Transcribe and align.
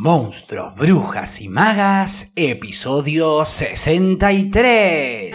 Monstruos, 0.00 0.76
Brujas 0.76 1.40
y 1.40 1.48
Magas, 1.48 2.32
episodio 2.36 3.44
63. 3.44 5.34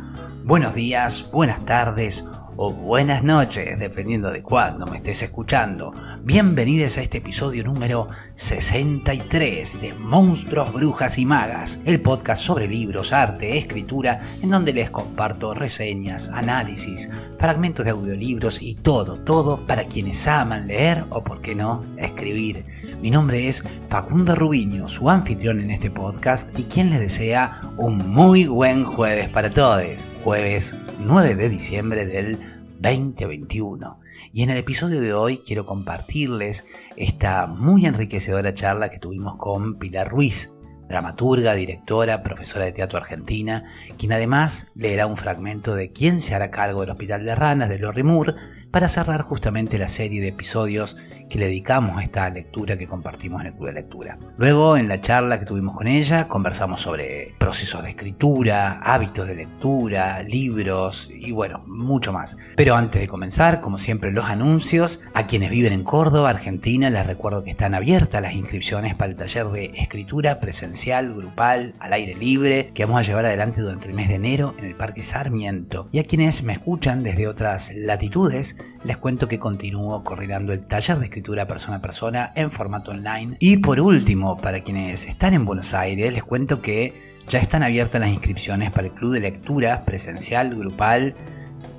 Buenos 0.43 0.73
días, 0.73 1.29
buenas 1.31 1.63
tardes 1.65 2.25
o 2.55 2.73
buenas 2.73 3.23
noches, 3.23 3.77
dependiendo 3.77 4.31
de 4.31 4.41
cuándo 4.41 4.87
me 4.87 4.97
estés 4.97 5.21
escuchando. 5.21 5.93
Bienvenidos 6.23 6.97
a 6.97 7.03
este 7.03 7.19
episodio 7.19 7.63
número 7.63 8.07
63 8.35 9.81
de 9.81 9.93
Monstruos, 9.93 10.73
Brujas 10.73 11.19
y 11.19 11.25
Magas, 11.25 11.79
el 11.85 12.01
podcast 12.01 12.43
sobre 12.43 12.67
libros, 12.67 13.13
arte, 13.13 13.57
escritura, 13.57 14.21
en 14.41 14.49
donde 14.49 14.73
les 14.73 14.89
comparto 14.89 15.53
reseñas, 15.53 16.29
análisis, 16.29 17.07
fragmentos 17.37 17.85
de 17.85 17.91
audiolibros 17.91 18.63
y 18.63 18.73
todo, 18.73 19.19
todo 19.19 19.65
para 19.67 19.85
quienes 19.85 20.27
aman 20.27 20.67
leer 20.67 21.05
o, 21.11 21.23
por 21.23 21.41
qué 21.41 21.53
no, 21.53 21.83
escribir. 21.97 22.65
Mi 23.01 23.09
nombre 23.09 23.47
es 23.47 23.63
Facundo 23.89 24.35
Rubiño, 24.35 24.87
su 24.87 25.09
anfitrión 25.09 25.59
en 25.59 25.71
este 25.71 25.89
podcast 25.89 26.47
y 26.59 26.65
quien 26.65 26.91
les 26.91 26.99
desea 26.99 27.59
un 27.75 27.97
muy 27.97 28.45
buen 28.45 28.85
jueves 28.85 29.27
para 29.29 29.51
todos. 29.51 30.05
Jueves 30.23 30.75
9 30.99 31.33
de 31.33 31.49
diciembre 31.49 32.05
del 32.05 32.37
2021. 32.79 33.99
Y 34.33 34.43
en 34.43 34.51
el 34.51 34.57
episodio 34.57 35.01
de 35.01 35.15
hoy 35.15 35.39
quiero 35.39 35.65
compartirles 35.65 36.67
esta 36.95 37.47
muy 37.47 37.87
enriquecedora 37.87 38.53
charla 38.53 38.91
que 38.91 38.99
tuvimos 38.99 39.35
con 39.37 39.79
Pilar 39.79 40.07
Ruiz, 40.07 40.53
dramaturga, 40.87 41.55
directora, 41.55 42.21
profesora 42.21 42.65
de 42.65 42.73
teatro 42.73 42.99
argentina, 42.99 43.63
quien 43.97 44.13
además 44.13 44.67
leerá 44.75 45.07
un 45.07 45.17
fragmento 45.17 45.73
de 45.73 45.91
quién 45.91 46.19
se 46.19 46.35
hará 46.35 46.51
cargo 46.51 46.81
del 46.81 46.91
Hospital 46.91 47.25
de 47.25 47.33
Ranas 47.33 47.69
de 47.69 47.79
Lori 47.79 48.03
Moore 48.03 48.35
para 48.69 48.87
cerrar 48.87 49.23
justamente 49.23 49.79
la 49.79 49.87
serie 49.87 50.21
de 50.21 50.27
episodios 50.27 50.97
que 51.31 51.39
le 51.39 51.45
dedicamos 51.45 51.97
a 51.97 52.03
esta 52.03 52.29
lectura 52.29 52.77
que 52.77 52.85
compartimos 52.85 53.39
en 53.41 53.47
el 53.47 53.53
Club 53.53 53.67
de 53.67 53.73
Lectura. 53.73 54.17
Luego, 54.37 54.75
en 54.75 54.89
la 54.89 54.99
charla 54.99 55.39
que 55.39 55.45
tuvimos 55.45 55.75
con 55.75 55.87
ella, 55.87 56.27
conversamos 56.27 56.81
sobre 56.81 57.33
procesos 57.39 57.81
de 57.83 57.89
escritura, 57.89 58.81
hábitos 58.83 59.27
de 59.27 59.35
lectura, 59.35 60.21
libros 60.23 61.09
y 61.09 61.31
bueno, 61.31 61.63
mucho 61.67 62.11
más. 62.11 62.35
Pero 62.57 62.75
antes 62.75 62.99
de 62.99 63.07
comenzar, 63.07 63.61
como 63.61 63.77
siempre, 63.77 64.11
los 64.11 64.25
anuncios. 64.25 65.01
A 65.13 65.25
quienes 65.25 65.51
viven 65.51 65.71
en 65.71 65.83
Córdoba, 65.83 66.29
Argentina, 66.31 66.89
les 66.89 67.05
recuerdo 67.05 67.43
que 67.43 67.51
están 67.51 67.75
abiertas 67.75 68.21
las 68.21 68.33
inscripciones 68.33 68.95
para 68.95 69.11
el 69.11 69.17
taller 69.17 69.47
de 69.47 69.65
escritura 69.77 70.41
presencial, 70.41 71.13
grupal, 71.13 71.75
al 71.79 71.93
aire 71.93 72.15
libre, 72.15 72.71
que 72.73 72.83
vamos 72.83 72.99
a 72.99 73.03
llevar 73.03 73.25
adelante 73.25 73.61
durante 73.61 73.87
el 73.87 73.93
mes 73.93 74.09
de 74.09 74.15
enero 74.15 74.53
en 74.59 74.65
el 74.65 74.75
Parque 74.75 75.01
Sarmiento. 75.01 75.87
Y 75.93 75.99
a 75.99 76.03
quienes 76.03 76.43
me 76.43 76.51
escuchan 76.51 77.03
desde 77.03 77.27
otras 77.27 77.71
latitudes, 77.73 78.57
les 78.83 78.97
cuento 78.97 79.27
que 79.27 79.39
continúo 79.39 80.03
coordinando 80.03 80.53
el 80.53 80.65
taller 80.65 80.97
de 80.97 81.05
escritura 81.05 81.47
persona 81.47 81.77
a 81.77 81.81
persona 81.81 82.31
en 82.35 82.51
formato 82.51 82.91
online. 82.91 83.37
Y 83.39 83.57
por 83.57 83.79
último, 83.79 84.37
para 84.37 84.61
quienes 84.61 85.07
están 85.07 85.33
en 85.33 85.45
Buenos 85.45 85.73
Aires, 85.73 86.13
les 86.13 86.23
cuento 86.23 86.61
que 86.61 87.17
ya 87.27 87.39
están 87.39 87.63
abiertas 87.63 88.01
las 88.01 88.09
inscripciones 88.09 88.71
para 88.71 88.87
el 88.87 88.93
club 88.93 89.13
de 89.13 89.19
lectura 89.19 89.85
presencial, 89.85 90.55
grupal 90.55 91.13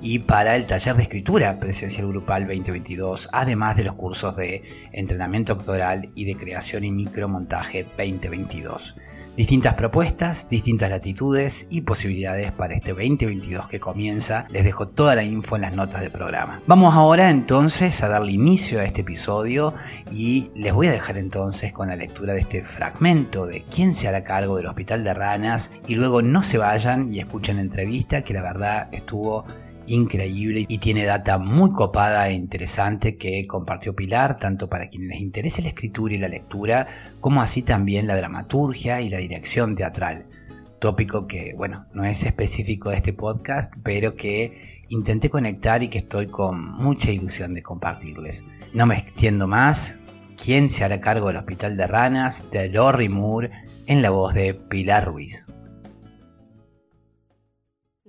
y 0.01 0.19
para 0.19 0.55
el 0.55 0.65
taller 0.65 0.95
de 0.95 1.03
escritura 1.03 1.59
presencial 1.59 2.07
grupal 2.07 2.47
2022, 2.47 3.29
además 3.31 3.75
de 3.75 3.83
los 3.83 3.95
cursos 3.95 4.35
de 4.35 4.89
entrenamiento 4.91 5.53
actoral 5.53 6.11
y 6.15 6.25
de 6.25 6.35
creación 6.35 6.83
y 6.83 6.91
micromontaje 6.91 7.83
2022 7.97 8.95
distintas 9.35 9.73
propuestas, 9.73 10.47
distintas 10.49 10.89
latitudes 10.89 11.67
y 11.69 11.81
posibilidades 11.81 12.51
para 12.51 12.75
este 12.75 12.91
2022 12.91 13.67
que 13.67 13.79
comienza. 13.79 14.47
Les 14.49 14.63
dejo 14.63 14.87
toda 14.87 15.15
la 15.15 15.23
info 15.23 15.55
en 15.55 15.63
las 15.63 15.75
notas 15.75 16.01
del 16.01 16.11
programa. 16.11 16.61
Vamos 16.67 16.93
ahora 16.93 17.29
entonces 17.29 18.03
a 18.03 18.09
darle 18.09 18.33
inicio 18.33 18.79
a 18.79 18.85
este 18.85 19.01
episodio 19.01 19.73
y 20.11 20.51
les 20.55 20.73
voy 20.73 20.87
a 20.87 20.91
dejar 20.91 21.17
entonces 21.17 21.73
con 21.73 21.87
la 21.87 21.95
lectura 21.95 22.33
de 22.33 22.41
este 22.41 22.63
fragmento 22.63 23.45
de 23.45 23.63
quién 23.63 23.93
se 23.93 24.07
hará 24.07 24.23
cargo 24.23 24.57
del 24.57 24.67
Hospital 24.67 25.03
de 25.03 25.13
Ranas 25.13 25.71
y 25.87 25.95
luego 25.95 26.21
no 26.21 26.43
se 26.43 26.57
vayan 26.57 27.13
y 27.13 27.19
escuchen 27.19 27.57
la 27.57 27.63
entrevista 27.63 28.23
que 28.23 28.33
la 28.33 28.41
verdad 28.41 28.89
estuvo 28.91 29.45
increíble 29.87 30.65
y 30.67 30.77
tiene 30.77 31.05
data 31.05 31.37
muy 31.37 31.71
copada 31.71 32.29
e 32.29 32.33
interesante 32.33 33.17
que 33.17 33.45
compartió 33.47 33.95
Pilar, 33.95 34.35
tanto 34.37 34.69
para 34.69 34.87
quienes 34.87 35.09
les 35.09 35.21
interese 35.21 35.61
la 35.61 35.69
escritura 35.69 36.13
y 36.13 36.17
la 36.17 36.27
lectura, 36.27 36.87
como 37.19 37.41
así 37.41 37.61
también 37.61 38.07
la 38.07 38.15
dramaturgia 38.15 39.01
y 39.01 39.09
la 39.09 39.17
dirección 39.17 39.75
teatral. 39.75 40.25
Tópico 40.79 41.27
que, 41.27 41.53
bueno, 41.55 41.85
no 41.93 42.03
es 42.03 42.23
específico 42.23 42.89
de 42.89 42.97
este 42.97 43.13
podcast, 43.13 43.73
pero 43.83 44.15
que 44.15 44.83
intenté 44.89 45.29
conectar 45.29 45.81
y 45.81 45.87
que 45.87 45.99
estoy 45.99 46.27
con 46.27 46.73
mucha 46.75 47.11
ilusión 47.11 47.53
de 47.53 47.63
compartirles. 47.63 48.45
No 48.73 48.85
me 48.85 48.97
extiendo 48.97 49.47
más. 49.47 49.99
¿Quién 50.43 50.69
se 50.69 50.83
hará 50.83 50.99
cargo 50.99 51.27
del 51.27 51.37
Hospital 51.37 51.77
de 51.77 51.87
Ranas? 51.87 52.51
de 52.51 52.69
Lori 52.69 53.07
Moore 53.07 53.51
en 53.85 54.01
la 54.01 54.09
voz 54.09 54.33
de 54.33 54.53
Pilar 54.53 55.05
Ruiz. 55.05 55.47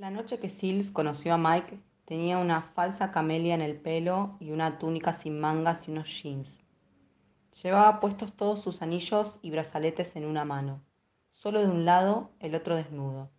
La 0.04 0.10
noche 0.10 0.38
que 0.38 0.50
Sills 0.50 0.91
conoció 0.91 1.32
a 1.32 1.38
Mike, 1.38 1.81
tenía 2.04 2.37
una 2.37 2.60
falsa 2.60 3.10
camelia 3.10 3.54
en 3.54 3.62
el 3.62 3.75
pelo 3.75 4.37
y 4.38 4.50
una 4.50 4.78
túnica 4.78 5.15
sin 5.15 5.41
mangas 5.41 5.88
y 5.88 5.92
unos 5.92 6.10
jeans. 6.10 6.62
Llevaba 7.62 8.00
puestos 8.00 8.34
todos 8.34 8.60
sus 8.60 8.82
anillos 8.82 9.38
y 9.41 9.50
brazaletes 9.50 10.14
en 10.16 10.26
una 10.26 10.44
mano, 10.44 10.82
solo 11.32 11.62
de 11.62 11.69
un 11.69 11.87
lado, 11.87 12.32
el 12.41 12.54
otro 12.54 12.76
desnudo. 12.76 13.31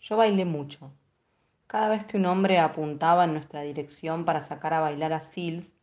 Yo 0.00 0.16
bailé 0.16 0.44
mucho. 0.44 0.92
Cada 1.68 1.88
vez 1.88 2.04
que 2.06 2.16
un 2.16 2.26
hombre 2.26 2.58
apuntaba 2.58 3.22
en 3.22 3.32
nuestra 3.34 3.60
dirección 3.60 4.24
para 4.24 4.40
sacar 4.40 4.74
a 4.74 4.80
bailar 4.80 5.12
a 5.12 5.20
Sills, 5.20 5.76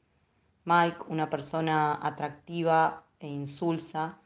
Mike, 0.66 1.06
una 1.08 1.30
persona 1.30 1.98
atractiva 2.06 3.06
e 3.22 3.28
insulsa, 3.30 4.20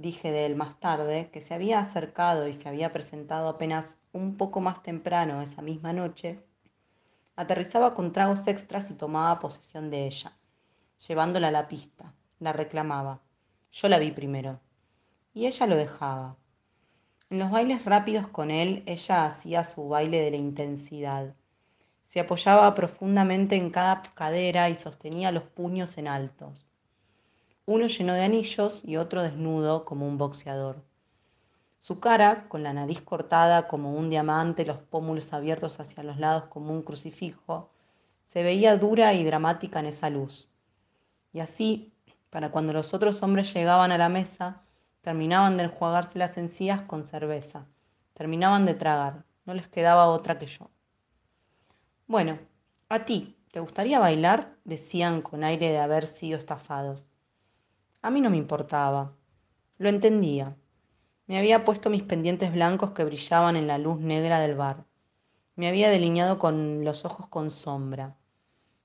dije 0.00 0.30
de 0.30 0.46
él 0.46 0.54
más 0.54 0.78
tarde, 0.78 1.28
que 1.32 1.40
se 1.40 1.54
había 1.54 1.80
acercado 1.80 2.46
y 2.46 2.52
se 2.52 2.68
había 2.68 2.92
presentado 2.92 3.48
apenas 3.48 3.98
un 4.12 4.36
poco 4.36 4.60
más 4.60 4.82
temprano 4.82 5.42
esa 5.42 5.60
misma 5.60 5.92
noche, 5.92 6.40
aterrizaba 7.34 7.94
con 7.94 8.12
tragos 8.12 8.46
extras 8.46 8.90
y 8.90 8.94
tomaba 8.94 9.40
posesión 9.40 9.90
de 9.90 10.06
ella, 10.06 10.36
llevándola 11.06 11.48
a 11.48 11.52
la 11.52 11.68
pista, 11.68 12.14
la 12.38 12.52
reclamaba. 12.52 13.20
Yo 13.72 13.88
la 13.88 13.98
vi 13.98 14.12
primero. 14.12 14.60
Y 15.34 15.46
ella 15.46 15.66
lo 15.66 15.76
dejaba. 15.76 16.36
En 17.30 17.40
los 17.40 17.50
bailes 17.50 17.84
rápidos 17.84 18.28
con 18.28 18.50
él, 18.50 18.82
ella 18.86 19.26
hacía 19.26 19.64
su 19.64 19.88
baile 19.88 20.22
de 20.22 20.30
la 20.30 20.36
intensidad. 20.36 21.34
Se 22.04 22.20
apoyaba 22.20 22.74
profundamente 22.74 23.56
en 23.56 23.70
cada 23.70 24.00
cadera 24.14 24.70
y 24.70 24.76
sostenía 24.76 25.32
los 25.32 25.42
puños 25.42 25.98
en 25.98 26.08
altos 26.08 26.67
uno 27.68 27.86
lleno 27.86 28.14
de 28.14 28.22
anillos 28.24 28.82
y 28.82 28.96
otro 28.96 29.22
desnudo 29.22 29.84
como 29.84 30.08
un 30.08 30.16
boxeador. 30.16 30.82
Su 31.78 32.00
cara, 32.00 32.48
con 32.48 32.62
la 32.62 32.72
nariz 32.72 33.02
cortada 33.02 33.68
como 33.68 33.92
un 33.92 34.08
diamante, 34.08 34.64
los 34.64 34.78
pómulos 34.78 35.34
abiertos 35.34 35.78
hacia 35.78 36.02
los 36.02 36.16
lados 36.16 36.44
como 36.44 36.72
un 36.72 36.80
crucifijo, 36.80 37.68
se 38.24 38.42
veía 38.42 38.78
dura 38.78 39.12
y 39.12 39.22
dramática 39.22 39.80
en 39.80 39.84
esa 39.84 40.08
luz. 40.08 40.50
Y 41.34 41.40
así, 41.40 41.92
para 42.30 42.50
cuando 42.50 42.72
los 42.72 42.94
otros 42.94 43.22
hombres 43.22 43.52
llegaban 43.52 43.92
a 43.92 43.98
la 43.98 44.08
mesa, 44.08 44.62
terminaban 45.02 45.58
de 45.58 45.64
enjuagarse 45.64 46.18
las 46.18 46.38
encías 46.38 46.80
con 46.80 47.04
cerveza, 47.04 47.66
terminaban 48.14 48.64
de 48.64 48.72
tragar, 48.72 49.24
no 49.44 49.52
les 49.52 49.68
quedaba 49.68 50.06
otra 50.06 50.38
que 50.38 50.46
yo. 50.46 50.70
Bueno, 52.06 52.38
a 52.88 53.04
ti, 53.04 53.36
¿te 53.52 53.60
gustaría 53.60 53.98
bailar? 53.98 54.56
decían 54.64 55.20
con 55.20 55.44
aire 55.44 55.68
de 55.68 55.80
haber 55.80 56.06
sido 56.06 56.38
estafados. 56.38 57.07
A 58.00 58.10
mí 58.10 58.20
no 58.20 58.30
me 58.30 58.36
importaba. 58.36 59.12
Lo 59.76 59.88
entendía. 59.88 60.56
Me 61.26 61.36
había 61.36 61.64
puesto 61.64 61.90
mis 61.90 62.04
pendientes 62.04 62.52
blancos 62.52 62.92
que 62.92 63.04
brillaban 63.04 63.56
en 63.56 63.66
la 63.66 63.76
luz 63.78 63.98
negra 63.98 64.38
del 64.38 64.54
bar. 64.54 64.84
Me 65.56 65.68
había 65.68 65.90
delineado 65.90 66.38
con 66.38 66.84
los 66.84 67.04
ojos 67.04 67.26
con 67.26 67.50
sombra. 67.50 68.16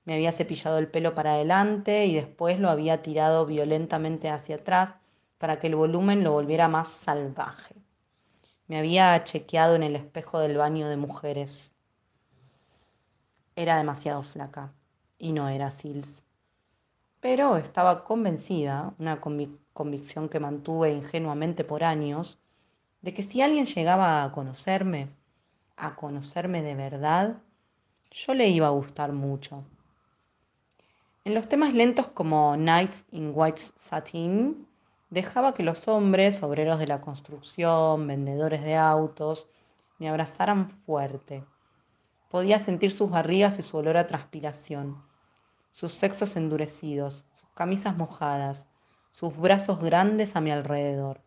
Me 0.04 0.14
había 0.14 0.32
cepillado 0.32 0.78
el 0.78 0.88
pelo 0.88 1.14
para 1.14 1.34
adelante 1.34 2.06
y 2.06 2.14
después 2.14 2.58
lo 2.58 2.68
había 2.68 3.02
tirado 3.02 3.46
violentamente 3.46 4.28
hacia 4.28 4.56
atrás 4.56 4.94
para 5.38 5.60
que 5.60 5.68
el 5.68 5.76
volumen 5.76 6.24
lo 6.24 6.32
volviera 6.32 6.68
más 6.68 6.88
salvaje. 6.88 7.76
Me 8.66 8.78
había 8.78 9.22
chequeado 9.22 9.76
en 9.76 9.84
el 9.84 9.94
espejo 9.94 10.40
del 10.40 10.56
baño 10.56 10.88
de 10.88 10.96
mujeres. 10.96 11.76
Era 13.54 13.76
demasiado 13.76 14.24
flaca 14.24 14.72
y 15.18 15.32
no 15.32 15.48
era 15.48 15.70
Sils. 15.70 16.23
Pero 17.24 17.56
estaba 17.56 18.04
convencida, 18.04 18.92
una 18.98 19.18
convicción 19.72 20.28
que 20.28 20.40
mantuve 20.40 20.92
ingenuamente 20.92 21.64
por 21.64 21.82
años, 21.82 22.38
de 23.00 23.14
que 23.14 23.22
si 23.22 23.40
alguien 23.40 23.64
llegaba 23.64 24.22
a 24.22 24.30
conocerme, 24.30 25.08
a 25.78 25.94
conocerme 25.94 26.60
de 26.60 26.74
verdad, 26.74 27.38
yo 28.10 28.34
le 28.34 28.48
iba 28.48 28.66
a 28.66 28.72
gustar 28.72 29.14
mucho. 29.14 29.64
En 31.24 31.32
los 31.32 31.48
temas 31.48 31.72
lentos 31.72 32.08
como 32.08 32.58
Nights 32.58 33.06
in 33.12 33.32
White 33.34 33.62
Satin, 33.74 34.68
dejaba 35.08 35.54
que 35.54 35.62
los 35.62 35.88
hombres, 35.88 36.42
obreros 36.42 36.78
de 36.78 36.88
la 36.88 37.00
construcción, 37.00 38.06
vendedores 38.06 38.62
de 38.62 38.76
autos, 38.76 39.46
me 39.98 40.10
abrazaran 40.10 40.68
fuerte. 40.68 41.42
Podía 42.28 42.58
sentir 42.58 42.92
sus 42.92 43.08
barrigas 43.08 43.58
y 43.58 43.62
su 43.62 43.78
olor 43.78 43.96
a 43.96 44.06
transpiración, 44.06 45.02
sus 45.74 45.90
sexos 45.90 46.36
endurecidos, 46.36 47.24
sus 47.32 47.50
camisas 47.50 47.96
mojadas, 47.96 48.68
sus 49.10 49.36
brazos 49.36 49.80
grandes 49.80 50.36
a 50.36 50.40
mi 50.40 50.52
alrededor. 50.52 51.20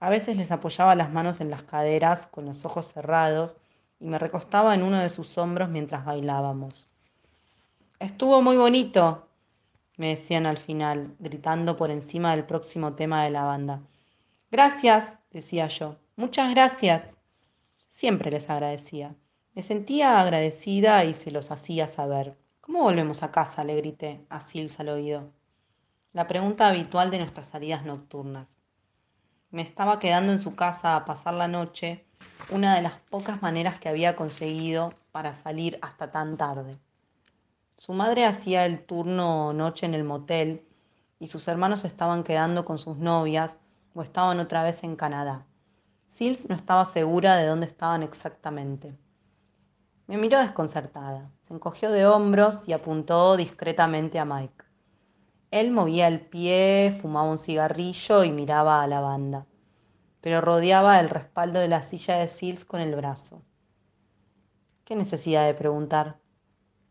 A 0.00 0.10
veces 0.10 0.36
les 0.36 0.50
apoyaba 0.50 0.96
las 0.96 1.12
manos 1.12 1.40
en 1.40 1.50
las 1.50 1.62
caderas 1.62 2.26
con 2.26 2.46
los 2.46 2.64
ojos 2.64 2.92
cerrados 2.92 3.56
y 4.00 4.06
me 4.06 4.18
recostaba 4.18 4.74
en 4.74 4.82
uno 4.82 4.98
de 4.98 5.08
sus 5.08 5.38
hombros 5.38 5.68
mientras 5.68 6.04
bailábamos. 6.04 6.90
Estuvo 8.00 8.42
muy 8.42 8.56
bonito, 8.56 9.28
me 9.98 10.08
decían 10.08 10.46
al 10.46 10.58
final, 10.58 11.14
gritando 11.20 11.76
por 11.76 11.92
encima 11.92 12.32
del 12.32 12.46
próximo 12.46 12.94
tema 12.94 13.22
de 13.22 13.30
la 13.30 13.44
banda. 13.44 13.82
Gracias, 14.50 15.20
decía 15.30 15.68
yo. 15.68 15.94
Muchas 16.16 16.50
gracias. 16.50 17.18
Siempre 17.86 18.32
les 18.32 18.50
agradecía. 18.50 19.14
Me 19.54 19.62
sentía 19.62 20.20
agradecida 20.20 21.04
y 21.04 21.14
se 21.14 21.30
los 21.30 21.52
hacía 21.52 21.86
saber. 21.86 22.36
¿Cómo 22.64 22.80
volvemos 22.80 23.22
a 23.22 23.30
casa? 23.30 23.62
le 23.62 23.76
grité 23.76 24.24
a 24.30 24.40
Sils 24.40 24.80
al 24.80 24.88
oído. 24.88 25.30
La 26.14 26.26
pregunta 26.26 26.66
habitual 26.66 27.10
de 27.10 27.18
nuestras 27.18 27.48
salidas 27.48 27.84
nocturnas. 27.84 28.48
Me 29.50 29.60
estaba 29.60 29.98
quedando 29.98 30.32
en 30.32 30.38
su 30.38 30.54
casa 30.54 30.96
a 30.96 31.04
pasar 31.04 31.34
la 31.34 31.46
noche, 31.46 32.06
una 32.48 32.74
de 32.74 32.80
las 32.80 32.94
pocas 33.10 33.42
maneras 33.42 33.78
que 33.78 33.90
había 33.90 34.16
conseguido 34.16 34.94
para 35.12 35.34
salir 35.34 35.78
hasta 35.82 36.10
tan 36.10 36.38
tarde. 36.38 36.78
Su 37.76 37.92
madre 37.92 38.24
hacía 38.24 38.64
el 38.64 38.82
turno 38.86 39.52
noche 39.52 39.84
en 39.84 39.92
el 39.92 40.04
motel 40.04 40.66
y 41.20 41.28
sus 41.28 41.46
hermanos 41.48 41.84
estaban 41.84 42.24
quedando 42.24 42.64
con 42.64 42.78
sus 42.78 42.96
novias 42.96 43.58
o 43.94 44.00
estaban 44.00 44.40
otra 44.40 44.62
vez 44.62 44.84
en 44.84 44.96
Canadá. 44.96 45.44
Sils 46.08 46.48
no 46.48 46.56
estaba 46.56 46.86
segura 46.86 47.36
de 47.36 47.44
dónde 47.44 47.66
estaban 47.66 48.02
exactamente. 48.02 48.94
Me 50.06 50.18
miró 50.18 50.38
desconcertada, 50.38 51.30
se 51.40 51.54
encogió 51.54 51.90
de 51.90 52.06
hombros 52.06 52.68
y 52.68 52.74
apuntó 52.74 53.38
discretamente 53.38 54.18
a 54.18 54.26
Mike. 54.26 54.64
Él 55.50 55.70
movía 55.70 56.08
el 56.08 56.20
pie, 56.20 56.94
fumaba 57.00 57.30
un 57.30 57.38
cigarrillo 57.38 58.22
y 58.22 58.30
miraba 58.30 58.82
a 58.82 58.86
la 58.86 59.00
banda, 59.00 59.46
pero 60.20 60.42
rodeaba 60.42 61.00
el 61.00 61.08
respaldo 61.08 61.58
de 61.58 61.68
la 61.68 61.82
silla 61.82 62.18
de 62.18 62.28
Sils 62.28 62.66
con 62.66 62.82
el 62.82 62.94
brazo. 62.94 63.42
¿Qué 64.84 64.94
necesidad 64.94 65.46
de 65.46 65.54
preguntar? 65.54 66.18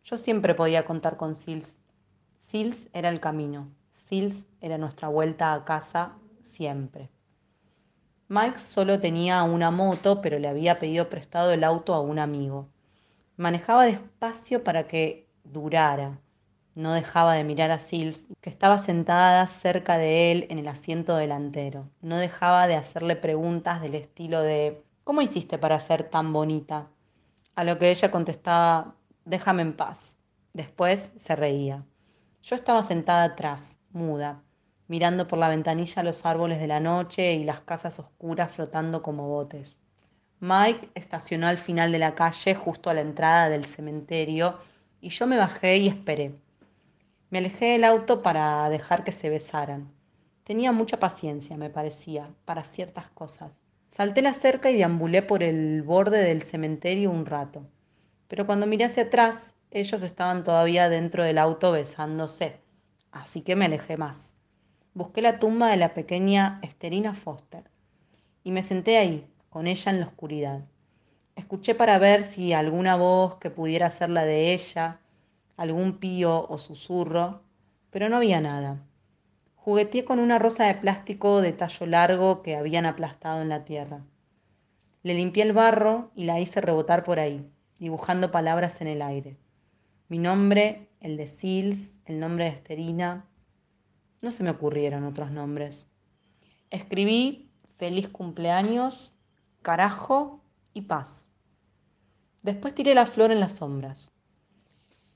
Yo 0.04 0.18
siempre 0.18 0.56
podía 0.56 0.84
contar 0.84 1.16
con 1.16 1.36
Sils. 1.36 1.78
Sils 2.40 2.90
era 2.94 3.10
el 3.10 3.20
camino. 3.20 3.72
Sils 3.92 4.48
era 4.60 4.80
nuestra 4.80 5.08
vuelta 5.08 5.54
a 5.54 5.66
casa 5.66 6.18
siempre. 6.42 7.12
Mike 8.28 8.58
solo 8.58 9.00
tenía 9.00 9.44
una 9.44 9.70
moto, 9.70 10.20
pero 10.22 10.40
le 10.40 10.48
había 10.48 10.80
pedido 10.80 11.10
prestado 11.10 11.52
el 11.52 11.64
auto 11.64 11.94
a 11.94 12.02
un 12.02 12.18
amigo. 12.18 12.73
Manejaba 13.38 13.86
despacio 13.86 14.64
para 14.64 14.88
que 14.88 15.28
durara. 15.44 16.20
No 16.76 16.94
dejaba 16.94 17.34
de 17.34 17.44
mirar 17.44 17.72
a 17.72 17.80
Sils, 17.80 18.28
que 18.42 18.50
estaba 18.50 18.78
sentada 18.80 19.48
cerca 19.48 19.98
de 19.98 20.32
él 20.32 20.48
en 20.50 20.60
el 20.60 20.68
asiento 20.68 21.16
delantero. 21.16 21.90
No 22.02 22.18
dejaba 22.18 22.68
de 22.68 22.76
hacerle 22.76 23.16
preguntas 23.16 23.82
del 23.82 23.96
estilo 23.96 24.42
de 24.42 24.84
¿Cómo 25.04 25.22
hiciste 25.22 25.58
para 25.58 25.80
ser 25.82 26.04
tan 26.10 26.32
bonita? 26.32 26.88
A 27.56 27.66
lo 27.66 27.78
que 27.78 27.92
ella 27.92 28.10
contestaba 28.10 28.96
déjame 29.26 29.62
en 29.64 29.76
paz. 29.76 30.18
Después 30.54 31.12
se 31.18 31.36
reía. 31.36 31.84
Yo 32.42 32.56
estaba 32.56 32.84
sentada 32.84 33.24
atrás, 33.24 33.80
muda, 33.92 34.44
mirando 34.88 35.28
por 35.28 35.40
la 35.40 35.50
ventanilla 35.50 36.04
los 36.04 36.26
árboles 36.26 36.60
de 36.60 36.68
la 36.68 36.80
noche 36.80 37.34
y 37.34 37.44
las 37.44 37.62
casas 37.62 38.00
oscuras 38.00 38.52
flotando 38.52 39.02
como 39.02 39.28
botes. 39.28 39.78
Mike 40.44 40.90
estacionó 40.94 41.48
al 41.48 41.58
final 41.58 41.92
de 41.92 42.00
la 42.00 42.16
calle, 42.16 42.54
justo 42.54 42.90
a 42.90 42.94
la 42.94 43.02
entrada 43.02 43.50
del 43.50 43.66
cementerio, 43.66 44.60
y 45.02 45.10
yo 45.10 45.26
me 45.26 45.38
bajé 45.38 45.78
y 45.78 45.88
esperé. 45.88 46.36
Me 47.30 47.40
alejé 47.40 47.72
del 47.72 47.86
auto 47.86 48.22
para 48.22 48.70
dejar 48.70 49.04
que 49.04 49.12
se 49.12 49.30
besaran. 49.30 49.92
Tenía 50.44 50.72
mucha 50.72 51.00
paciencia, 51.00 51.58
me 51.58 51.70
parecía, 51.70 52.30
para 52.46 52.64
ciertas 52.64 53.10
cosas. 53.10 53.62
Salté 53.90 54.22
la 54.22 54.34
cerca 54.34 54.70
y 54.70 54.76
deambulé 54.76 55.22
por 55.22 55.44
el 55.44 55.82
borde 55.82 56.24
del 56.24 56.42
cementerio 56.42 57.10
un 57.10 57.26
rato 57.26 57.66
pero 58.34 58.48
cuando 58.48 58.66
miré 58.66 58.86
hacia 58.86 59.04
atrás, 59.04 59.54
ellos 59.70 60.02
estaban 60.02 60.44
todavía 60.44 60.90
dentro 60.90 61.24
del 61.24 61.38
auto 61.38 61.72
besándose, 61.72 62.58
así 63.12 63.42
que 63.42 63.56
me 63.56 63.66
alejé 63.66 63.96
más. 63.96 64.36
Busqué 64.96 65.22
la 65.22 65.38
tumba 65.38 65.70
de 65.70 65.78
la 65.78 65.94
pequeña 65.94 66.60
Esterina 66.64 67.14
Foster 67.14 67.70
y 68.44 68.50
me 68.50 68.64
senté 68.64 68.98
ahí, 68.98 69.28
con 69.54 69.68
ella 69.68 69.92
en 69.92 70.00
la 70.00 70.08
oscuridad. 70.08 70.66
Escuché 71.36 71.76
para 71.76 72.00
ver 72.00 72.24
si 72.24 72.54
alguna 72.54 72.96
voz 72.96 73.36
que 73.36 73.52
pudiera 73.52 73.92
ser 73.92 74.10
la 74.10 74.26
de 74.26 74.52
ella, 74.52 75.00
algún 75.58 76.00
pío 76.00 76.48
o 76.50 76.58
susurro, 76.58 77.44
pero 77.92 78.10
no 78.10 78.18
había 78.18 78.42
nada. 78.42 78.82
Jugueteé 79.58 80.06
con 80.06 80.18
una 80.18 80.40
rosa 80.40 80.66
de 80.66 80.74
plástico 80.74 81.40
de 81.42 81.54
tallo 81.54 81.86
largo 81.86 82.42
que 82.42 82.56
habían 82.56 82.88
aplastado 82.88 83.44
en 83.44 83.50
la 83.50 83.64
tierra. 83.64 84.02
Le 85.04 85.14
limpié 85.14 85.44
el 85.44 85.54
barro 85.54 86.10
y 86.16 86.24
la 86.24 86.40
hice 86.40 86.60
rebotar 86.60 87.04
por 87.04 87.20
ahí 87.20 87.48
dibujando 87.78 88.32
palabras 88.32 88.82
en 88.82 88.88
el 88.88 89.04
aire. 89.04 89.38
Mi 90.08 90.18
nombre, 90.18 90.88
el 91.00 91.16
de 91.16 91.28
Sils, 91.28 92.00
el 92.06 92.20
nombre 92.20 92.46
de 92.46 92.52
Esterina. 92.52 93.28
No 94.20 94.32
se 94.32 94.44
me 94.44 94.50
ocurrieron 94.50 95.04
otros 95.04 95.30
nombres. 95.30 95.88
Escribí 96.72 97.52
feliz 97.78 98.08
cumpleaños, 98.08 99.18
carajo 99.64 100.44
y 100.74 100.82
paz. 100.82 101.30
Después 102.44 102.76
tiré 102.76 102.94
la 102.94 103.08
flor 103.08 103.32
en 103.32 103.40
las 103.40 103.54
sombras. 103.54 104.12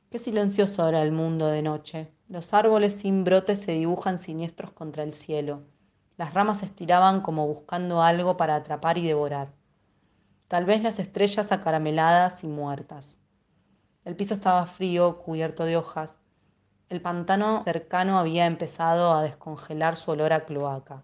Qué 0.09 0.17
silencioso 0.17 0.89
era 0.89 1.03
el 1.03 1.11
mundo 1.11 1.45
de 1.45 1.61
noche. 1.61 2.11
Los 2.27 2.55
árboles 2.55 2.95
sin 2.95 3.23
brotes 3.23 3.59
se 3.59 3.73
dibujan 3.73 4.17
siniestros 4.17 4.71
contra 4.71 5.03
el 5.03 5.13
cielo. 5.13 5.61
Las 6.17 6.33
ramas 6.33 6.59
se 6.59 6.65
estiraban 6.65 7.21
como 7.21 7.45
buscando 7.45 8.01
algo 8.01 8.35
para 8.37 8.55
atrapar 8.55 8.97
y 8.97 9.05
devorar 9.05 9.53
tal 10.47 10.65
vez 10.65 10.81
las 10.81 10.99
estrellas 10.99 11.51
acarameladas 11.51 12.43
y 12.43 12.47
muertas. 12.47 13.19
El 14.05 14.15
piso 14.15 14.33
estaba 14.33 14.65
frío, 14.65 15.19
cubierto 15.19 15.65
de 15.65 15.75
hojas. 15.75 16.21
El 16.89 17.01
pantano 17.01 17.63
cercano 17.65 18.17
había 18.17 18.45
empezado 18.45 19.13
a 19.13 19.23
descongelar 19.23 19.97
su 19.97 20.11
olor 20.11 20.31
a 20.31 20.45
cloaca. 20.45 21.03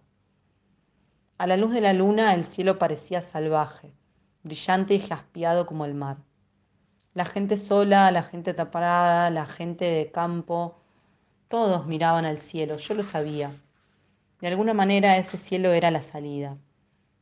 A 1.37 1.47
la 1.47 1.57
luz 1.57 1.73
de 1.73 1.81
la 1.81 1.93
luna 1.93 2.33
el 2.33 2.45
cielo 2.45 2.79
parecía 2.79 3.21
salvaje, 3.21 3.93
brillante 4.43 4.93
y 4.93 4.99
jaspeado 4.99 5.65
como 5.65 5.85
el 5.85 5.93
mar. 5.93 6.17
La 7.13 7.25
gente 7.25 7.57
sola, 7.57 8.11
la 8.11 8.23
gente 8.23 8.53
taparada, 8.53 9.29
la 9.29 9.45
gente 9.45 9.85
de 9.85 10.11
campo, 10.11 10.79
todos 11.47 11.85
miraban 11.85 12.25
al 12.25 12.37
cielo, 12.37 12.77
yo 12.77 12.93
lo 12.93 13.03
sabía. 13.03 13.51
De 14.41 14.47
alguna 14.47 14.73
manera 14.73 15.17
ese 15.17 15.37
cielo 15.37 15.73
era 15.73 15.91
la 15.91 16.01
salida 16.01 16.57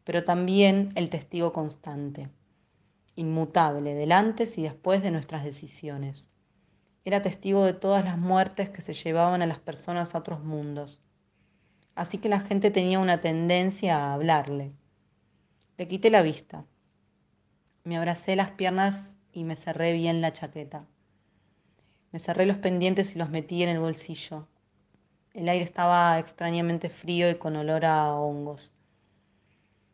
pero 0.03 0.23
también 0.23 0.91
el 0.95 1.09
testigo 1.09 1.53
constante, 1.53 2.29
inmutable 3.15 3.93
del 3.93 4.11
antes 4.11 4.57
y 4.57 4.63
después 4.63 5.01
de 5.03 5.11
nuestras 5.11 5.43
decisiones. 5.43 6.29
Era 7.05 7.21
testigo 7.21 7.63
de 7.63 7.73
todas 7.73 8.03
las 8.03 8.17
muertes 8.17 8.69
que 8.69 8.81
se 8.81 8.93
llevaban 8.93 9.41
a 9.41 9.47
las 9.47 9.59
personas 9.59 10.13
a 10.13 10.19
otros 10.19 10.43
mundos. 10.43 11.01
Así 12.01 12.17
que 12.17 12.29
la 12.29 12.39
gente 12.39 12.71
tenía 12.71 12.97
una 12.97 13.21
tendencia 13.21 13.95
a 13.95 14.15
hablarle. 14.15 14.71
Le 15.77 15.87
quité 15.87 16.09
la 16.09 16.23
vista. 16.23 16.65
Me 17.83 17.95
abracé 17.95 18.35
las 18.35 18.49
piernas 18.49 19.17
y 19.31 19.43
me 19.43 19.55
cerré 19.55 19.93
bien 19.93 20.19
la 20.19 20.33
chaqueta. 20.33 20.87
Me 22.11 22.17
cerré 22.17 22.47
los 22.47 22.57
pendientes 22.57 23.15
y 23.15 23.19
los 23.19 23.29
metí 23.29 23.61
en 23.61 23.69
el 23.69 23.79
bolsillo. 23.79 24.47
El 25.35 25.47
aire 25.47 25.63
estaba 25.63 26.17
extrañamente 26.17 26.89
frío 26.89 27.29
y 27.29 27.35
con 27.35 27.55
olor 27.55 27.85
a 27.85 28.15
hongos. 28.15 28.73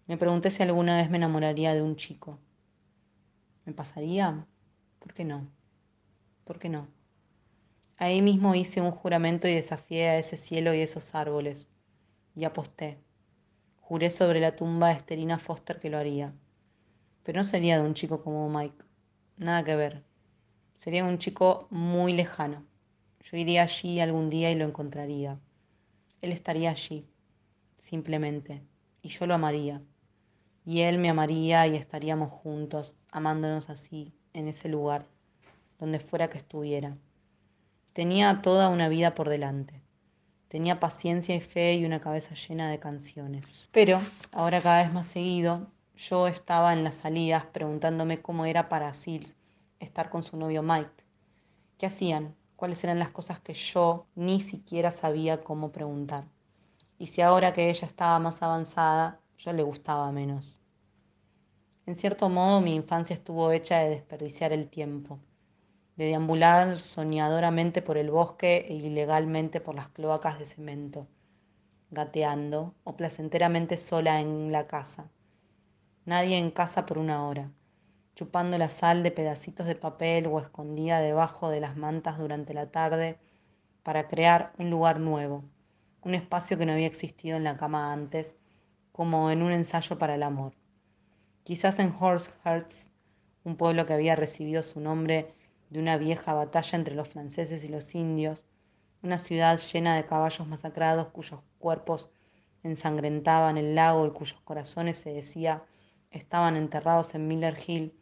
Me 0.06 0.16
pregunté 0.16 0.50
si 0.50 0.64
alguna 0.64 0.96
vez 0.96 1.10
me 1.10 1.18
enamoraría 1.18 1.74
de 1.74 1.82
un 1.82 1.98
chico. 1.98 2.40
¿Me 3.66 3.74
pasaría? 3.74 4.48
¿Por 5.00 5.14
qué 5.14 5.26
no? 5.26 5.46
¿Por 6.46 6.58
qué 6.58 6.70
no? 6.70 6.88
Ahí 7.98 8.22
mismo 8.22 8.56
hice 8.56 8.80
un 8.80 8.92
juramento 8.92 9.50
y 9.50 9.56
desafié 9.56 10.08
a 10.08 10.18
ese 10.18 10.38
cielo 10.38 10.74
y 10.74 10.80
esos 10.80 11.14
árboles. 11.14 11.68
Y 12.38 12.46
aposté. 12.46 13.00
Juré 13.82 14.12
sobre 14.12 14.40
la 14.40 14.56
tumba 14.56 14.90
de 14.90 14.94
Esterina 14.94 15.40
Foster 15.40 15.80
que 15.80 15.90
lo 15.90 15.98
haría. 15.98 16.36
Pero 17.24 17.40
no 17.40 17.44
sería 17.44 17.80
de 17.80 17.84
un 17.88 17.96
chico 17.96 18.22
como 18.22 18.48
Mike. 18.48 18.84
Nada 19.38 19.64
que 19.64 19.76
ver. 19.76 20.04
Sería 20.78 21.04
un 21.04 21.18
chico 21.18 21.66
muy 21.72 22.14
lejano. 22.14 22.64
Yo 23.24 23.38
iría 23.38 23.64
allí 23.64 24.00
algún 24.00 24.28
día 24.28 24.52
y 24.52 24.56
lo 24.56 24.66
encontraría. 24.66 25.40
Él 26.22 26.32
estaría 26.32 26.70
allí, 26.70 27.10
simplemente, 27.80 28.62
y 29.02 29.10
yo 29.10 29.26
lo 29.26 29.34
amaría. 29.34 29.82
Y 30.64 30.82
él 30.82 31.00
me 31.00 31.10
amaría 31.10 31.66
y 31.66 31.76
estaríamos 31.76 32.32
juntos, 32.32 32.94
amándonos 33.12 33.72
así, 33.72 34.14
en 34.34 34.48
ese 34.48 34.70
lugar, 34.70 35.08
donde 35.80 36.00
fuera 36.00 36.30
que 36.30 36.38
estuviera. 36.38 36.98
Tenía 37.94 38.44
toda 38.44 38.70
una 38.70 38.90
vida 38.90 39.16
por 39.16 39.28
delante. 39.28 39.87
Tenía 40.48 40.80
paciencia 40.80 41.36
y 41.36 41.42
fe 41.42 41.76
y 41.76 41.86
una 41.86 42.00
cabeza 42.00 42.34
llena 42.34 42.72
de 42.72 42.80
canciones. 42.80 43.70
Pero, 43.74 44.00
ahora 44.32 44.62
cada 44.62 44.84
vez 44.84 44.94
más 44.94 45.08
seguido, 45.08 45.68
yo 45.96 46.28
estaba 46.28 46.72
en 46.72 46.86
las 46.86 46.96
salidas 46.96 47.46
preguntándome 47.46 48.22
cómo 48.22 48.46
era 48.46 48.70
para 48.70 48.94
Sils 48.94 49.36
estar 49.80 50.10
con 50.10 50.24
su 50.24 50.38
novio 50.38 50.64
Mike. 50.64 51.04
¿Qué 51.78 51.88
hacían? 51.88 52.34
¿Cuáles 52.56 52.82
eran 52.84 52.98
las 52.98 53.10
cosas 53.10 53.42
que 53.42 53.54
yo 53.54 54.08
ni 54.16 54.40
siquiera 54.40 54.92
sabía 54.92 55.44
cómo 55.44 55.74
preguntar? 55.74 56.24
Y 56.98 57.08
si 57.08 57.22
ahora 57.22 57.52
que 57.52 57.70
ella 57.70 57.86
estaba 57.86 58.18
más 58.20 58.42
avanzada, 58.42 59.20
yo 59.38 59.52
le 59.52 59.64
gustaba 59.64 60.12
menos. 60.14 60.62
En 61.86 61.96
cierto 61.96 62.30
modo 62.30 62.62
mi 62.62 62.74
infancia 62.74 63.14
estuvo 63.14 63.52
hecha 63.52 63.80
de 63.80 63.90
desperdiciar 63.90 64.54
el 64.54 64.70
tiempo 64.70 65.20
de 65.98 66.06
deambular 66.06 66.78
soñadoramente 66.78 67.82
por 67.82 67.98
el 67.98 68.12
bosque 68.12 68.68
e 68.70 68.76
ilegalmente 68.76 69.60
por 69.60 69.76
las 69.76 69.90
cloacas 69.90 70.38
de 70.38 70.46
cemento, 70.46 71.08
gateando 71.90 72.76
o 72.84 72.96
placenteramente 72.96 73.78
sola 73.78 74.22
en 74.22 74.52
la 74.52 74.68
casa. 74.68 75.10
Nadie 76.06 76.38
en 76.38 76.52
casa 76.52 76.86
por 76.86 77.00
una 77.00 77.28
hora, 77.28 77.52
chupando 78.16 78.60
la 78.60 78.70
sal 78.70 79.02
de 79.02 79.12
pedacitos 79.12 79.66
de 79.66 79.76
papel 79.76 80.28
o 80.28 80.40
escondida 80.40 81.02
debajo 81.02 81.50
de 81.50 81.62
las 81.62 81.76
mantas 81.78 82.20
durante 82.20 82.54
la 82.54 82.72
tarde 82.72 83.18
para 83.82 84.08
crear 84.08 84.54
un 84.60 84.70
lugar 84.70 85.00
nuevo, 85.00 85.44
un 86.04 86.14
espacio 86.14 86.60
que 86.60 86.66
no 86.68 86.74
había 86.74 86.88
existido 86.88 87.38
en 87.38 87.44
la 87.44 87.58
cama 87.58 87.92
antes, 87.92 88.38
como 88.92 89.32
en 89.32 89.42
un 89.42 89.52
ensayo 89.52 89.98
para 89.98 90.16
el 90.16 90.24
amor. 90.24 90.54
Quizás 91.44 91.80
en 91.80 91.96
Horsehurst, 92.00 92.92
un 93.44 93.56
pueblo 93.56 93.86
que 93.86 93.94
había 93.94 94.16
recibido 94.16 94.62
su 94.62 94.80
nombre 94.80 95.34
de 95.70 95.80
una 95.80 95.98
vieja 95.98 96.34
batalla 96.34 96.78
entre 96.78 96.96
los 96.96 97.10
franceses 97.10 97.64
y 97.64 97.68
los 97.68 97.96
indios, 97.96 98.46
una 99.04 99.18
ciudad 99.18 99.60
llena 99.60 99.96
de 99.96 100.06
caballos 100.06 100.48
masacrados 100.48 101.08
cuyos 101.08 101.42
cuerpos 101.60 102.12
ensangrentaban 102.64 103.58
el 103.58 103.76
lago 103.76 104.06
y 104.06 104.12
cuyos 104.12 104.40
corazones 104.42 104.98
se 104.98 105.14
decía 105.14 105.64
estaban 106.12 106.56
enterrados 106.56 107.14
en 107.16 107.28
Miller 107.28 107.58
Hill, 107.66 107.94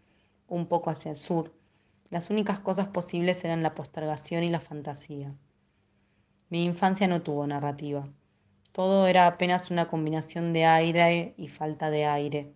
un 0.48 0.68
poco 0.68 0.90
hacia 0.90 1.12
el 1.12 1.18
sur. 1.18 1.54
Las 2.10 2.30
únicas 2.30 2.60
cosas 2.60 2.88
posibles 2.88 3.44
eran 3.44 3.64
la 3.64 3.76
postergación 3.76 4.44
y 4.44 4.50
la 4.50 4.60
fantasía. 4.60 5.36
Mi 6.50 6.64
infancia 6.64 7.08
no 7.08 7.24
tuvo 7.24 7.48
narrativa. 7.48 8.08
Todo 8.72 9.08
era 9.08 9.26
apenas 9.26 9.72
una 9.72 9.88
combinación 9.88 10.54
de 10.54 10.66
aire 10.66 11.34
y 11.38 11.48
falta 11.48 11.90
de 11.90 12.06
aire. 12.06 12.54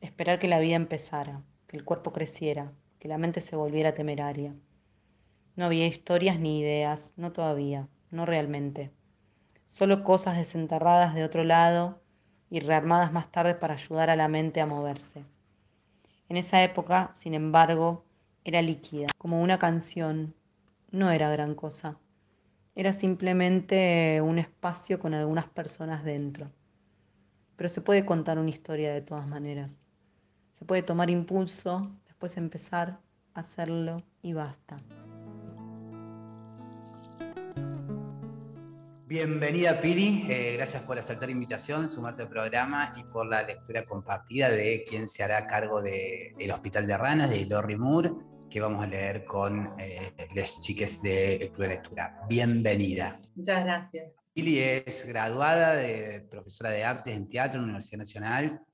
Esperar 0.00 0.38
que 0.38 0.48
la 0.48 0.58
vida 0.58 0.76
empezara, 0.76 1.42
que 1.66 1.76
el 1.76 1.84
cuerpo 1.84 2.12
creciera, 2.12 2.72
que 3.04 3.08
la 3.08 3.18
mente 3.18 3.42
se 3.42 3.54
volviera 3.54 3.92
temeraria. 3.92 4.54
No 5.56 5.66
había 5.66 5.86
historias 5.86 6.40
ni 6.40 6.60
ideas, 6.60 7.12
no 7.18 7.32
todavía, 7.32 7.86
no 8.10 8.24
realmente. 8.24 8.92
Solo 9.66 10.02
cosas 10.02 10.38
desenterradas 10.38 11.14
de 11.14 11.22
otro 11.22 11.44
lado 11.44 12.00
y 12.48 12.60
rearmadas 12.60 13.12
más 13.12 13.30
tarde 13.30 13.54
para 13.54 13.74
ayudar 13.74 14.08
a 14.08 14.16
la 14.16 14.28
mente 14.28 14.62
a 14.62 14.66
moverse. 14.66 15.22
En 16.30 16.38
esa 16.38 16.62
época, 16.62 17.10
sin 17.12 17.34
embargo, 17.34 18.06
era 18.42 18.62
líquida, 18.62 19.08
como 19.18 19.42
una 19.42 19.58
canción. 19.58 20.34
No 20.90 21.10
era 21.10 21.28
gran 21.28 21.54
cosa. 21.54 21.98
Era 22.74 22.94
simplemente 22.94 24.22
un 24.22 24.38
espacio 24.38 24.98
con 24.98 25.12
algunas 25.12 25.50
personas 25.50 26.04
dentro. 26.04 26.50
Pero 27.56 27.68
se 27.68 27.82
puede 27.82 28.06
contar 28.06 28.38
una 28.38 28.48
historia 28.48 28.94
de 28.94 29.02
todas 29.02 29.28
maneras. 29.28 29.86
Se 30.54 30.64
puede 30.64 30.82
tomar 30.82 31.10
impulso, 31.10 31.92
después 32.14 32.36
empezar 32.36 33.00
a 33.34 33.40
hacerlo 33.40 34.00
y 34.22 34.34
basta. 34.34 34.76
Bienvenida 39.06 39.80
Piri, 39.80 40.24
eh, 40.28 40.54
gracias 40.54 40.84
por 40.84 40.96
aceptar 40.96 41.28
la 41.28 41.32
invitación, 41.32 41.88
sumarte 41.88 42.22
al 42.22 42.28
programa 42.28 42.94
y 42.96 43.02
por 43.02 43.26
la 43.26 43.42
lectura 43.42 43.84
compartida 43.84 44.48
de 44.48 44.84
quien 44.88 45.08
se 45.08 45.24
hará 45.24 45.46
cargo 45.48 45.82
del 45.82 46.50
Hospital 46.52 46.86
de 46.86 46.96
Ranas, 46.96 47.30
de 47.30 47.46
Lori 47.46 47.76
Moore, 47.76 48.12
que 48.48 48.60
vamos 48.60 48.84
a 48.84 48.86
leer 48.86 49.24
con 49.24 49.74
eh, 49.80 50.12
les 50.34 50.60
chiques 50.60 51.02
de 51.02 51.50
Club 51.52 51.66
de 51.66 51.74
Lectura. 51.74 52.20
Bienvenida. 52.28 53.20
Muchas 53.34 53.64
gracias. 53.64 54.32
Pili 54.34 54.60
es 54.60 55.04
graduada 55.04 55.74
de 55.74 56.24
profesora 56.30 56.70
de 56.70 56.84
artes 56.84 57.16
en 57.16 57.26
teatro 57.26 57.58
en 57.58 57.66
la 57.66 57.70
Universidad 57.70 57.98
Nacional 57.98 58.64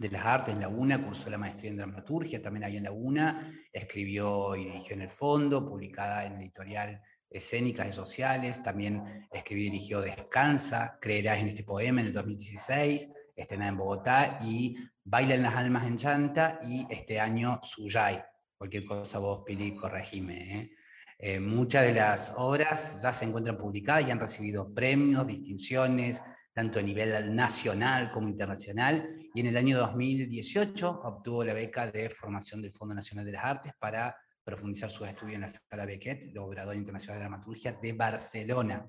de 0.00 0.08
las 0.08 0.24
Artes 0.24 0.54
en 0.54 0.60
Laguna, 0.60 1.04
cursó 1.04 1.28
la 1.28 1.36
maestría 1.36 1.70
en 1.70 1.76
dramaturgia 1.76 2.40
también 2.40 2.64
ahí 2.64 2.78
en 2.78 2.84
Laguna, 2.84 3.52
escribió 3.70 4.56
y 4.56 4.64
dirigió 4.64 4.94
en 4.94 5.02
el 5.02 5.10
fondo, 5.10 5.68
publicada 5.68 6.24
en 6.24 6.40
editorial 6.40 7.02
Escénicas 7.28 7.86
y 7.86 7.92
Sociales, 7.92 8.62
también 8.62 9.28
escribió 9.30 9.66
y 9.66 9.70
dirigió 9.70 10.00
Descansa, 10.00 10.98
Creerás 11.02 11.40
en 11.40 11.48
este 11.48 11.64
poema 11.64 12.00
en 12.00 12.06
el 12.06 12.12
2016, 12.14 13.12
estrenada 13.36 13.68
en 13.68 13.76
Bogotá, 13.76 14.38
y 14.42 14.74
Baila 15.04 15.34
en 15.34 15.42
las 15.42 15.54
Almas 15.54 15.86
en 15.86 15.98
Chanta, 15.98 16.60
y 16.66 16.86
este 16.88 17.20
año 17.20 17.60
Suyay. 17.62 18.22
Cualquier 18.56 18.86
cosa 18.86 19.18
vos, 19.18 19.42
Pili, 19.44 19.76
corregime. 19.76 20.58
¿eh? 20.58 20.70
Eh, 21.18 21.40
muchas 21.40 21.84
de 21.84 21.92
las 21.92 22.32
obras 22.38 23.02
ya 23.02 23.12
se 23.12 23.26
encuentran 23.26 23.58
publicadas 23.58 24.08
y 24.08 24.10
han 24.10 24.18
recibido 24.18 24.72
premios, 24.72 25.26
distinciones, 25.26 26.22
tanto 26.52 26.78
a 26.78 26.82
nivel 26.82 27.34
nacional 27.34 28.10
como 28.10 28.28
internacional, 28.28 29.14
y 29.34 29.40
en 29.40 29.46
el 29.46 29.56
año 29.56 29.78
2018 29.78 31.02
obtuvo 31.04 31.44
la 31.44 31.52
beca 31.52 31.90
de 31.90 32.10
formación 32.10 32.60
del 32.60 32.72
Fondo 32.72 32.94
Nacional 32.94 33.24
de 33.24 33.32
las 33.32 33.44
Artes 33.44 33.72
para 33.78 34.16
profundizar 34.42 34.90
sus 34.90 35.06
estudios 35.06 35.36
en 35.36 35.42
la 35.42 35.48
Sala 35.48 35.86
Beckett, 35.86 36.36
Obrador 36.36 36.74
Internacional 36.74 37.18
de 37.18 37.24
Dramaturgia 37.24 37.72
de 37.80 37.92
Barcelona. 37.92 38.86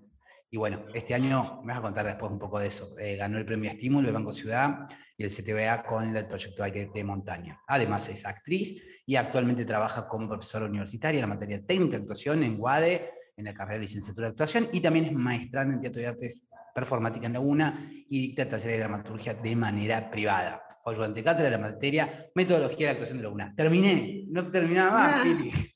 Y 0.49 0.57
bueno, 0.57 0.85
este 0.93 1.13
año, 1.13 1.61
me 1.61 1.71
vas 1.71 1.77
a 1.77 1.81
contar 1.81 2.05
después 2.05 2.31
un 2.31 2.39
poco 2.39 2.59
de 2.59 2.67
eso, 2.67 2.97
eh, 2.99 3.15
ganó 3.15 3.37
el 3.37 3.45
premio 3.45 3.69
Estímulo 3.69 4.07
el 4.07 4.13
Banco 4.13 4.33
Ciudad 4.33 4.87
y 5.15 5.23
el 5.23 5.29
CTBA 5.29 5.83
con 5.83 6.15
el 6.15 6.27
proyecto 6.27 6.63
Aire 6.63 6.91
de 6.93 7.03
Montaña. 7.03 7.57
Además 7.67 8.09
es 8.09 8.25
actriz 8.25 8.81
y 9.05 9.15
actualmente 9.15 9.63
trabaja 9.63 10.07
como 10.07 10.27
profesora 10.27 10.65
universitaria 10.65 11.19
en 11.19 11.29
la 11.29 11.35
materia 11.35 11.65
técnica 11.65 11.97
de 11.97 12.01
actuación 12.01 12.43
en 12.43 12.59
UADE, 12.59 13.11
en 13.37 13.45
la 13.45 13.53
carrera 13.53 13.75
de 13.75 13.81
licenciatura 13.81 14.27
de 14.27 14.31
actuación, 14.31 14.67
y 14.73 14.81
también 14.81 15.05
es 15.05 15.13
maestrante 15.13 15.75
en 15.75 15.79
teatro 15.79 16.01
y 16.01 16.05
artes 16.05 16.49
performática 16.73 17.27
en 17.27 17.33
Laguna 17.33 17.91
y 18.09 18.27
dicta 18.27 18.47
talleres 18.47 18.73
de 18.73 18.79
dramaturgia 18.79 19.33
de 19.33 19.55
manera 19.55 20.09
privada. 20.09 20.63
Fue 20.83 20.93
ayudante 20.93 21.23
cátedra 21.23 21.51
de 21.51 21.57
la 21.57 21.69
materia 21.69 22.29
Metodología 22.35 22.87
de 22.87 22.91
actuación 22.91 23.17
de 23.17 23.23
Laguna. 23.23 23.53
Terminé, 23.55 24.25
no 24.29 24.45
terminaba 24.45 24.91
más, 24.91 25.15
ah. 25.15 25.23
Pili. 25.23 25.51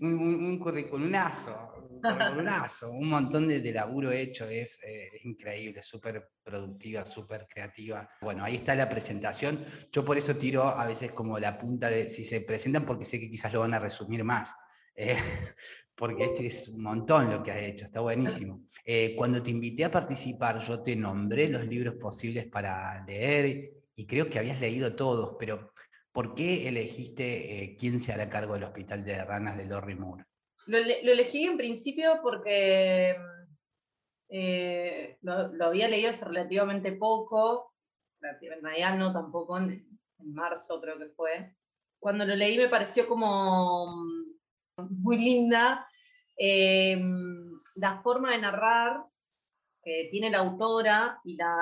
Un, 0.00 0.14
un, 0.14 0.44
un, 0.44 0.58
curriculazo, 0.60 1.78
un 1.78 3.00
un 3.00 3.08
montón 3.08 3.48
de, 3.48 3.72
laburo 3.72 4.12
hecho, 4.12 4.48
es, 4.48 4.78
eh, 4.84 5.08
es 5.12 5.24
increíble, 5.24 5.82
súper 5.82 6.30
productiva, 6.42 7.04
súper 7.04 7.46
creativa. 7.48 8.08
Bueno, 8.20 8.44
ahí 8.44 8.56
está 8.56 8.74
la 8.74 8.88
presentación. 8.88 9.64
Yo 9.90 10.04
por 10.04 10.16
eso 10.16 10.36
tiro 10.36 10.64
a 10.64 10.86
veces 10.86 11.12
como 11.12 11.38
la 11.38 11.58
punta 11.58 11.90
de 11.90 12.08
si 12.08 12.24
se 12.24 12.40
presentan, 12.42 12.84
porque 12.84 13.04
sé 13.04 13.18
que 13.18 13.30
quizás 13.30 13.52
lo 13.52 13.60
van 13.60 13.74
a 13.74 13.80
resumir 13.80 14.22
más. 14.22 14.54
Eh, 14.94 15.16
porque 15.98 16.26
este 16.26 16.46
es 16.46 16.68
un 16.68 16.82
montón 16.84 17.28
lo 17.28 17.42
que 17.42 17.50
has 17.50 17.62
hecho, 17.62 17.84
está 17.84 17.98
buenísimo. 17.98 18.62
Eh, 18.84 19.16
cuando 19.16 19.42
te 19.42 19.50
invité 19.50 19.84
a 19.84 19.90
participar, 19.90 20.60
yo 20.60 20.80
te 20.80 20.94
nombré 20.94 21.48
los 21.48 21.66
libros 21.66 21.96
posibles 21.96 22.46
para 22.46 23.04
leer 23.04 23.72
y 23.96 24.06
creo 24.06 24.30
que 24.30 24.38
habías 24.38 24.60
leído 24.60 24.94
todos, 24.94 25.34
pero 25.40 25.72
¿por 26.12 26.36
qué 26.36 26.68
elegiste 26.68 27.64
eh, 27.64 27.76
quién 27.76 27.98
se 27.98 28.12
hará 28.12 28.28
cargo 28.28 28.54
del 28.54 28.62
Hospital 28.62 29.04
de 29.04 29.24
Ranas 29.24 29.56
de 29.56 29.64
Lorry 29.64 29.96
Moore? 29.96 30.24
Lo, 30.68 30.78
elegí 30.78 31.42
en 31.42 31.56
principio 31.56 32.20
porque 32.22 33.16
eh, 34.28 35.18
lo, 35.22 35.64
había 35.64 35.88
leído 35.88 36.10
hace 36.10 36.24
relativamente 36.24 36.92
poco, 36.92 37.74
en 38.22 38.62
realidad 38.62 38.96
no 38.96 39.12
tampoco, 39.12 39.58
en, 39.58 39.98
en 40.20 40.32
marzo 40.32 40.80
creo 40.80 40.96
que 40.96 41.08
fue. 41.08 41.56
Cuando 41.98 42.24
lo 42.24 42.36
leí 42.36 42.56
me 42.56 42.68
pareció 42.68 43.08
como 43.08 44.17
muy 44.90 45.18
linda. 45.18 45.88
Em, 46.36 47.58
la 47.76 48.00
forma 48.00 48.32
de 48.32 48.38
narrar 48.38 49.04
que 49.82 50.08
tiene 50.10 50.30
la 50.30 50.38
autora 50.38 51.20
y 51.24 51.36
la, 51.36 51.56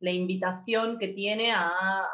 la 0.00 0.10
invitación 0.10 0.98
que 0.98 1.08
tiene 1.08 1.52
a 1.52 1.70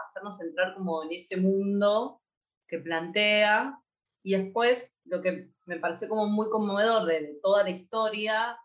hacernos 0.07 0.41
entrar 0.41 0.75
como 0.75 1.05
en 1.05 1.13
ese 1.13 1.37
mundo 1.37 2.23
que 2.67 2.79
plantea. 2.79 3.81
Y 4.23 4.37
después 4.37 4.99
lo 5.05 5.23
que 5.23 5.51
me 5.67 5.79
pareció 5.79 6.09
como 6.09 6.27
muy 6.27 6.49
conmovedor 6.51 7.05
de, 7.05 7.39
toda 7.43 7.63
la 7.63 7.71
historia 7.71 8.59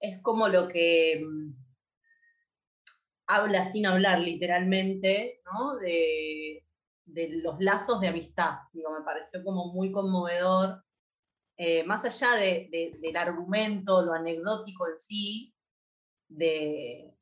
es 0.00 0.20
como 0.22 0.48
lo 0.48 0.68
que, 0.68 1.24
habla 3.26 3.64
sin 3.64 3.86
hablar 3.86 4.20
literalmente, 4.20 5.40
¿no? 5.44 5.76
De, 5.76 6.63
de 7.04 7.40
los 7.42 7.56
lazos 7.60 8.00
de 8.00 8.08
amistad. 8.08 8.58
Digo, 8.72 8.90
me 8.90 9.04
pareció 9.04 9.42
como 9.44 9.72
muy 9.72 9.92
conmovedor. 9.92 10.84
Eh, 11.56 11.84
más 11.84 12.04
allá 12.04 12.34
de, 12.36 12.98
del 13.00 13.16
argumento, 13.16 14.02
lo 14.02 14.12
anecdótico 14.12 14.88
en 14.88 14.98
sí, 14.98 15.54
de, 16.28 17.14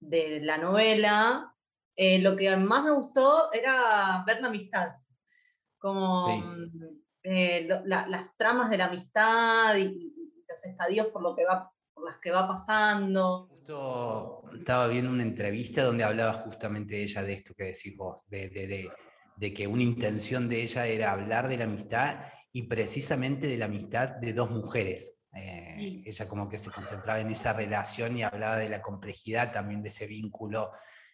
de 0.00 0.40
la 0.40 0.56
novela, 0.56 1.54
eh, 1.96 2.18
lo 2.20 2.34
que 2.34 2.56
más 2.56 2.82
me 2.82 2.92
gustó 2.92 3.52
era 3.52 4.24
ver 4.26 4.40
la 4.40 4.48
amistad, 4.48 4.96
como 5.78 6.42
eh, 7.22 7.68
las 7.84 8.36
tramas 8.36 8.70
de 8.70 8.78
la 8.78 8.86
amistad 8.86 9.76
y, 9.76 10.14
los 10.48 10.64
estadios 10.64 11.08
por, 11.08 11.22
lo 11.22 11.36
que 11.36 11.44
va, 11.44 11.70
por 11.92 12.04
las 12.06 12.16
que 12.16 12.30
va 12.32 12.48
pasando. 12.48 13.49
Justo 13.60 14.42
estaba 14.56 14.88
viendo 14.88 15.10
una 15.10 15.22
entrevista 15.22 15.82
donde 15.82 16.02
hablaba 16.02 16.32
justamente 16.32 16.94
de 16.94 17.02
ella 17.02 17.22
de 17.22 17.34
esto 17.34 17.54
que 17.54 17.64
decís 17.64 17.94
vos, 17.96 18.24
de, 18.28 18.48
de 19.36 19.54
que 19.54 19.66
una 19.66 19.82
intención 19.82 20.48
de 20.48 20.62
ella 20.62 20.86
era 20.86 21.12
hablar 21.12 21.46
de 21.46 21.58
la 21.58 21.64
amistad 21.64 22.20
y 22.52 22.62
precisamente 22.62 23.46
de 23.46 23.58
la 23.58 23.66
amistad 23.66 24.08
de 24.20 24.32
dos 24.32 24.50
mujeres. 24.50 25.18
Eh, 25.34 26.02
ella 26.06 26.26
como 26.26 26.48
que 26.48 26.58
se 26.58 26.70
concentraba 26.70 27.20
en 27.20 27.30
esa 27.30 27.52
relación 27.52 28.16
y 28.16 28.22
hablaba 28.22 28.58
de 28.58 28.68
la 28.68 28.82
complejidad 28.82 29.52
también 29.52 29.82
de 29.82 29.88
ese 29.88 30.06
vínculo 30.06 30.72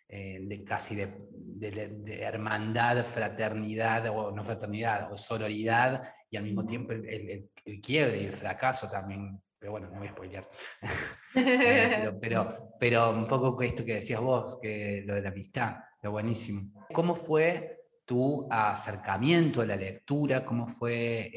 eh, 0.09 0.38
de 0.41 0.65
casi 0.65 0.95
de, 0.95 2.21
hermandad, 2.21 3.05
fraternidad, 3.05 4.07
o 4.09 4.31
no 4.31 4.45
fraternidad, 4.45 5.12
o 5.12 5.17
sororidad, 5.17 6.15
y 6.31 6.37
al 6.37 6.45
mismo 6.45 6.65
tiempo 6.65 6.93
el, 6.93 7.50
quiebre 7.83 8.23
y 8.23 8.26
el 8.26 8.33
fracaso 8.33 8.88
también. 8.88 9.43
Pero 9.66 9.73
bueno, 9.73 9.90
no 9.90 9.99
voy 9.99 10.06
a 10.06 10.12
spoilear. 10.12 10.49
Eh, 11.38 12.12
pero, 12.18 12.70
pero, 12.80 13.11
un 13.11 13.26
poco 13.26 13.61
esto 13.61 13.85
que 13.85 13.96
decías 13.96 14.23
vos, 14.23 14.58
que 14.62 15.02
lo 15.04 15.14
de 15.14 15.20
la 15.20 15.28
amistad, 15.28 15.76
está 15.94 16.08
buenísimo. 16.08 16.87
¿Cómo 16.94 17.14
fue 17.14 17.82
tu 18.06 18.49
acercamiento 18.50 19.61
a 19.61 19.66
la 19.66 19.76
lectura? 19.76 20.46
¿Cómo 20.46 20.66
fue 20.66 21.30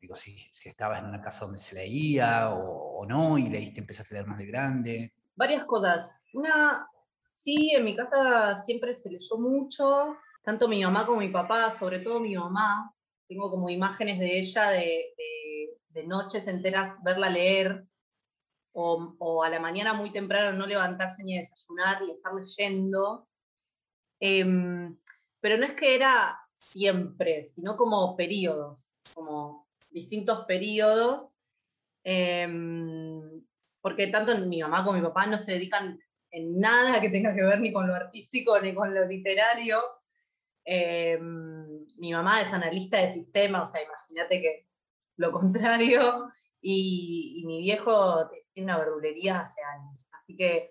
Digo, 0.00 0.16
si, 0.16 0.36
si 0.50 0.68
estabas 0.68 0.98
en 0.98 1.04
una 1.04 1.20
casa 1.20 1.44
donde 1.44 1.60
se 1.60 1.76
leía 1.76 2.50
o, 2.52 3.06
no, 3.06 3.38
y 3.38 3.48
leíste, 3.48 3.78
empezaste 3.78 4.12
a 4.12 4.16
leer 4.16 4.26
más 4.26 4.38
de 4.38 4.46
grande. 4.46 5.14
Varias 5.36 5.64
cosas. 5.66 6.24
Una, 6.32 6.84
sí, 7.30 7.70
en 7.76 7.84
mi 7.84 7.94
casa 7.94 8.56
siempre 8.56 8.96
se 8.96 9.08
leyó 9.08 9.38
mucho, 9.38 10.16
tanto 10.42 10.66
mi 10.66 10.82
mamá 10.82 11.06
como 11.06 11.20
mi 11.20 11.28
papá, 11.28 11.70
sobre 11.70 12.00
todo 12.00 12.18
mi 12.18 12.34
mamá. 12.34 12.92
Tengo 13.28 13.48
como 13.48 13.70
imágenes 13.70 14.18
de 14.18 14.40
ella 14.40 14.70
de, 14.70 15.14
de, 15.16 15.41
noches 16.06 16.46
enteras 16.48 17.02
verla 17.02 17.30
leer, 17.30 17.86
o, 18.72 19.42
a 19.44 19.50
la 19.50 19.60
mañana 19.60 19.92
muy 19.92 20.10
temprano 20.10 20.56
no 20.56 20.66
levantarse 20.66 21.22
ni 21.24 21.36
a 21.36 21.40
desayunar 21.40 22.02
y 22.02 22.10
estar 22.10 22.32
leyendo. 22.34 23.28
Em, 24.20 24.96
pero 25.40 25.56
no 25.58 25.64
es 25.64 25.72
que 25.72 25.94
era 25.94 26.38
siempre, 26.54 27.46
sino 27.48 27.76
como 27.76 28.16
periodos, 28.16 28.88
como 29.14 29.68
distintos 29.90 30.44
periodos, 30.46 31.32
em, 32.04 33.44
porque 33.80 34.06
tanto 34.06 34.36
mi 34.46 34.60
mamá 34.62 34.84
como 34.84 34.96
mi 34.96 35.04
papá 35.04 35.26
no 35.26 35.38
se 35.38 35.52
dedican 35.52 35.98
en 36.30 36.58
nada 36.58 37.00
que 37.00 37.10
tenga 37.10 37.34
que 37.34 37.42
ver 37.42 37.60
ni 37.60 37.72
con 37.72 37.86
lo 37.86 37.94
artístico 37.94 38.58
ni 38.60 38.74
con 38.74 38.94
lo 38.94 39.06
literario. 39.06 39.80
Em, 40.64 41.84
mi 41.96 42.12
mamá 42.12 42.40
es 42.40 42.52
analista 42.52 42.98
de 42.98 43.08
sistema, 43.08 43.62
o 43.62 43.66
sea, 43.66 43.82
imagínate 43.82 44.40
que 44.40 44.71
lo 45.16 45.32
contrario, 45.32 46.28
y, 46.60 47.42
mi 47.46 47.60
viejo 47.60 48.30
tiene 48.52 48.72
una 48.72 48.78
verdulería 48.78 49.40
hace 49.40 49.60
años, 49.62 50.08
así 50.12 50.36
que, 50.36 50.70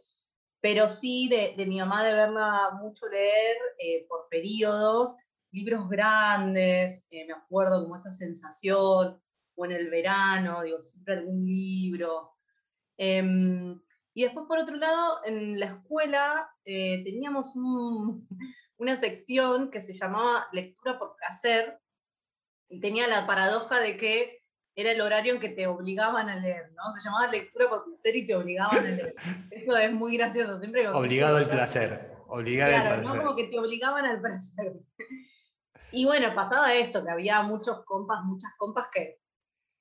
pero 0.61 0.89
sí 0.89 1.27
de, 1.29 1.65
mi 1.65 1.79
mamá 1.79 2.03
de 2.03 2.13
verla 2.13 2.71
mucho 2.81 3.07
leer 3.07 3.57
eh, 3.77 4.05
por 4.07 4.27
periodos, 4.29 5.17
libros 5.51 5.89
grandes, 5.89 7.07
eh, 7.11 7.25
me 7.27 7.33
acuerdo 7.33 7.83
como 7.83 7.97
esa 7.97 8.13
sensación, 8.13 9.21
o 9.55 9.65
en 9.65 9.71
el 9.71 9.89
verano, 9.89 10.63
digo, 10.63 10.79
siempre 10.79 11.15
algún 11.15 11.45
libro. 11.45 12.37
Em, 12.97 13.81
y 14.13 14.23
después, 14.23 14.45
por 14.47 14.59
otro 14.59 14.75
lado, 14.77 15.19
en 15.25 15.59
la 15.59 15.65
escuela 15.67 16.49
eh, 16.63 17.03
teníamos 17.03 17.53
una 18.77 18.95
sección 18.95 19.69
que 19.69 19.81
se 19.81 19.93
llamaba 19.93 20.47
lectura 20.53 20.97
por 20.97 21.15
placer, 21.17 21.80
tenía 22.79 23.07
la 23.07 23.27
paradoja 23.27 23.79
de 23.79 23.97
que 23.97 24.41
era 24.75 24.91
el 24.91 25.01
horario 25.01 25.33
en 25.33 25.39
que 25.39 25.49
te 25.49 25.67
obligaban 25.67 26.29
a 26.29 26.37
leer, 26.37 26.71
¿no? 26.73 26.91
Se 26.93 27.03
llamaba 27.03 27.27
lectura 27.27 27.67
por 27.67 27.85
placer 27.85 28.15
y 28.15 28.25
te 28.25 28.35
obligaban 28.35 28.77
a 28.77 28.81
leer. 28.81 29.15
Eso 29.51 29.75
es 29.75 29.91
muy 29.91 30.17
gracioso, 30.17 30.59
siempre. 30.59 30.87
Obligado 30.87 31.37
al 31.37 31.49
placer. 31.49 32.11
Obligado 32.27 32.71
claro, 32.71 32.89
al 32.89 33.01
placer. 33.01 33.15
¿no? 33.17 33.23
Como 33.23 33.35
que 33.35 33.47
te 33.47 33.59
obligaban 33.59 34.05
al 34.05 34.21
placer. 34.21 34.73
Y 35.93 36.05
bueno, 36.05 36.33
pasaba 36.33 36.73
esto, 36.73 37.03
que 37.03 37.11
había 37.11 37.41
muchos 37.41 37.83
compas, 37.83 38.23
muchas 38.23 38.51
compas 38.57 38.87
que 38.93 39.19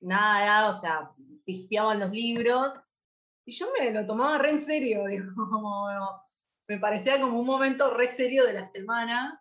nada, 0.01 0.67
o 0.67 0.73
sea, 0.73 1.11
pispeaban 1.45 2.01
los 2.01 2.11
libros. 2.11 2.73
Y 3.45 3.53
yo 3.53 3.67
me 3.79 3.91
lo 3.91 4.05
tomaba 4.05 4.37
re 4.37 4.49
en 4.49 4.59
serio, 4.59 5.03
me 6.67 6.77
parecía 6.79 7.19
como 7.21 7.39
un 7.39 7.45
momento 7.45 7.91
re 7.91 8.07
serio 8.07 8.45
de 8.45 8.53
la 8.53 8.65
semana. 8.65 9.40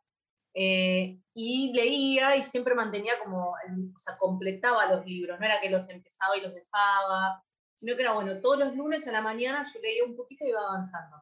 Eh, 0.54 1.20
y 1.32 1.72
leía 1.72 2.36
y 2.36 2.42
siempre 2.42 2.74
mantenía 2.74 3.12
como, 3.22 3.50
o 3.50 3.98
sea, 3.98 4.16
completaba 4.16 4.92
los 4.92 5.06
libros, 5.06 5.38
no 5.38 5.46
era 5.46 5.60
que 5.60 5.70
los 5.70 5.88
empezaba 5.88 6.36
y 6.36 6.40
los 6.40 6.54
dejaba, 6.54 7.44
sino 7.74 7.96
que 7.96 8.02
era, 8.02 8.12
bueno, 8.12 8.40
todos 8.40 8.58
los 8.58 8.74
lunes 8.74 9.06
a 9.06 9.12
la 9.12 9.22
mañana 9.22 9.64
yo 9.72 9.80
leía 9.80 10.04
un 10.04 10.16
poquito 10.16 10.44
y 10.44 10.48
iba 10.48 10.60
avanzando. 10.60 11.16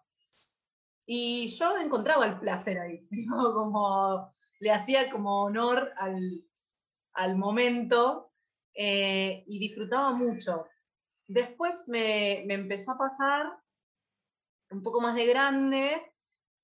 Y 1.06 1.48
yo 1.56 1.78
encontraba 1.78 2.26
el 2.26 2.38
placer 2.38 2.78
ahí, 2.78 3.06
como 3.30 4.28
le 4.60 4.70
hacía 4.72 5.10
como 5.10 5.44
honor 5.44 5.92
al, 5.96 7.36
momento 7.36 8.32
eh, 8.74 9.44
y 9.46 9.58
disfrutaba 9.58 10.12
mucho. 10.12 10.66
Después 11.26 11.84
me, 11.88 12.42
empezó 12.52 12.92
a 12.92 12.98
pasar, 12.98 13.46
un 14.70 14.82
poco 14.82 15.00
más 15.00 15.14
de 15.14 15.26
grande, 15.26 16.12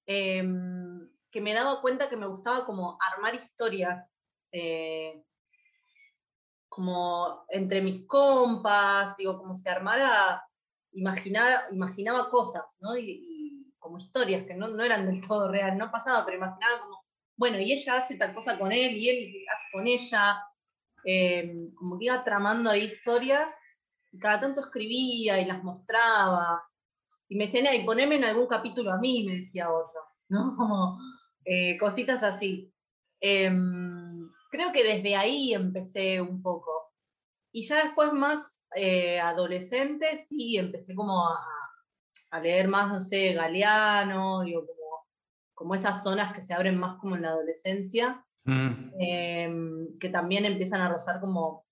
em, 0.06 0.83
que 1.34 1.40
me 1.40 1.52
daba 1.52 1.80
cuenta 1.80 2.08
que 2.08 2.16
me 2.16 2.28
gustaba 2.28 2.64
como 2.64 2.96
armar 3.12 3.34
historias, 3.34 4.22
eh, 4.52 5.20
como 6.68 7.44
entre 7.48 7.82
mis 7.82 8.06
compas, 8.06 9.16
digo, 9.16 9.36
como 9.36 9.56
se 9.56 9.68
armara, 9.68 10.46
imaginaba, 10.92 11.64
imaginaba 11.72 12.28
cosas, 12.28 12.78
¿no? 12.80 12.96
Y, 12.96 13.74
como 13.80 13.98
historias 13.98 14.44
que 14.44 14.54
no, 14.54 14.68
no, 14.68 14.84
eran 14.84 15.06
del 15.06 15.20
todo 15.20 15.50
real, 15.50 15.76
no 15.76 15.90
pasaba, 15.90 16.24
pero 16.24 16.38
imaginaba 16.38 16.80
como 16.82 17.04
bueno, 17.36 17.58
y 17.58 17.72
ella 17.72 17.96
hace 17.96 18.16
tal 18.16 18.32
cosa 18.32 18.56
con 18.56 18.70
él 18.70 18.96
y 18.96 19.08
él 19.08 19.44
hace 19.52 19.66
con 19.72 19.88
ella, 19.88 20.40
em, 21.04 21.74
como 21.74 21.98
que 21.98 22.06
iba 22.06 22.22
tramando 22.22 22.70
ahí 22.70 22.84
historias 22.84 23.48
y 24.12 24.20
cada 24.20 24.40
tanto 24.40 24.60
escribía 24.60 25.40
y 25.40 25.46
las 25.46 25.64
mostraba. 25.64 26.62
Y 27.28 27.36
me 27.36 27.46
decía, 27.46 27.74
y 27.74 27.84
poneme 27.84 28.14
en 28.14 28.24
algún 28.24 28.46
capítulo 28.46 28.92
a 28.92 28.98
mí, 28.98 29.24
me 29.26 29.38
decía 29.38 29.68
otro, 29.70 30.00
¿no? 30.28 30.54
Como 30.56 30.98
eh, 31.44 31.76
cositas 31.78 32.22
así. 32.22 32.72
Em, 33.20 34.30
creo 34.50 34.72
que 34.72 34.84
desde 34.84 35.16
ahí 35.16 35.54
empecé 35.54 36.20
un 36.20 36.42
poco. 36.42 36.72
Y 37.52 37.62
ya 37.62 37.82
después 37.84 38.12
más 38.12 38.66
eh, 38.74 39.20
adolescente, 39.20 40.06
sí, 40.28 40.56
empecé 40.56 40.94
como 40.94 41.28
a, 41.28 41.38
a, 42.30 42.40
leer 42.40 42.68
más, 42.68 42.88
no 42.88 43.00
sé, 43.00 43.32
Galeano, 43.34 44.42
digo, 44.42 44.66
como 44.66 44.84
como 45.54 45.74
esas 45.74 46.02
zonas 46.02 46.34
que 46.34 46.42
se 46.42 46.52
abren 46.52 46.76
más 46.76 46.98
como 46.98 47.16
en 47.16 47.22
la 47.22 47.28
adolescencia, 47.28 48.24
mm. 48.44 48.92
em, 48.98 49.98
que 49.98 50.08
también 50.10 50.44
empiezan 50.44 50.80
a 50.80 50.88
rozar 50.88 51.20
como 51.20 51.64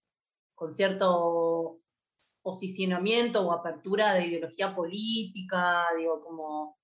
con 0.55 0.73
cierto 0.73 1.81
posicionamiento 2.43 3.47
o 3.47 3.53
apertura 3.53 4.15
de 4.15 4.27
ideología 4.27 4.75
política, 4.75 5.87
digo, 5.99 6.21
como 6.21 6.79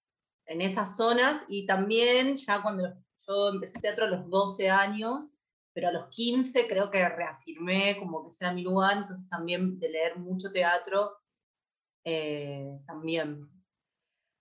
en 0.48 0.60
esas 0.60 0.96
zonas, 0.96 1.44
y 1.48 1.66
también 1.66 2.36
ya 2.36 2.62
cuando 2.62 2.88
yo 3.26 3.48
empecé 3.52 3.80
teatro 3.80 4.06
a 4.06 4.08
los 4.08 4.28
12 4.28 4.70
años, 4.70 5.38
pero 5.72 5.88
a 5.88 5.92
los 5.92 6.08
15 6.08 6.66
creo 6.66 6.90
que 6.90 7.08
reafirmé 7.08 7.96
como 7.98 8.24
que 8.24 8.30
ese 8.30 8.44
era 8.44 8.52
mi 8.52 8.62
lugar, 8.62 8.96
entonces 8.96 9.28
también 9.28 9.78
de 9.78 9.90
leer 9.90 10.18
mucho 10.18 10.50
teatro, 10.50 11.18
eh, 12.04 12.80
también 12.86 13.48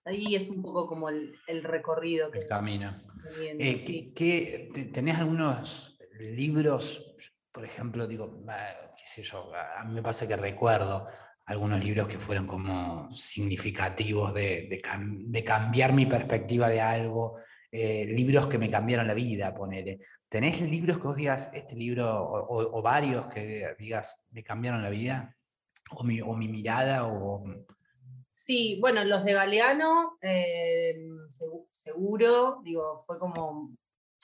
Ahí 0.08 0.34
es 0.34 0.48
un 0.48 0.62
poco 0.62 0.86
como 0.86 1.10
el, 1.10 1.36
recorrido. 1.62 2.30
Que 2.30 2.38
el 2.38 2.46
camino. 2.46 2.96
Eh, 3.38 4.70
¿Tenés 4.90 5.18
algunos 5.18 5.98
libros, 6.18 7.14
por 7.52 7.64
ejemplo, 7.64 8.06
digo, 8.06 8.42
qué 8.96 9.04
sé 9.04 9.22
yo, 9.22 9.52
a 9.54 9.84
mí 9.84 9.94
me 9.94 10.02
pasa 10.02 10.26
que 10.26 10.36
recuerdo 10.36 11.06
algunos 11.48 11.82
libros 11.82 12.06
que 12.06 12.18
fueron 12.18 12.46
como 12.46 13.10
significativos 13.10 14.34
de, 14.34 14.80
cambiar 15.44 15.94
mi 15.94 16.04
perspectiva 16.04 16.68
de 16.68 16.82
algo, 16.82 17.38
eh, 17.72 18.04
libros 18.04 18.48
que 18.48 18.58
me 18.58 18.70
cambiaron 18.70 19.06
la 19.06 19.14
vida, 19.14 19.54
ponele. 19.54 20.00
¿Tenés 20.28 20.60
libros 20.60 20.98
que 20.98 21.04
vos 21.04 21.16
digas, 21.16 21.50
este 21.54 21.74
libro, 21.74 22.06
o, 22.06 22.82
varios 22.82 23.28
que 23.28 23.74
digas, 23.78 24.14
me 24.30 24.44
cambiaron 24.44 24.82
la 24.82 24.90
vida? 24.90 25.34
O 25.92 26.04
mi, 26.04 26.20
o 26.20 26.34
mi 26.34 26.48
mirada, 26.48 27.06
o 27.06 27.42
Sí, 28.30 28.78
bueno, 28.80 29.02
los 29.04 29.24
de 29.24 29.32
Galeano, 29.32 30.18
eh, 30.20 30.96
seguro, 31.72 32.60
digo, 32.62 33.02
fue 33.06 33.18
como 33.18 33.74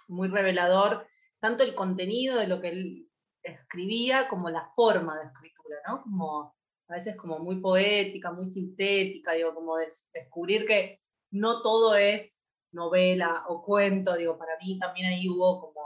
muy 0.09 0.29
revelador, 0.29 1.07
tanto 1.41 1.65
el 1.65 1.75
contenido 1.75 2.39
de 2.39 2.47
lo 2.47 2.61
que 2.61 2.69
él 2.69 3.09
escribía 3.43 4.29
como 4.29 4.51
la 4.51 4.71
forma 4.77 5.19
de 5.19 5.27
escritura, 5.27 5.79
¿no? 5.89 6.03
Como 6.03 6.55
a 6.89 6.95
veces 6.95 7.17
como 7.17 7.39
muy 7.39 7.61
poética, 7.61 8.33
muy 8.33 8.51
sintética, 8.51 9.33
digo, 9.33 9.55
como 9.55 9.77
descubrir 10.13 10.67
que 10.67 11.01
no 11.31 11.63
todo 11.63 11.97
es 11.97 12.45
novela 12.73 13.45
o 13.49 13.63
cuento, 13.63 14.17
digo, 14.17 14.37
para 14.37 14.57
mí 14.61 14.79
también 14.79 15.07
ahí 15.07 15.29
hubo 15.29 15.61
como, 15.61 15.83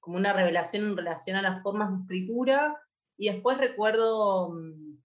como 0.00 0.16
una 0.16 0.32
revelación 0.32 0.84
en 0.84 0.96
relación 0.96 1.36
a 1.36 1.42
las 1.42 1.62
formas 1.62 1.90
de 1.90 2.00
escritura, 2.02 2.80
y 3.16 3.30
después 3.30 3.58
recuerdo 3.58 4.50
mm, 4.50 4.98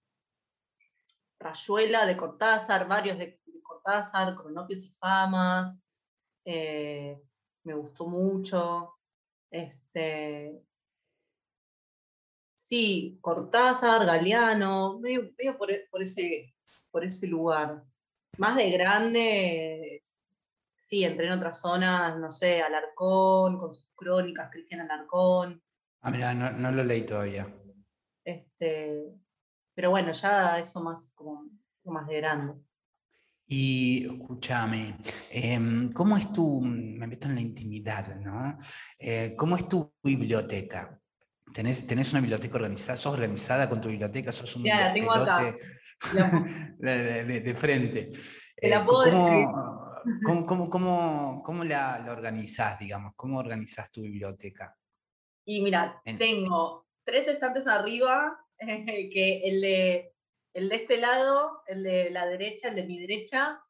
Rayuela 1.38 2.06
de 2.06 2.16
Cortázar, 2.16 2.88
varios 2.88 3.18
de, 3.18 3.40
Cortázar, 3.62 4.34
Cronopios 4.34 4.86
y 4.86 4.94
Famas, 4.98 5.86
eh, 6.44 7.22
me 7.64 7.74
gustó 7.74 8.06
mucho. 8.06 8.94
Este, 9.50 10.62
sí, 12.70 13.18
Cortázar, 13.20 14.06
Galeano, 14.06 15.00
medio, 15.00 15.32
por, 15.58 15.72
ese, 16.00 16.54
por 16.92 17.04
ese 17.04 17.26
lugar. 17.26 17.82
Más 18.38 18.56
de 18.56 18.70
grande, 18.70 20.04
sí, 20.76 21.04
entré 21.04 21.26
en 21.26 21.32
otras 21.32 21.60
zonas, 21.60 22.16
no 22.20 22.30
sé, 22.30 22.62
Alarcón, 22.62 23.58
con 23.58 23.74
sus 23.74 23.88
crónicas, 23.96 24.50
Cristian 24.52 24.82
Alarcón. 24.82 25.60
Ah, 26.00 26.12
mira, 26.12 26.32
no, 26.32 26.52
no, 26.52 26.70
lo 26.70 26.84
leí 26.84 27.04
todavía. 27.04 27.52
Este, 28.24 29.02
pero 29.74 29.90
bueno, 29.90 30.12
ya 30.12 30.60
eso 30.60 30.80
más 30.80 31.12
como, 31.16 31.50
más 31.86 32.06
de 32.06 32.16
grande. 32.18 32.54
Y 33.48 34.06
escúchame, 34.06 34.96
em, 35.28 35.92
¿cómo 35.92 36.16
es 36.16 36.32
tu, 36.32 36.60
me 36.60 37.08
meto 37.08 37.26
en 37.26 37.34
la 37.34 37.40
intimidad, 37.40 38.14
¿no? 38.20 38.56
Eh, 38.96 39.34
¿Cómo 39.36 39.56
es 39.56 39.68
tu 39.68 39.92
biblioteca? 40.04 40.99
¿Tenés, 41.52 41.86
¿Tenés, 41.86 42.12
una 42.12 42.20
biblioteca 42.20 42.56
organizada? 42.56 42.96
¿Sos 42.96 43.14
organizada 43.14 43.68
con 43.68 43.80
tu 43.80 43.88
biblioteca? 43.88 44.32
¿Sos 44.32 44.54
un 44.56 44.64
ya, 44.64 44.92
tengo 44.92 45.12
acá. 45.12 45.56
de, 46.78 47.54
frente? 47.56 48.10
la 48.62 48.80
eh, 48.80 48.84
puedo 48.86 49.04
¿cómo, 50.24 50.46
cómo, 50.46 50.70
cómo, 50.70 51.42
cómo, 51.44 51.64
la, 51.64 51.98
la, 51.98 52.12
organizás, 52.12 52.78
digamos? 52.78 53.12
¿Cómo 53.16 53.38
organizás 53.38 53.90
tu 53.90 54.02
biblioteca? 54.02 54.76
Y 55.44 55.62
mira, 55.62 56.00
tengo 56.18 56.86
tres 57.04 57.28
estantes 57.28 57.66
arriba, 57.66 58.38
que 58.58 59.42
el 59.44 59.60
de, 59.60 60.14
el 60.54 60.68
de 60.68 60.76
este 60.76 60.98
lado, 60.98 61.62
el 61.66 61.82
de 61.82 62.10
la 62.10 62.26
derecha, 62.26 62.68
el 62.68 62.76
de 62.76 62.86
mi 62.86 62.98
derecha, 62.98 63.62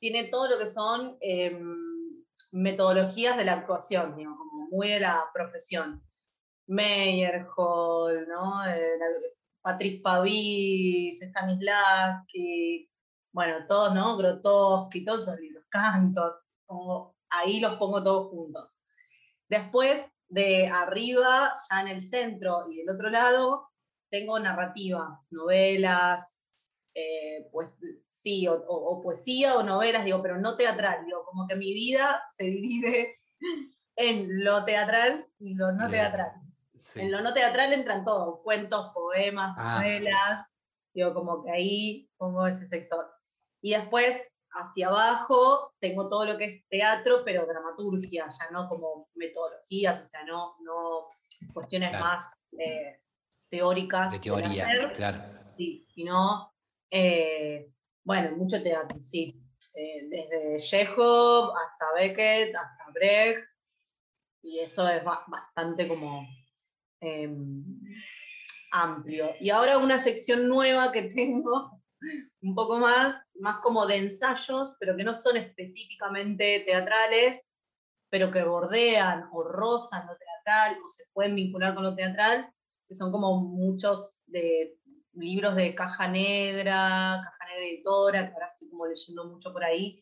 tiene 0.00 0.24
todo 0.24 0.48
lo 0.48 0.58
que 0.58 0.66
son 0.66 1.16
em, 1.20 2.24
metodologías 2.52 3.36
de 3.36 3.44
la 3.44 3.54
actuación, 3.54 4.12
como 4.12 4.68
muy 4.70 4.88
de 4.88 5.00
la 5.00 5.24
profesión. 5.32 6.02
Meyerhold, 6.68 8.28
¿no? 8.28 8.66
Eh, 8.66 8.98
Patrice 9.60 10.00
Pavis, 10.02 11.20
Stanislavski, 11.20 12.88
bueno, 13.32 13.66
todos, 13.68 13.94
¿no? 13.94 14.16
Grotowski, 14.16 15.04
todos 15.04 15.28
esos 15.28 15.40
libros, 15.40 15.64
cantos, 15.68 16.34
como 16.66 17.16
ahí 17.30 17.60
los 17.60 17.76
pongo 17.76 18.02
todos 18.02 18.30
juntos. 18.30 18.70
Después, 19.48 20.12
de 20.28 20.68
arriba, 20.68 21.54
ya 21.70 21.80
en 21.82 21.88
el 21.88 22.02
centro 22.02 22.64
y 22.70 22.76
del 22.76 22.90
otro 22.90 23.10
lado, 23.10 23.68
tengo 24.10 24.38
narrativa, 24.38 25.20
novelas, 25.30 26.42
eh, 26.94 27.48
pues 27.52 27.78
sí, 28.02 28.46
o, 28.48 29.00
poesía 29.02 29.56
o 29.56 29.62
novelas, 29.62 30.04
digo, 30.04 30.20
pero 30.22 30.38
no 30.38 30.56
teatral, 30.56 31.04
digo, 31.04 31.24
como 31.24 31.46
que 31.46 31.56
mi 31.56 31.72
vida 31.72 32.22
se 32.36 32.44
divide 32.44 33.20
en 33.96 34.44
lo 34.44 34.64
teatral 34.64 35.26
y 35.38 35.54
lo 35.54 35.72
no 35.72 35.90
teatral. 35.90 36.47
En 36.96 37.10
lo 37.10 37.20
no 37.20 37.34
teatral 37.34 37.72
entran 37.72 38.04
todos, 38.04 38.40
cuentos, 38.42 38.90
poemas, 38.94 39.54
ah. 39.58 39.80
novelas, 39.80 40.54
digo, 40.94 41.14
como 41.14 41.42
que 41.42 41.50
ahí 41.50 42.10
pongo 42.16 42.46
ese 42.46 42.66
sector. 42.66 43.10
Y 43.60 43.72
después 43.72 44.40
hacia 44.52 44.88
abajo 44.88 45.74
tengo 45.80 46.08
todo 46.08 46.24
lo 46.24 46.38
que 46.38 46.44
es 46.46 46.68
teatro, 46.68 47.22
pero 47.24 47.46
dramaturgia, 47.46 48.28
ya 48.28 48.50
no 48.50 48.68
como 48.68 49.08
metodologías, 49.14 50.00
o 50.00 50.04
sea, 50.04 50.24
no, 50.24 50.56
no 50.60 51.08
cuestiones 51.52 51.92
más 51.92 52.40
eh, 52.58 53.00
teóricas. 53.48 54.12
De 54.12 54.20
teoría, 54.20 54.92
claro. 54.94 55.22
Sí, 55.56 55.84
sino, 55.92 56.54
eh, 56.90 57.72
bueno, 58.04 58.36
mucho 58.36 58.62
teatro, 58.62 59.00
sí. 59.02 59.42
Eh, 59.74 60.08
desde 60.08 60.56
Chekhov 60.58 61.52
hasta 61.56 61.92
Beckett, 61.94 62.54
hasta 62.54 62.90
Brecht, 62.92 63.44
y 64.42 64.60
eso 64.60 64.88
es 64.88 65.02
bastante 65.04 65.86
como 65.86 66.26
em, 67.00 67.64
amplio. 68.70 69.30
Y 69.40 69.50
ahora 69.50 69.78
una 69.78 69.98
sección 69.98 70.48
nueva 70.48 70.92
que 70.92 71.02
tengo 71.14 71.78
un 72.42 72.54
poco 72.54 72.78
más, 72.78 73.24
más 73.40 73.58
como 73.58 73.86
de 73.86 73.96
ensayos, 73.96 74.76
pero 74.78 74.96
que 74.96 75.04
no 75.04 75.14
son 75.14 75.36
específicamente 75.36 76.62
teatrales, 76.64 77.42
pero 78.10 78.30
que 78.30 78.44
bordean 78.44 79.28
o 79.32 79.42
rozan 79.42 80.06
lo 80.06 80.16
teatral 80.16 80.78
o 80.82 80.88
se 80.88 81.04
pueden 81.12 81.34
vincular 81.34 81.74
con 81.74 81.82
lo 81.82 81.94
teatral, 81.94 82.50
que 82.86 82.94
son 82.94 83.12
como 83.12 83.40
muchos 83.40 84.22
de 84.26 84.78
libros 85.12 85.56
de 85.56 85.74
Caja 85.74 86.08
Negra, 86.08 87.20
Caja 87.22 87.52
Negra 87.52 87.66
Editora, 87.66 88.26
que 88.26 88.32
ahora 88.32 88.46
estoy 88.46 88.70
como 88.70 88.86
leyendo 88.86 89.24
mucho 89.26 89.52
por 89.52 89.64
ahí, 89.64 90.00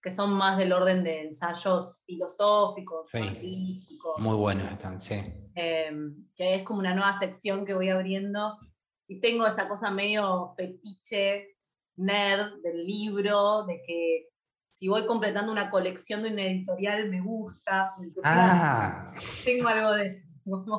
que 0.00 0.12
son 0.12 0.32
más 0.32 0.56
del 0.56 0.72
orden 0.72 1.02
de 1.02 1.22
ensayos 1.22 2.02
filosóficos, 2.06 3.12
artísticos. 3.14 4.14
Muy 4.18 4.36
buenos 4.36 4.70
están, 4.70 5.00
sí. 5.00 5.43
Em, 5.56 6.26
que 6.34 6.56
es 6.56 6.62
como 6.64 6.80
una 6.80 6.94
nueva 6.94 7.12
sección 7.12 7.64
que 7.64 7.74
voy 7.74 7.88
abriendo 7.88 8.58
y 9.06 9.20
tengo 9.20 9.46
esa 9.46 9.68
cosa 9.68 9.90
medio 9.90 10.52
fetiche, 10.56 11.56
nerd 11.96 12.60
del 12.62 12.84
libro, 12.84 13.64
de 13.64 13.80
que 13.86 14.28
si 14.72 14.88
voy 14.88 15.06
completando 15.06 15.52
una 15.52 15.70
colección 15.70 16.24
de 16.24 16.32
una 16.32 16.42
editorial 16.42 17.08
me 17.08 17.20
gusta. 17.20 17.94
ah. 18.24 19.14
Tengo 19.44 19.68
algo 19.68 19.92
de 19.92 20.06
eso. 20.06 20.30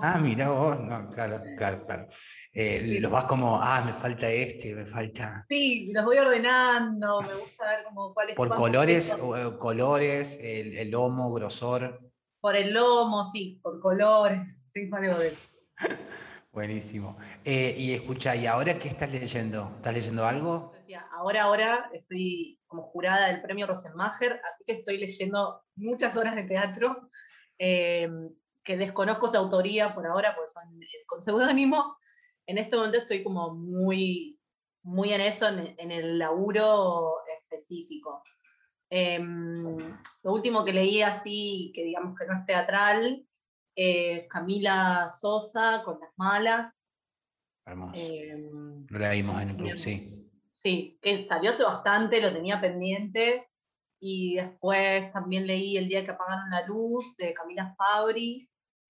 Ah, 0.01 0.19
mira 0.19 0.49
vos, 0.49 0.79
no, 0.79 1.09
claro, 1.09 1.41
claro, 1.57 1.83
claro. 1.83 2.07
Eh, 2.51 2.99
los 2.99 3.11
vas 3.11 3.25
como, 3.25 3.57
ah, 3.59 3.81
me 3.83 3.93
falta 3.93 4.29
este, 4.29 4.75
me 4.75 4.85
falta. 4.85 5.45
Sí, 5.49 5.91
los 5.93 6.03
voy 6.03 6.17
ordenando, 6.17 7.21
me 7.21 7.33
gusta 7.33 7.65
ver 7.65 7.83
como 7.85 8.13
cuáles. 8.13 8.35
Por 8.35 8.49
colores, 8.49 9.15
o, 9.19 9.57
colores, 9.57 10.38
el, 10.41 10.77
el, 10.77 10.91
lomo, 10.91 11.31
grosor. 11.31 11.99
Por 12.41 12.55
el 12.55 12.73
lomo, 12.73 13.23
sí, 13.23 13.59
por 13.63 13.79
colores. 13.79 14.61
De. 14.75 15.33
Buenísimo. 16.51 17.15
Eh, 17.45 17.73
y 17.77 17.93
escucha, 17.93 18.35
¿y 18.35 18.45
ahora 18.45 18.77
qué 18.77 18.89
estás 18.89 19.09
leyendo? 19.09 19.71
¿Estás 19.77 19.93
leyendo 19.93 20.25
algo? 20.25 20.73
Ahora, 21.13 21.43
ahora 21.43 21.89
estoy 21.93 22.59
como 22.67 22.81
jurada 22.81 23.27
del 23.27 23.41
premio 23.41 23.67
Rosenmacher, 23.67 24.41
así 24.43 24.65
que 24.65 24.73
estoy 24.73 24.97
leyendo 24.97 25.63
muchas 25.77 26.17
horas 26.17 26.35
de 26.35 26.43
teatro, 26.43 27.09
eh, 27.57 28.09
que 28.65 28.75
desconozco 28.75 29.29
su 29.29 29.38
autoría 29.38 29.95
por 29.95 30.07
ahora, 30.07 30.35
porque 30.35 30.51
son 30.51 30.83
eh, 30.83 31.05
con 31.05 31.21
seudónimo. 31.21 31.95
En 32.45 32.57
este 32.57 32.75
momento 32.75 32.97
estoy 32.97 33.23
como 33.23 33.55
muy, 33.55 34.41
muy 34.83 35.13
en 35.13 35.21
eso, 35.21 35.47
en, 35.47 35.89
el 35.89 36.19
laburo 36.19 37.23
específico. 37.39 38.23
Em, 38.89 39.77
lo 40.21 40.33
último 40.33 40.65
que 40.65 40.73
leí 40.73 41.01
así, 41.01 41.71
que 41.73 41.85
digamos 41.85 42.13
que 42.19 42.25
no 42.25 42.39
es 42.39 42.45
teatral, 42.45 43.25
eh, 43.75 44.27
Camila 44.29 45.09
Sosa 45.09 45.81
con 45.83 45.99
Las 45.99 46.11
Malas. 46.15 46.83
Hermoso. 47.65 47.93
Em, 47.95 48.85
lo 48.88 48.99
leímos 48.99 49.41
en 49.41 49.49
el 49.49 49.57
club, 49.57 49.77
sí. 49.77 50.11
Sí, 50.53 50.97
que 51.01 51.25
salió 51.25 51.49
hace 51.49 51.63
bastante, 51.63 52.21
lo 52.21 52.31
tenía 52.31 52.61
pendiente. 52.61 53.49
Y 53.99 54.35
después 54.35 55.11
también 55.13 55.47
leí 55.47 55.77
El 55.77 55.88
día 55.88 56.05
que 56.05 56.11
apagaron 56.11 56.49
la 56.49 56.65
luz 56.65 57.15
de 57.17 57.33
Camila 57.33 57.75
Fabri, 57.77 58.49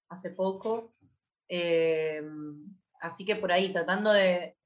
hace 0.09 0.31
poco. 0.31 0.93
Em, 1.47 2.75
así 3.01 3.25
que 3.25 3.35
por 3.35 3.51
ahí, 3.51 3.71
tratando 3.71 4.11
de, 4.11 4.57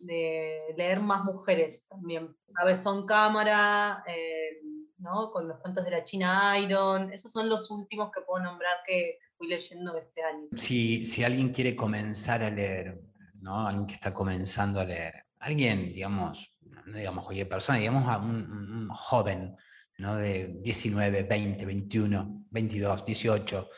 leer 0.00 1.00
más 1.00 1.24
mujeres 1.24 1.88
también. 1.88 2.36
son 2.76 3.04
Cámara, 3.06 4.04
em, 4.06 4.88
¿no? 4.98 5.30
con 5.30 5.48
los 5.48 5.58
cuentos 5.60 5.84
de 5.84 5.90
la 5.90 6.04
China 6.04 6.58
Iron. 6.58 7.12
Esos 7.12 7.32
son 7.32 7.48
los 7.48 7.70
últimos 7.70 8.10
que 8.12 8.20
puedo 8.22 8.42
nombrar 8.42 8.78
que, 8.86 9.18
fui 9.38 9.48
leyendo 9.48 9.96
este 9.96 10.22
año. 10.22 10.48
Si, 10.56 11.06
si 11.06 11.22
alguien 11.22 11.50
quiere 11.50 11.76
comenzar 11.76 12.42
a 12.42 12.50
leer, 12.50 13.00
¿no? 13.40 13.66
Alguien 13.66 13.86
que 13.86 13.94
está 13.94 14.12
comenzando 14.12 14.80
a 14.80 14.84
leer, 14.84 15.26
alguien, 15.38 15.94
digamos, 15.94 16.52
no 16.60 16.98
digamos 16.98 17.24
cualquier 17.24 17.48
persona, 17.48 17.78
digamos 17.78 18.08
a 18.08 18.18
un, 18.18 18.88
joven, 18.90 19.54
¿no? 19.98 20.16
De 20.16 20.58
19, 20.60 21.22
20, 21.22 21.64
21, 21.64 22.46
22, 22.50 23.04
18, 23.04 23.68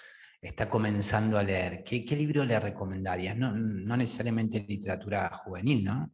está 0.40 0.68
comenzando 0.68 1.38
a 1.38 1.42
leer, 1.42 1.84
¿qué, 1.84 2.04
qué 2.04 2.16
libro 2.16 2.44
le 2.44 2.58
recomendarías? 2.58 3.36
No, 3.36 3.52
no 3.52 3.96
necesariamente 3.96 4.64
literatura 4.66 5.30
juvenil, 5.30 5.84
¿no? 5.84 6.10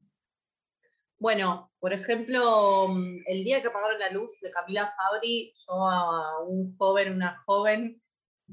Bueno, 1.18 1.72
por 1.78 1.92
ejemplo, 1.92 2.88
mm, 2.88 3.22
el 3.26 3.44
día 3.44 3.62
que 3.62 3.68
apagaron 3.68 3.98
la 3.98 4.10
luz 4.10 4.38
de 4.42 4.50
Camila 4.50 4.94
Fabri, 4.96 5.54
yo 5.56 5.88
a 5.88 6.42
un 6.42 6.76
joven, 6.76 7.14
una 7.14 7.42
joven, 7.46 8.02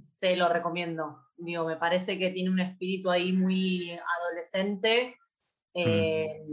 se 0.08 0.36
lo 0.36 0.50
recomiendo. 0.50 1.20
Digo, 1.38 1.66
me 1.66 1.78
parece 1.78 2.18
que 2.18 2.32
tiene 2.32 2.50
un 2.50 2.60
espíritu 2.60 3.10
ahí 3.10 3.34
muy 3.34 3.98
adolescente. 4.20 5.18
Eh, 5.74 6.46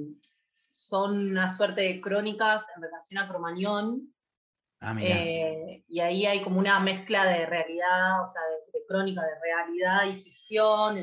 son 0.53 1.31
una 1.31 1.49
suerte 1.51 1.83
de 1.83 2.01
crónicas 2.01 2.67
en 2.77 2.83
relación 2.83 3.23
a 3.23 3.29
Cromañón. 3.29 4.15
Ah, 4.81 4.97
eh, 5.01 5.85
y 5.89 6.01
ahí 6.01 6.25
hay 6.25 6.41
como 6.41 6.59
una 6.59 6.81
mezcla 6.81 7.27
de 7.27 7.45
realidad, 7.45 8.23
o 8.23 8.27
sea, 8.27 8.41
de, 8.73 8.85
crónica 8.89 9.23
de 9.23 9.39
realidad 9.41 10.07
y 10.07 10.23
ficción. 10.23 10.99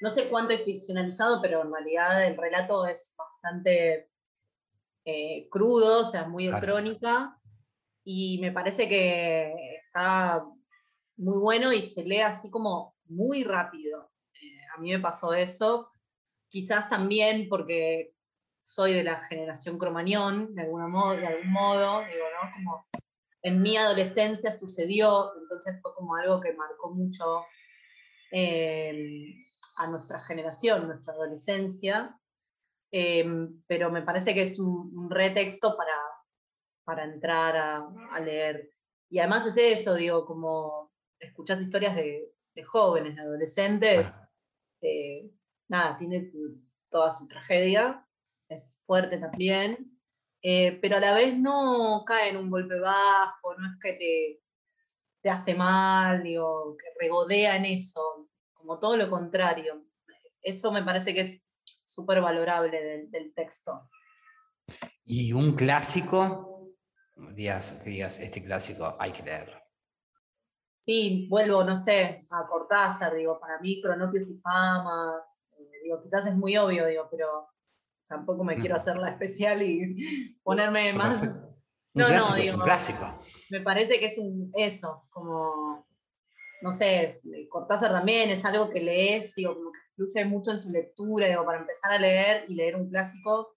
no 0.00 0.10
sé 0.10 0.28
cuánto 0.28 0.54
es 0.54 0.62
ficcionalizado, 0.62 1.40
pero 1.40 1.62
en 1.62 1.72
realidad 1.72 2.24
el 2.24 2.36
relato 2.36 2.86
es 2.86 3.14
bastante 3.16 4.10
eh, 5.04 5.48
crudo, 5.50 6.02
o 6.02 6.04
sea, 6.04 6.28
muy 6.28 6.48
de 6.48 6.60
crónica. 6.60 7.40
Y 8.04 8.38
me 8.40 8.52
parece 8.52 8.88
que 8.88 9.52
está 9.80 10.44
muy 11.16 11.38
bueno 11.38 11.72
y 11.72 11.84
se 11.84 12.04
lee 12.04 12.20
así 12.20 12.50
como 12.50 12.96
muy 13.06 13.44
rápido. 13.44 14.10
Eh, 14.42 14.58
a 14.74 14.80
mí 14.80 14.92
me 14.92 15.00
pasó 15.00 15.32
eso. 15.34 15.92
Quizás 16.48 16.88
también 16.88 17.48
porque 17.48 18.14
soy 18.60 18.92
de 18.92 19.04
la 19.04 19.20
generación 19.20 19.78
cromañón, 19.78 20.54
de, 20.54 20.62
alguna 20.62 20.88
modo, 20.88 21.16
de 21.16 21.26
algún 21.26 21.52
modo, 21.52 22.00
digo, 22.00 22.24
¿no? 22.42 22.50
Como 22.52 22.86
en 23.42 23.62
mi 23.62 23.76
adolescencia 23.76 24.50
sucedió, 24.50 25.32
entonces 25.40 25.78
fue 25.80 25.94
como 25.94 26.16
algo 26.16 26.40
que 26.40 26.52
marcó 26.52 26.90
mucho 26.90 27.44
em, 28.32 29.46
a 29.76 29.86
nuestra 29.86 30.18
generación, 30.18 30.88
nuestra 30.88 31.14
adolescencia, 31.14 32.18
em, 32.90 33.62
pero 33.68 33.90
me 33.92 34.02
parece 34.02 34.34
que 34.34 34.42
es 34.42 34.58
un, 34.58 35.08
retexto 35.10 35.76
para, 35.76 35.96
para 36.84 37.04
entrar 37.04 37.56
a, 37.56 37.88
a, 38.10 38.18
leer. 38.18 38.70
Y 39.08 39.20
además 39.20 39.46
es 39.46 39.56
eso, 39.58 39.94
digo, 39.94 40.26
como 40.26 40.90
escuchás 41.20 41.60
historias 41.60 41.94
de, 41.94 42.32
jóvenes, 42.64 43.16
de 43.16 43.22
adolescentes, 43.22 44.16
eh, 44.80 45.30
nada, 45.68 45.96
tiene 45.96 46.30
toda 46.88 47.10
su 47.10 47.28
tragedia, 47.28 48.06
es 48.48 48.82
fuerte 48.86 49.18
también, 49.18 49.98
eh, 50.42 50.78
pero 50.80 50.96
a 50.96 51.00
la 51.00 51.14
vez 51.14 51.36
no 51.36 52.04
cae 52.06 52.30
en 52.30 52.36
un 52.36 52.50
golpe 52.50 52.78
bajo, 52.78 53.54
no 53.58 53.66
es 53.66 53.78
que 53.82 53.92
te, 53.94 54.42
te 55.22 55.30
hace 55.30 55.54
mal, 55.54 56.22
digo, 56.22 56.76
que 56.76 56.86
regodea 57.00 57.56
en 57.56 57.64
eso, 57.64 58.28
como 58.52 58.78
todo 58.78 58.96
lo 58.96 59.10
contrario. 59.10 59.84
Eso 60.40 60.70
me 60.70 60.84
parece 60.84 61.12
que 61.12 61.22
es 61.22 61.42
súper 61.82 62.20
valorable 62.20 63.08
del, 63.10 63.34
texto. 63.34 63.90
Y 65.04 65.32
un 65.32 65.56
clásico, 65.56 66.74
días, 67.34 67.84
digas, 67.84 68.20
este 68.20 68.44
clásico 68.44 68.96
hay 69.00 69.12
que 69.12 69.24
leerlo. 69.24 69.65
Sí, 70.86 71.26
vuelvo, 71.28 71.64
no 71.64 71.76
sé, 71.76 72.24
a 72.30 72.46
Cortázar, 72.46 73.12
digo, 73.16 73.40
para 73.40 73.58
mí, 73.58 73.82
Cronopios 73.82 74.30
y 74.30 74.38
Famas, 74.38 75.20
eh, 75.58 75.80
digo, 75.82 76.00
quizás 76.00 76.24
es 76.26 76.36
muy 76.36 76.56
obvio, 76.56 76.86
digo, 76.86 77.08
pero 77.10 77.48
tampoco 78.06 78.44
me 78.44 78.56
quiero 78.56 78.76
hacer 78.76 78.96
la 78.96 79.10
especial 79.10 79.62
y 79.62 80.38
ponerme 80.44 80.92
más. 80.92 81.40
No, 81.94 82.10
no, 82.10 82.34
digo. 82.34 82.48
Es 82.48 82.54
un 82.54 82.60
clásico. 82.60 83.18
Me 83.48 83.62
parece 83.62 83.98
que 83.98 84.04
es 84.04 84.18
un, 84.18 84.52
eso, 84.52 85.06
como, 85.08 85.86
no 86.60 86.70
sé, 86.70 87.10
Cortázar 87.48 87.90
también 87.90 88.28
es 88.28 88.44
algo 88.44 88.68
que 88.68 88.82
lees, 88.82 89.34
digo, 89.34 89.54
como 89.54 89.72
que 89.72 89.80
fluye 89.94 90.26
mucho 90.26 90.50
en 90.50 90.58
su 90.58 90.70
lectura, 90.70 91.26
digo, 91.26 91.46
para 91.46 91.60
empezar 91.60 91.92
a 91.92 91.98
leer 91.98 92.44
y 92.48 92.54
leer 92.54 92.76
un 92.76 92.90
clásico, 92.90 93.56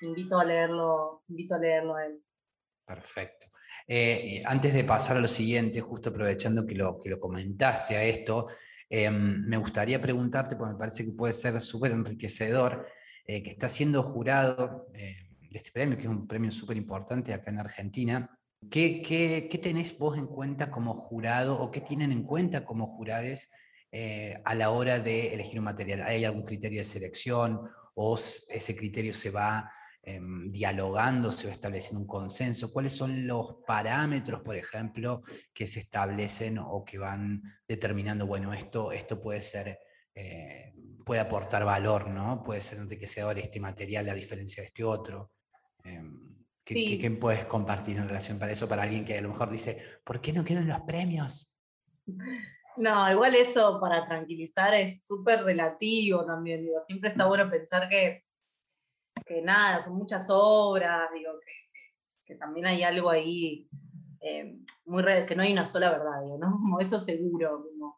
invito 0.00 0.38
a 0.38 0.46
leerlo, 0.46 1.24
invito 1.28 1.56
a 1.56 1.58
leerlo 1.58 1.94
a 1.94 2.06
él. 2.06 2.24
Perfecto. 2.86 3.48
Eh, 3.90 4.42
antes 4.44 4.74
de 4.74 4.84
pasar 4.84 5.16
a 5.16 5.20
lo 5.20 5.28
siguiente, 5.28 5.80
justo 5.80 6.10
aprovechando 6.10 6.66
que 6.66 6.74
lo, 6.74 7.00
que 7.00 7.08
lo 7.08 7.18
comentaste 7.18 7.96
a 7.96 8.04
esto, 8.04 8.48
em, 8.90 9.46
me 9.46 9.56
gustaría 9.56 10.00
preguntarte, 10.00 10.56
porque 10.56 10.74
me 10.74 10.78
parece 10.78 11.06
que 11.06 11.12
puede 11.12 11.32
ser 11.32 11.58
súper 11.62 11.92
enriquecedor, 11.92 12.86
eh, 13.26 13.42
que 13.42 13.50
está 13.50 13.68
siendo 13.68 14.02
jurado 14.02 14.88
eh, 14.94 15.16
de 15.50 15.56
este 15.56 15.70
premio, 15.70 15.96
que 15.96 16.04
es 16.04 16.08
un 16.08 16.26
premio 16.26 16.50
súper 16.50 16.76
importante 16.76 17.32
acá 17.32 17.50
en 17.50 17.58
Argentina. 17.60 18.38
¿Qué, 18.70 19.00
¿Qué, 19.02 19.58
tenés 19.58 19.96
vos 19.96 20.18
en 20.18 20.26
cuenta 20.26 20.70
como 20.70 20.94
jurado 20.94 21.58
o 21.58 21.70
qué 21.70 21.80
tienen 21.80 22.12
en 22.12 22.24
cuenta 22.24 22.64
como 22.64 22.88
jurades 22.88 23.50
eh, 23.92 24.40
a 24.44 24.54
la 24.54 24.70
hora 24.70 24.98
de 24.98 25.32
elegir 25.32 25.58
un 25.60 25.64
material? 25.64 26.02
¿Hay 26.02 26.24
algún 26.24 26.42
criterio 26.42 26.80
de 26.80 26.84
selección 26.84 27.60
o 27.94 28.16
ese 28.16 28.76
criterio 28.76 29.14
se 29.14 29.30
va 29.30 29.70
em, 30.14 30.50
dialogando, 30.50 31.32
se 31.32 31.46
va 31.46 31.52
estableciendo 31.52 32.00
un 32.00 32.06
consenso? 32.06 32.72
¿Cuáles 32.72 32.92
son 32.92 33.26
los 33.26 33.56
parámetros, 33.66 34.42
por 34.42 34.56
ejemplo, 34.56 35.22
que 35.52 35.66
se 35.66 35.80
establecen 35.80 36.58
o 36.58 36.84
que 36.84 36.98
van 36.98 37.42
determinando, 37.66 38.26
bueno, 38.26 38.52
esto, 38.52 38.92
esto 38.92 39.20
puede 39.20 39.42
ser 39.42 39.78
puede 41.08 41.22
aportar 41.22 41.64
valor, 41.64 42.10
¿no? 42.10 42.42
Puede 42.44 42.60
ser 42.60 42.76
enriquecedor 42.80 43.38
este 43.38 43.58
material 43.60 44.10
a 44.10 44.14
diferencia 44.14 44.62
de 44.62 44.66
este 44.66 44.84
otro. 44.84 45.32
Em, 45.82 46.36
¿Qué, 46.66 47.16
puedes 47.18 47.46
compartir 47.46 47.96
en 47.96 48.06
relación 48.06 48.38
para 48.38 48.52
eso, 48.52 48.68
para 48.68 48.82
alguien 48.82 49.06
que 49.06 49.16
a 49.16 49.22
lo 49.22 49.30
mejor 49.30 49.50
dice, 49.50 49.82
¿por 50.04 50.20
qué 50.20 50.34
no 50.34 50.44
quedan 50.44 50.68
los 50.68 50.82
premios? 50.82 51.50
No, 52.76 53.10
igual 53.10 53.34
eso 53.36 53.80
para 53.80 54.06
tranquilizar 54.06 54.74
es 54.74 55.06
súper 55.06 55.44
relativo 55.44 56.26
también, 56.26 56.62
digo, 56.62 56.78
siempre 56.86 57.08
está 57.08 57.26
bueno 57.26 57.48
pensar 57.48 57.88
que, 57.88 58.24
que 59.26 59.42
nada, 59.42 59.80
son 59.80 59.96
muchas 59.96 60.28
obras, 60.30 61.08
digo, 61.14 61.32
que, 62.26 62.34
también 62.36 62.66
hay 62.66 62.82
algo 62.82 63.08
ahí 63.08 63.68
em, 64.20 64.64
muy 64.84 65.02
que 65.26 65.34
no 65.34 65.42
hay 65.42 65.52
una 65.52 65.64
sola 65.64 65.90
verdad, 65.90 66.22
digo, 66.22 66.38
¿no? 66.38 66.50
Como 66.62 66.80
eso 66.80 67.00
seguro, 67.00 67.64
como 67.64 67.96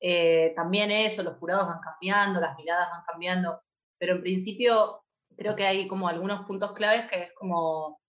eh, 0.00 0.52
también 0.56 0.90
eso, 0.90 1.22
los 1.22 1.38
jurados 1.38 1.68
van 1.68 1.80
cambiando, 1.80 2.40
las 2.40 2.56
miradas 2.56 2.88
van 2.90 3.02
cambiando, 3.06 3.60
pero 3.98 4.16
en 4.16 4.22
principio 4.22 5.02
creo 5.36 5.56
que 5.56 5.66
hay 5.66 5.86
como 5.86 6.08
algunos 6.08 6.44
puntos 6.46 6.72
claves 6.72 7.06
que 7.06 7.22
es 7.22 7.32
como 7.34 8.00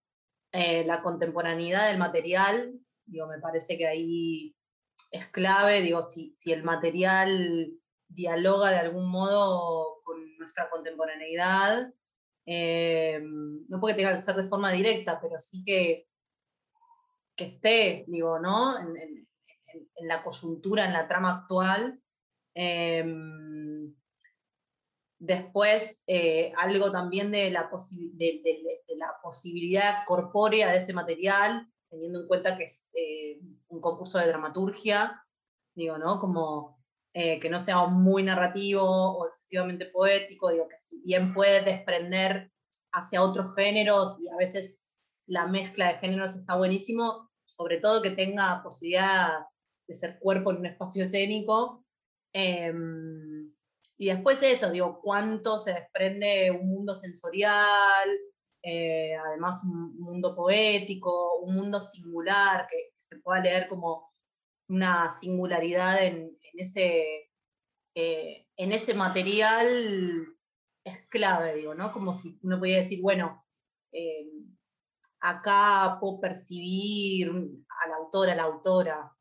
eh, 0.52 0.84
la 0.86 1.02
contemporaneidad 1.02 1.88
del 1.88 2.00
material, 2.00 2.74
digo, 3.06 3.28
me 3.28 3.39
parece 3.39 3.78
que 3.78 3.88
ahí 3.88 4.56
es 5.12 5.28
clave, 5.28 5.82
digo, 5.82 6.02
si, 6.04 6.34
si 6.36 6.52
el 6.52 6.63
material 6.63 7.72
dialoga 8.08 8.72
de 8.72 8.78
algún 8.78 9.10
modo 9.10 10.00
con 10.04 10.38
nuestra 10.38 10.69
contemporaneidad, 10.69 11.91
eh, 12.52 13.22
no 13.22 13.80
tenga 13.80 14.18
que 14.18 14.24
ser 14.24 14.36
de 14.36 14.48
forma 14.48 14.72
directa, 14.72 15.20
pero 15.22 15.38
sí 15.38 15.64
que, 15.64 16.08
que 17.36 17.44
esté, 17.44 18.06
digo, 18.08 18.40
¿no? 18.40 18.80
en, 18.80 19.28
la 20.02 20.24
coyuntura, 20.24 20.86
en 20.86 20.94
la 20.94 21.08
trama 21.08 21.42
actual. 21.42 22.02
Em, 22.56 23.94
después, 25.20 26.04
eh, 26.08 26.52
algo 26.58 26.92
también 26.92 27.30
de 27.30 27.52
la, 27.52 27.70
de, 28.14 28.42
la, 28.98 29.14
posibilidad 29.22 30.00
corpórea 30.08 30.72
de 30.72 30.80
ese 30.80 30.94
material, 30.94 31.72
teniendo 31.88 32.22
en 32.22 32.28
cuenta 32.28 32.58
que 32.58 32.64
es 32.64 32.90
eh, 32.96 33.40
un 33.68 33.80
concurso 33.80 34.18
de 34.18 34.26
dramaturgia, 34.26 35.24
digo, 35.76 36.00
¿no? 36.00 36.20
Como 36.20 36.79
eh, 37.13 37.39
que 37.39 37.50
no 37.50 37.60
sea 37.60 37.86
muy 37.88 38.24
narrativo 38.24 38.84
o 38.84 39.28
excesivamente 39.28 39.86
poético, 39.86 40.50
digo, 40.52 40.67
que 40.67 40.78
si 40.80 41.02
bien 41.02 41.34
puede 41.34 41.62
desprender 41.62 42.52
hacia 42.91 43.22
otros 43.22 43.56
géneros 43.56 44.19
y 44.22 44.30
a 44.30 44.38
veces 44.38 44.86
la 45.28 45.48
mezcla 45.48 45.88
de 45.88 46.00
géneros 46.00 46.36
está 46.36 46.56
buenísimo, 46.56 47.30
sobre 47.45 47.78
todo 47.78 48.02
que 48.02 48.12
tenga 48.12 48.62
posibilidad 48.63 49.39
de 49.88 49.93
ser 49.93 50.19
cuerpo 50.19 50.52
en 50.52 50.58
un 50.58 50.65
espacio 50.67 51.04
escénico. 51.04 51.84
Em, 52.34 53.52
y 53.98 54.08
después 54.08 54.41
eso, 54.43 54.72
digo, 54.72 55.02
cuánto 55.02 55.60
se 55.60 55.74
desprende 55.74 56.52
un 56.52 56.69
mundo 56.69 56.93
sensorial, 56.95 58.10
eh, 58.62 59.15
además 59.15 59.63
un 59.63 60.00
mundo 60.00 60.36
poético, 60.36 61.39
un 61.39 61.56
mundo 61.56 61.82
singular, 61.82 62.67
que, 62.69 62.91
se 62.98 63.17
pueda 63.17 63.41
leer 63.41 63.67
como 63.67 64.09
una 64.70 65.12
singularidad 65.12 66.04
en, 66.04 66.38
ese, 66.54 67.32
eh, 67.96 68.48
en 68.56 68.72
ese 68.72 68.94
material 68.94 69.68
es 70.84 71.08
clave, 71.10 71.56
digo, 71.56 71.76
¿no? 71.76 71.92
Como 71.92 72.14
si 72.14 72.40
uno 72.44 72.60
pudiera 72.60 72.84
decir, 72.84 73.02
bueno, 73.02 73.46
em, 73.92 74.56
acá 75.20 75.98
puedo 76.00 76.20
percibir 76.20 77.30
al 77.30 77.94
autor, 77.94 78.30
a 78.30 78.36
la 78.36 78.44
autora, 78.44 79.16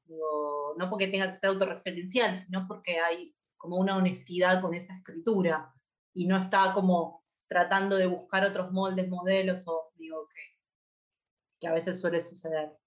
no 0.76 0.88
porque 0.90 1.08
tenga 1.08 1.28
que 1.28 1.34
ser 1.34 1.50
autorreferencial, 1.50 2.36
sino 2.36 2.66
porque 2.68 3.00
hay 3.00 3.34
como 3.56 3.76
una 3.76 3.96
honestidad 3.96 4.60
con 4.60 4.74
esa 4.74 4.96
escritura 4.96 5.74
y 6.14 6.26
no 6.26 6.38
está 6.38 6.72
como 6.72 7.24
tratando 7.48 7.96
de 7.96 8.06
buscar 8.06 8.44
otros 8.44 8.70
moldes, 8.72 9.08
modelos, 9.08 9.66
o 9.66 9.92
digo 9.96 10.28
que, 10.28 10.40
que 11.60 11.66
a 11.66 11.72
veces 11.72 12.00
suele 12.00 12.20
suceder. 12.20 12.78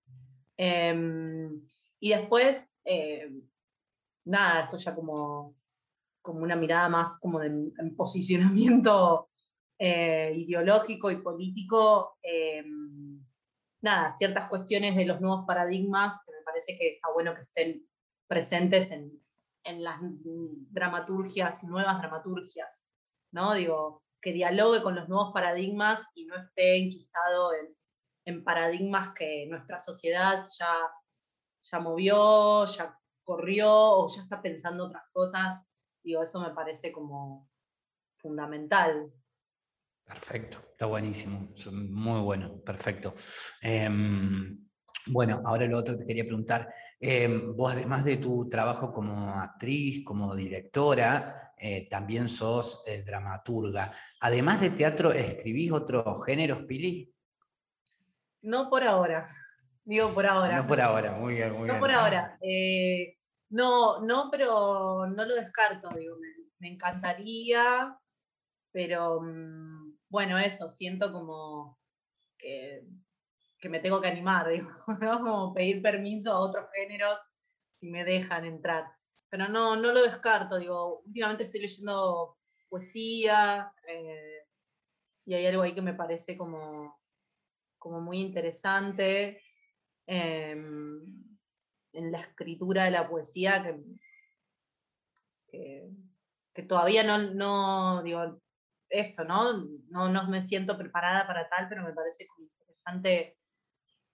Em, 0.57 1.67
y 2.01 2.09
después, 2.09 2.73
em, 2.83 3.47
nada, 4.25 4.63
esto 4.63 4.77
ya 4.77 4.95
como, 4.95 5.55
como 6.21 6.41
una 6.41 6.55
mirada 6.55 6.89
más 6.89 7.19
como 7.19 7.39
de 7.39 7.71
posicionamiento 7.95 9.29
eh, 9.79 10.33
ideológico 10.35 11.11
y 11.11 11.21
político, 11.21 12.17
eh, 12.23 12.63
nada, 13.81 14.09
ciertas 14.11 14.49
cuestiones 14.49 14.95
de 14.95 15.05
los 15.05 15.21
nuevos 15.21 15.45
paradigmas 15.45 16.21
que 16.25 16.31
me 16.31 16.43
parece 16.43 16.77
que 16.77 16.95
está 16.95 17.11
bueno 17.13 17.35
que 17.35 17.41
estén 17.41 17.87
presentes 18.27 18.91
en, 18.91 19.21
en 19.63 19.83
las 19.83 19.99
dramaturgias, 20.01 21.63
nuevas 21.63 21.99
dramaturgias, 21.99 22.89
¿no? 23.31 23.53
Digo, 23.53 24.03
que 24.21 24.33
dialogue 24.33 24.81
con 24.81 24.95
los 24.95 25.07
nuevos 25.07 25.33
paradigmas 25.33 26.07
y 26.15 26.25
no 26.25 26.35
esté 26.35 26.77
enquistado 26.77 27.53
en, 27.53 27.75
en 28.25 28.43
paradigmas 28.43 29.13
que 29.13 29.45
nuestra 29.47 29.79
sociedad 29.79 30.43
ya, 30.59 30.73
ya 31.63 31.79
movió, 31.79 32.65
ya 32.65 32.97
corrió 33.23 33.69
o 33.71 34.07
ya 34.07 34.23
está 34.23 34.41
pensando 34.41 34.85
otras 34.85 35.03
cosas. 35.11 35.65
Digo, 36.03 36.23
eso 36.23 36.41
me 36.41 36.51
parece 36.51 36.91
como 36.91 37.47
fundamental. 38.17 39.11
Perfecto, 40.03 40.57
está 40.71 40.87
buenísimo, 40.87 41.49
muy 41.71 42.21
bueno, 42.21 42.59
perfecto. 42.61 43.13
Em, 43.61 44.67
bueno, 45.07 45.41
ahora 45.45 45.65
lo 45.65 45.77
otro 45.77 45.97
te 45.97 46.05
quería 46.05 46.25
preguntar, 46.25 46.73
em, 46.99 47.55
vos 47.55 47.71
además 47.71 48.03
de 48.03 48.17
tu 48.17 48.49
trabajo 48.49 48.91
como 48.91 49.33
actriz, 49.33 50.03
como 50.03 50.35
directora, 50.35 51.53
eh, 51.57 51.87
también 51.89 52.27
sos 52.27 52.83
eh, 52.87 53.03
dramaturga. 53.03 53.93
Además 54.19 54.61
de 54.61 54.71
teatro, 54.71 55.11
¿escribís 55.11 55.71
otros 55.71 56.25
géneros, 56.25 56.63
Pili? 56.63 57.13
No 58.41 58.69
por 58.69 58.83
ahora, 58.83 59.27
digo 59.91 60.13
por 60.13 60.25
ahora. 60.25 60.57
No 60.61 60.67
por 60.67 60.79
ahora, 60.79 61.11
muy 61.11 61.35
bien, 61.35 61.51
muy 61.53 61.67
no 61.67 61.77
por 61.79 61.91
ahora. 61.91 62.37
Eh, 62.41 63.17
no, 63.49 63.99
no, 63.99 64.29
pero 64.31 65.05
no 65.07 65.25
lo 65.25 65.35
descarto, 65.35 65.89
digo, 65.89 66.15
me, 66.59 66.69
encantaría, 66.69 67.97
pero... 68.71 69.19
Mm, 69.21 69.97
bueno, 70.07 70.37
eso, 70.39 70.69
siento 70.69 71.11
como 71.11 71.77
que, 72.37 72.85
me 73.69 73.79
tengo 73.79 74.01
que 74.01 74.07
animar, 74.07 74.47
digo, 74.49 74.71
¿no? 75.01 75.19
Como 75.19 75.53
pedir 75.53 75.81
permiso 75.81 76.31
a 76.31 76.39
otros 76.39 76.69
géneros 76.73 77.17
si 77.77 77.89
me 77.89 78.05
dejan 78.05 78.45
entrar. 78.45 78.85
Pero 79.29 79.49
no, 79.49 79.75
no 79.75 79.91
lo 79.91 80.01
descarto, 80.03 80.57
digo, 80.57 81.01
últimamente 81.05 81.43
estoy 81.43 81.61
leyendo 81.61 82.37
poesía 82.69 83.73
eh, 83.87 84.45
y 85.25 85.33
hay 85.33 85.45
algo 85.47 85.63
ahí 85.63 85.73
que 85.73 85.81
me 85.81 85.93
parece 85.93 86.37
como, 86.37 86.97
como 87.77 87.99
muy 87.99 88.21
interesante 88.21 89.41
em, 90.11 91.01
en 91.93 92.11
la 92.11 92.19
escritura 92.19 92.83
de 92.83 92.91
la 92.91 93.07
poesía 93.07 93.63
que, 95.47 95.87
que, 96.53 96.63
todavía 96.63 97.03
no, 97.03 97.17
no, 97.17 98.03
digo, 98.03 98.41
esto, 98.89 99.23
¿no? 99.23 99.53
¿no? 99.89 100.09
No 100.09 100.27
me 100.27 100.43
siento 100.43 100.77
preparada 100.77 101.25
para 101.25 101.47
tal, 101.47 101.69
pero 101.69 101.83
me 101.83 101.93
parece 101.93 102.27
interesante, 102.37 103.37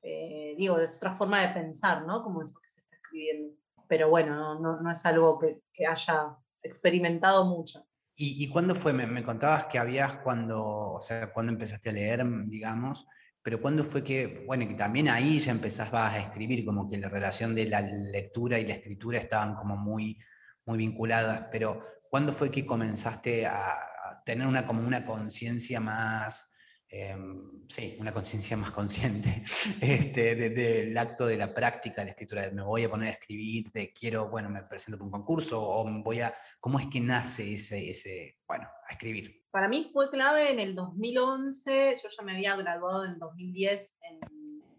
eh, 0.03 0.53
digo, 0.55 0.77
es 0.77 0.97
otra 0.97 1.11
forma 1.13 1.41
de 1.41 1.49
pensar, 1.49 2.05
¿no? 2.05 2.23
Como 2.23 2.43
eso 2.43 2.59
que 2.61 2.69
se 2.69 2.81
está 2.81 2.95
escribiendo. 2.95 3.55
Pero 3.87 4.09
bueno, 4.09 4.59
no, 4.59 4.79
no, 4.79 4.91
es 4.91 5.03
algo 5.05 5.39
que, 5.39 5.61
que, 5.73 5.87
haya 5.87 6.37
experimentado 6.61 7.45
mucho. 7.45 7.87
¿Y, 8.15 8.43
y 8.43 8.49
cuándo 8.49 8.75
fue? 8.75 8.93
Me, 8.93 9.07
me, 9.07 9.23
contabas 9.23 9.65
que 9.65 9.79
habías 9.79 10.17
cuando, 10.17 10.63
o 10.63 11.01
sea, 11.01 11.33
cuando 11.33 11.53
empezaste 11.53 11.89
a 11.89 11.93
leer, 11.93 12.23
digamos, 12.45 13.07
pero 13.41 13.61
cuándo 13.61 13.83
fue 13.83 14.03
que, 14.03 14.43
bueno, 14.45 14.67
que 14.67 14.73
también 14.73 15.09
ahí 15.09 15.39
ya 15.39 15.51
empezabas 15.51 16.13
a 16.13 16.19
escribir, 16.19 16.65
como 16.65 16.89
que 16.89 16.97
la 16.97 17.09
relación 17.09 17.55
de 17.55 17.65
la 17.65 17.81
lectura 17.81 18.59
y 18.59 18.67
la 18.67 18.73
escritura 18.73 19.19
estaban 19.19 19.55
como 19.55 19.77
muy, 19.77 20.19
muy 20.65 20.77
vinculadas, 20.77 21.47
pero 21.51 21.83
¿cuándo 22.09 22.33
fue 22.33 22.51
que 22.51 22.65
comenzaste 22.65 23.45
a, 23.45 23.79
tener 24.25 24.45
una, 24.45 24.65
como 24.65 24.85
una 24.85 25.05
conciencia 25.05 25.79
más, 25.79 26.51
em, 26.89 27.65
sí, 27.69 27.95
una 27.99 28.13
conciencia 28.13 28.57
más 28.57 28.71
consciente 28.71 29.43
este, 29.81 30.35
del 30.35 30.97
acto 30.97 31.25
de 31.25 31.37
la 31.37 31.53
práctica 31.53 32.01
de 32.01 32.07
la 32.07 32.11
escritura, 32.11 32.41
de 32.41 32.51
me 32.51 32.63
voy 32.63 32.83
a 32.83 32.89
poner 32.89 33.09
a 33.09 33.11
escribir, 33.13 33.71
de 33.71 33.93
quiero, 33.93 34.29
bueno, 34.29 34.49
me 34.49 34.63
presento 34.63 34.97
para 34.97 35.05
un 35.05 35.11
concurso, 35.11 35.61
o 35.61 35.85
voy 36.03 36.19
a, 36.19 36.33
¿cómo 36.59 36.79
es 36.79 36.87
que 36.87 36.99
nace 36.99 37.53
ese, 37.53 37.89
ese, 37.89 38.39
bueno, 38.45 38.67
a 38.87 38.91
escribir? 38.91 39.46
Para 39.57 39.69
mí 39.69 39.83
fue 39.83 40.11
clave 40.11 40.51
en 40.51 40.59
el 40.59 40.75
2011, 40.75 41.97
yo 42.03 42.09
ya 42.15 42.23
me 42.23 42.33
había 42.33 42.55
graduado 42.55 43.05
en 43.05 43.17
2010 43.17 43.97
en, 44.03 44.19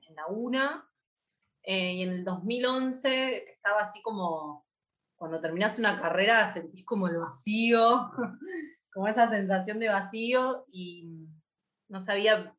en 0.07 0.15
la 0.15 0.29
UNA, 0.29 0.89
eh, 1.65 1.95
y 1.95 2.03
en 2.03 2.11
el 2.11 2.25
2011 2.25 3.51
estaba 3.51 3.81
así 3.81 4.01
como, 4.03 4.69
cuando 5.17 5.41
terminas 5.41 5.81
una 5.81 6.01
carrera 6.01 6.53
sentís 6.53 6.85
como 6.85 7.09
el 7.09 7.19
vacío, 7.19 8.13
como 8.93 9.09
esa 9.09 9.29
sensación 9.29 9.81
de 9.81 9.89
vacío 9.89 10.65
y 10.71 11.27
no 11.89 12.01
sabía, 12.01 12.57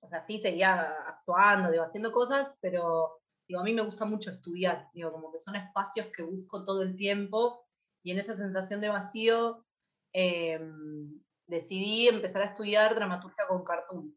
o 0.00 0.06
sea, 0.06 0.22
sí 0.22 0.38
seguía 0.38 0.80
actuando, 1.08 1.72
digo, 1.72 1.82
haciendo 1.82 2.12
cosas, 2.12 2.56
pero 2.60 3.20
digo, 3.48 3.62
a 3.62 3.64
mí 3.64 3.74
me 3.74 3.82
gusta 3.82 4.04
mucho 4.04 4.30
estudiar, 4.30 4.88
digo, 4.94 5.10
como 5.10 5.32
que 5.32 5.40
son 5.40 5.56
espacios 5.56 6.06
que 6.16 6.22
busco 6.22 6.62
todo 6.62 6.82
el 6.82 6.94
tiempo 6.94 7.66
y 8.04 8.12
en 8.12 8.20
esa 8.20 8.36
sensación 8.36 8.80
de 8.80 8.90
vacío 8.90 9.66
em, 10.12 11.20
decidí 11.48 12.06
empezar 12.06 12.42
a 12.42 12.46
estudiar 12.46 12.94
dramaturgia 12.94 13.46
con 13.48 13.64
cartoon. 13.64 14.16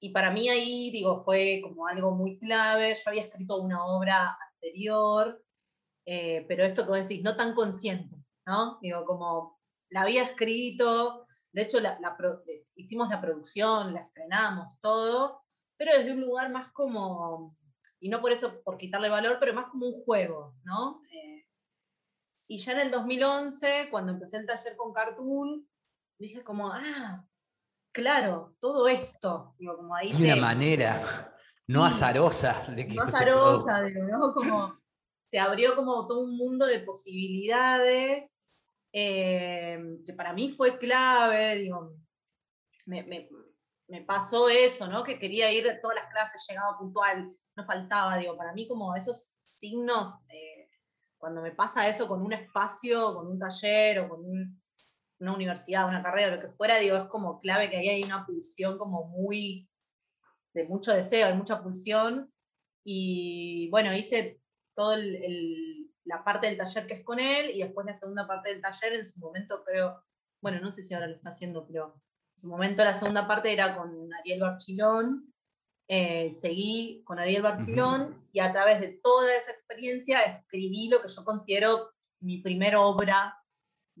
Y 0.00 0.10
para 0.10 0.30
mí 0.30 0.48
ahí, 0.48 0.90
digo, 0.90 1.22
fue 1.22 1.60
como 1.62 1.86
algo 1.86 2.10
muy 2.10 2.38
clave. 2.38 2.94
Yo 2.94 3.02
había 3.06 3.22
escrito 3.22 3.60
una 3.60 3.84
obra 3.84 4.36
anterior, 4.52 5.42
eh, 6.04 6.44
pero 6.48 6.64
esto 6.64 6.86
que 6.86 6.98
decís, 6.98 7.22
no 7.22 7.36
tan 7.36 7.54
consciente, 7.54 8.16
¿no? 8.46 8.78
Digo, 8.80 9.04
como 9.04 9.60
la 9.90 10.02
había 10.02 10.24
escrito, 10.24 11.26
de 11.52 11.62
hecho 11.62 11.80
la, 11.80 11.98
hicimos 12.74 13.08
la 13.08 13.20
producción, 13.20 13.94
la 13.94 14.00
estrenamos, 14.00 14.78
todo, 14.80 15.42
pero 15.76 15.96
desde 15.96 16.12
un 16.12 16.20
lugar 16.20 16.50
más 16.50 16.68
como, 16.72 17.56
y 18.00 18.08
no 18.08 18.20
por 18.20 18.32
eso 18.32 18.62
por 18.62 18.76
quitarle 18.76 19.08
valor, 19.08 19.36
pero 19.38 19.54
más 19.54 19.66
como 19.70 19.86
un 19.86 20.02
juego, 20.04 20.56
¿no? 20.64 21.02
Eh, 21.12 21.46
y 22.48 22.58
ya 22.58 22.72
en 22.72 22.80
el 22.80 22.90
2011, 22.90 23.88
cuando 23.90 24.12
empecé 24.12 24.38
el 24.38 24.46
taller 24.46 24.76
con 24.76 24.92
Cartoon, 24.92 25.68
dije 26.20 26.44
como, 26.44 26.70
ah, 26.72 27.26
claro, 27.92 28.56
todo 28.60 28.88
esto, 28.88 29.54
digo, 29.58 29.76
como 29.76 29.94
ahí... 29.94 30.12
De 30.12 30.32
una 30.32 30.36
manera, 30.36 31.00
no 31.66 31.84
azarosa. 31.84 32.64
De 32.74 32.86
que 32.86 32.94
no 32.94 33.02
azarosa, 33.02 33.88
¿no? 33.90 34.32
Como 34.32 34.78
se 35.28 35.38
abrió 35.38 35.74
como 35.74 36.06
todo 36.06 36.20
un 36.20 36.36
mundo 36.36 36.66
de 36.66 36.80
posibilidades 36.80 38.40
Em, 38.92 40.04
que 40.04 40.12
para 40.12 40.32
mí 40.32 40.50
fue 40.50 40.76
clave, 40.76 41.56
digo, 41.56 41.96
me, 42.86 43.04
me, 43.04 43.28
me, 43.86 44.02
pasó 44.02 44.48
eso, 44.48 44.88
¿no? 44.88 45.04
Que 45.04 45.18
quería 45.18 45.52
ir 45.52 45.68
a 45.68 45.80
todas 45.80 45.96
las 45.96 46.10
clases, 46.10 46.44
llegaba 46.48 46.76
puntual, 46.76 47.32
no 47.56 47.64
faltaba, 47.64 48.16
digo, 48.16 48.36
para 48.36 48.52
mí 48.52 48.66
como 48.66 48.96
esos 48.96 49.36
signos, 49.44 50.24
eh, 50.30 50.68
cuando 51.18 51.40
me 51.40 51.52
pasa 51.52 51.88
eso 51.88 52.08
con 52.08 52.20
un 52.22 52.32
espacio, 52.32 53.14
con 53.14 53.28
un 53.28 53.38
taller 53.38 54.00
o 54.00 54.08
con 54.08 54.59
una 55.20 55.34
universidad, 55.34 55.88
una 55.88 56.02
carrera, 56.02 56.34
lo 56.34 56.40
que 56.40 56.48
fuera, 56.48 56.78
digo, 56.78 56.96
es 56.96 57.06
como 57.06 57.38
clave 57.38 57.70
que 57.70 57.76
ahí 57.76 57.88
hay 57.88 58.02
una 58.02 58.26
pulsión 58.26 58.78
como 58.78 59.06
muy, 59.08 59.68
de 60.54 60.64
mucho 60.64 60.92
deseo, 60.92 61.28
hay 61.28 61.34
mucha 61.34 61.62
pulsión, 61.62 62.32
y 62.84 63.68
bueno, 63.70 63.94
hice 63.94 64.40
todo 64.74 64.94
el 64.94 65.90
la 66.10 66.24
parte 66.24 66.48
del 66.48 66.56
taller 66.56 66.86
que 66.86 66.94
es 66.94 67.04
con 67.04 67.20
él 67.20 67.50
y 67.50 67.60
después 67.60 67.86
la 67.86 67.94
segunda 67.94 68.26
parte 68.26 68.50
del 68.50 68.60
taller 68.60 68.94
en 68.94 69.06
su 69.06 69.18
momento 69.18 69.62
creo, 69.64 70.02
bueno, 70.42 70.60
no 70.60 70.70
sé 70.70 70.82
si 70.82 70.92
ahora 70.92 71.06
lo 71.06 71.14
está 71.14 71.30
haciendo, 71.30 71.66
pero 71.66 71.94
en 71.94 72.38
su 72.38 72.48
momento 72.48 72.84
la 72.84 72.94
segunda 72.94 73.28
parte 73.28 73.52
era 73.52 73.76
con 73.76 74.12
Ariel 74.14 74.40
Barchilón, 74.40 75.32
eh, 75.88 76.30
seguí 76.32 77.02
con 77.04 77.18
Ariel 77.18 77.42
Barchilón 77.42 78.28
y 78.32 78.40
a 78.40 78.52
través 78.52 78.80
de 78.80 79.00
toda 79.02 79.34
esa 79.36 79.52
experiencia 79.52 80.20
escribí 80.22 80.88
lo 80.88 81.00
que 81.00 81.08
yo 81.08 81.24
considero 81.24 81.90
mi 82.20 82.38
primera 82.38 82.80
obra 82.80 83.39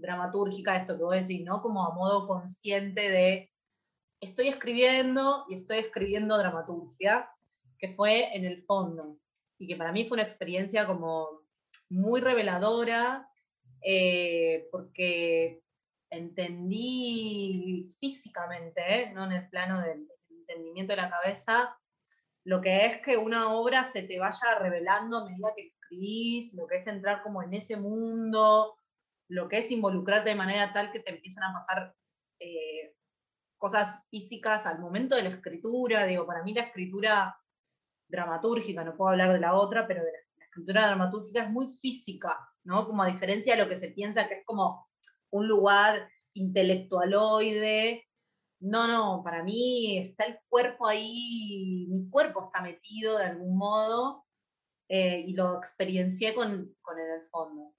dramatúrgica, 0.00 0.76
esto 0.76 0.96
que 0.96 1.04
voy 1.04 1.16
a 1.16 1.20
decir, 1.20 1.44
¿no? 1.44 1.60
Como 1.60 1.84
a 1.84 1.94
modo 1.94 2.26
consciente 2.26 3.10
de 3.10 3.50
estoy 4.20 4.48
escribiendo 4.48 5.44
y 5.48 5.54
estoy 5.54 5.78
escribiendo 5.78 6.36
dramaturgia, 6.36 7.30
que 7.78 7.88
fue 7.88 8.36
en 8.36 8.44
el 8.44 8.62
fondo, 8.64 9.18
y 9.58 9.66
que 9.66 9.76
para 9.76 9.92
mí 9.92 10.04
fue 10.04 10.16
una 10.16 10.22
experiencia 10.22 10.86
como 10.86 11.42
muy 11.88 12.20
reveladora, 12.20 13.28
eh, 13.82 14.68
porque 14.70 15.62
entendí 16.10 17.94
físicamente, 18.00 18.80
¿eh? 18.88 19.12
no 19.14 19.24
en 19.24 19.32
el 19.32 19.48
plano 19.48 19.80
del 19.80 20.06
entendimiento 20.28 20.92
de 20.92 21.02
la 21.02 21.10
cabeza, 21.10 21.78
lo 22.44 22.60
que 22.60 22.86
es 22.86 22.98
que 22.98 23.16
una 23.16 23.54
obra 23.54 23.84
se 23.84 24.02
te 24.02 24.18
vaya 24.18 24.58
revelando 24.58 25.18
a 25.18 25.24
medida 25.24 25.48
que 25.54 25.68
escribís, 25.68 26.54
lo 26.54 26.66
que 26.66 26.76
es 26.76 26.86
entrar 26.86 27.22
como 27.22 27.42
en 27.42 27.54
ese 27.54 27.76
mundo, 27.76 28.76
lo 29.30 29.48
que 29.48 29.58
es 29.58 29.70
involucrarte 29.70 30.30
de 30.30 30.36
manera 30.36 30.72
tal 30.72 30.90
que 30.90 30.98
te 30.98 31.10
empiezan 31.10 31.44
a 31.44 31.52
pasar 31.52 31.94
eh, 32.40 32.96
cosas 33.58 34.04
físicas 34.10 34.66
al 34.66 34.80
momento 34.80 35.14
de 35.14 35.22
la 35.22 35.28
escritura. 35.28 36.04
Digo, 36.04 36.26
para 36.26 36.42
mí 36.42 36.52
la 36.52 36.62
escritura 36.62 37.38
dramatúrgica, 38.08 38.82
no 38.82 38.96
puedo 38.96 39.10
hablar 39.10 39.32
de 39.32 39.38
la 39.38 39.54
otra, 39.54 39.86
pero 39.86 40.02
la 40.02 40.44
escritura 40.44 40.86
dramatúrgica 40.86 41.44
es 41.44 41.50
muy 41.50 41.68
física, 41.68 42.36
¿no? 42.64 42.86
Como 42.86 43.04
a 43.04 43.06
diferencia 43.06 43.54
de 43.54 43.62
lo 43.62 43.68
que 43.68 43.76
se 43.76 43.90
piensa 43.90 44.26
que 44.26 44.34
es 44.34 44.44
como 44.44 44.88
un 45.30 45.46
lugar 45.46 46.10
intelectualoide, 46.34 48.08
no, 48.58 48.88
no, 48.88 49.22
para 49.22 49.44
mí 49.44 49.98
está 49.98 50.24
el 50.24 50.40
cuerpo 50.48 50.88
ahí, 50.88 51.86
mi 51.88 52.10
cuerpo 52.10 52.46
está 52.46 52.62
metido 52.62 53.16
de 53.16 53.26
algún 53.26 53.56
modo 53.56 54.26
eh, 54.88 55.24
y 55.24 55.34
lo 55.34 55.56
experiencié 55.56 56.34
con, 56.34 56.76
con 56.82 56.98
el 56.98 57.28
fondo. 57.30 57.74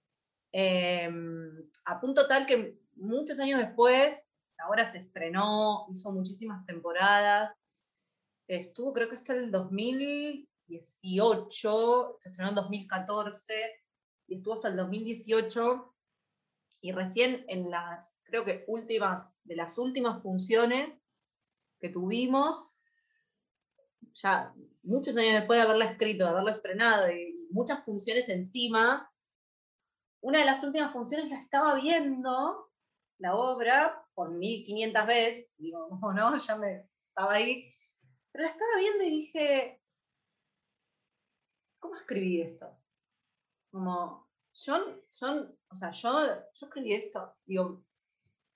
Em, 0.51 1.69
a 1.85 1.99
punto 1.99 2.27
tal 2.27 2.45
que 2.45 2.77
muchos 2.95 3.39
años 3.39 3.59
después, 3.59 4.27
ahora 4.57 4.85
se 4.85 4.99
estrenó, 4.99 5.87
hizo 5.91 6.11
muchísimas 6.11 6.63
temporadas, 6.65 7.55
estuvo 8.47 8.93
creo 8.93 9.09
que 9.09 9.15
hasta 9.15 9.33
el 9.33 9.51
2018, 9.51 12.15
se 12.19 12.29
estrenó 12.29 12.49
en 12.49 12.55
2014 12.55 13.53
y 14.27 14.35
estuvo 14.35 14.55
hasta 14.55 14.67
el 14.67 14.75
2018 14.77 15.95
y 16.81 16.91
recién 16.91 17.45
en 17.47 17.69
las, 17.69 18.19
creo 18.23 18.43
que 18.43 18.65
últimas, 18.67 19.39
de 19.43 19.55
las 19.55 19.77
últimas 19.77 20.21
funciones 20.21 21.01
que 21.79 21.89
tuvimos, 21.89 22.79
ya 24.13 24.53
muchos 24.83 25.15
años 25.17 25.33
después 25.33 25.59
de 25.59 25.63
haberla 25.63 25.85
escrito, 25.85 26.25
de 26.25 26.31
haberla 26.31 26.51
estrenado 26.51 27.11
y 27.11 27.47
muchas 27.51 27.83
funciones 27.85 28.29
encima, 28.29 29.11
una 30.22 30.39
de 30.39 30.45
las 30.45 30.63
últimas 30.63 30.91
funciones 30.91 31.30
la 31.30 31.38
estaba 31.38 31.76
viendo, 31.76 32.72
la 33.17 33.36
obra, 33.36 34.05
por 34.13 34.32
1500 34.32 35.05
veces, 35.05 35.55
digo, 35.57 35.88
no, 35.89 36.13
no, 36.13 36.38
ya 36.38 36.55
me 36.57 36.89
estaba 37.09 37.34
ahí, 37.34 37.65
pero 38.32 38.45
la 38.45 38.51
estaba 38.51 38.72
viendo 38.80 39.03
y 39.03 39.09
dije, 39.09 39.82
¿cómo 41.80 41.95
escribí 41.95 42.41
esto? 42.41 42.78
Como, 43.72 44.30
yo, 44.53 45.01
o 45.69 45.76
sea, 45.76 45.91
yo, 45.91 46.26
yo 46.53 46.65
escribí 46.65 46.93
esto, 46.93 47.36
digo, 47.45 47.84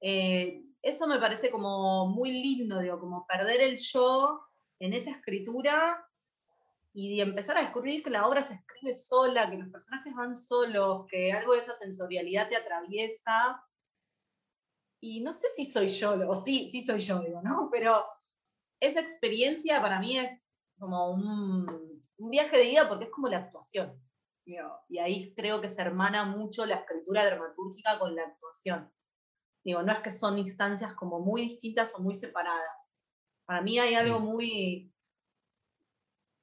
eh, 0.01 0.63
eso 0.82 1.07
me 1.07 1.18
parece 1.18 1.49
como 1.49 2.07
muy 2.07 2.32
lindo, 2.32 2.80
digo, 2.80 2.99
como 2.99 3.26
perder 3.26 3.61
el 3.61 3.78
yo 3.78 4.45
en 4.80 4.93
esa 4.93 5.11
escritura 5.11 6.05
y 6.97 7.17
de 7.17 7.23
empezar 7.23 7.57
a 7.57 7.61
descubrir 7.61 8.01
que 8.01 8.09
la 8.09 8.25
obra 8.25 8.41
se 8.41 8.53
escribe 8.53 8.95
sola, 8.95 9.49
que 9.49 9.57
los 9.57 9.67
personajes 9.67 10.15
van 10.15 10.33
solos, 10.33 11.05
que 11.09 11.33
algo 11.33 11.53
de 11.53 11.59
esa 11.59 11.73
sensorialidad 11.73 12.47
te 12.47 12.55
atraviesa. 12.55 13.61
Y 15.01 15.21
no 15.21 15.33
sé 15.33 15.47
si 15.57 15.65
soy 15.65 15.89
yo, 15.89 16.13
o 16.29 16.35
sí, 16.35 16.69
sí 16.69 16.85
soy 16.85 17.01
yo, 17.01 17.19
digo, 17.19 17.41
¿no? 17.41 17.67
Pero 17.69 18.05
esa 18.79 19.01
experiencia 19.01 19.81
para 19.81 19.99
mí 19.99 20.17
es 20.17 20.47
como 20.79 21.11
un, 21.11 22.01
un 22.17 22.29
viaje 22.29 22.57
de 22.57 22.63
vida 22.63 22.87
porque 22.87 23.05
es 23.05 23.11
como 23.11 23.27
la 23.27 23.39
actuación. 23.39 24.01
Y 24.87 24.99
ahí 24.99 25.33
creo 25.33 25.59
que 25.59 25.67
se 25.67 25.81
hermana 25.81 26.23
mucho 26.23 26.65
la 26.65 26.75
escritura 26.75 27.25
dramatúrgica 27.25 27.99
con 27.99 28.15
la 28.15 28.23
actuación. 28.23 28.89
Digo, 29.65 29.83
no 29.83 29.91
es 29.91 29.99
que 29.99 30.11
son 30.11 30.37
instancias 30.37 30.93
como 30.93 31.19
muy 31.19 31.41
distintas 31.41 31.93
o 31.95 32.03
muy 32.03 32.15
separadas. 32.15 32.93
Para 33.45 33.61
mí 33.61 33.79
hay 33.79 33.95
algo 33.95 34.21
muy, 34.21 34.94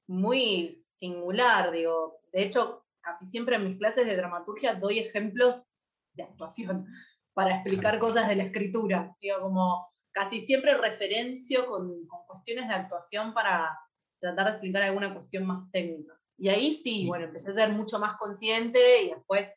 muy 0.07 0.69
singular, 0.69 1.71
digo. 1.71 2.21
De 2.33 2.43
hecho, 2.43 2.85
casi 3.01 3.27
siempre 3.27 3.57
en 3.57 3.65
mis 3.65 3.79
clases 3.79 4.07
de 4.07 4.17
dramaturgia 4.17 4.75
doy 4.75 4.99
ejemplos 4.99 5.73
de 6.15 6.25
actuación 6.25 6.87
para 7.35 7.57
explicar 7.57 7.99
cosas 7.99 8.29
de 8.29 8.37
la 8.37 8.45
escritura. 8.45 9.17
Digo, 9.21 9.41
como 9.41 9.87
casi 10.13 10.43
siempre 10.43 10.77
referencio 10.77 11.67
con, 11.67 12.07
con 12.07 12.27
cuestiones 12.27 12.69
de 12.69 12.75
actuación 12.75 13.33
para 13.33 13.79
tratar 14.21 14.47
de 14.47 14.51
explicar 14.53 14.83
alguna 14.83 15.13
cuestión 15.13 15.47
más 15.47 15.71
técnica. 15.71 16.19
Y 16.39 16.49
ahí 16.49 16.75
sí, 16.75 17.07
bueno, 17.07 17.27
empecé 17.27 17.51
a 17.51 17.55
ser 17.55 17.73
mucho 17.73 17.99
más 17.99 18.15
consciente 18.15 18.81
y 19.05 19.11
después, 19.11 19.53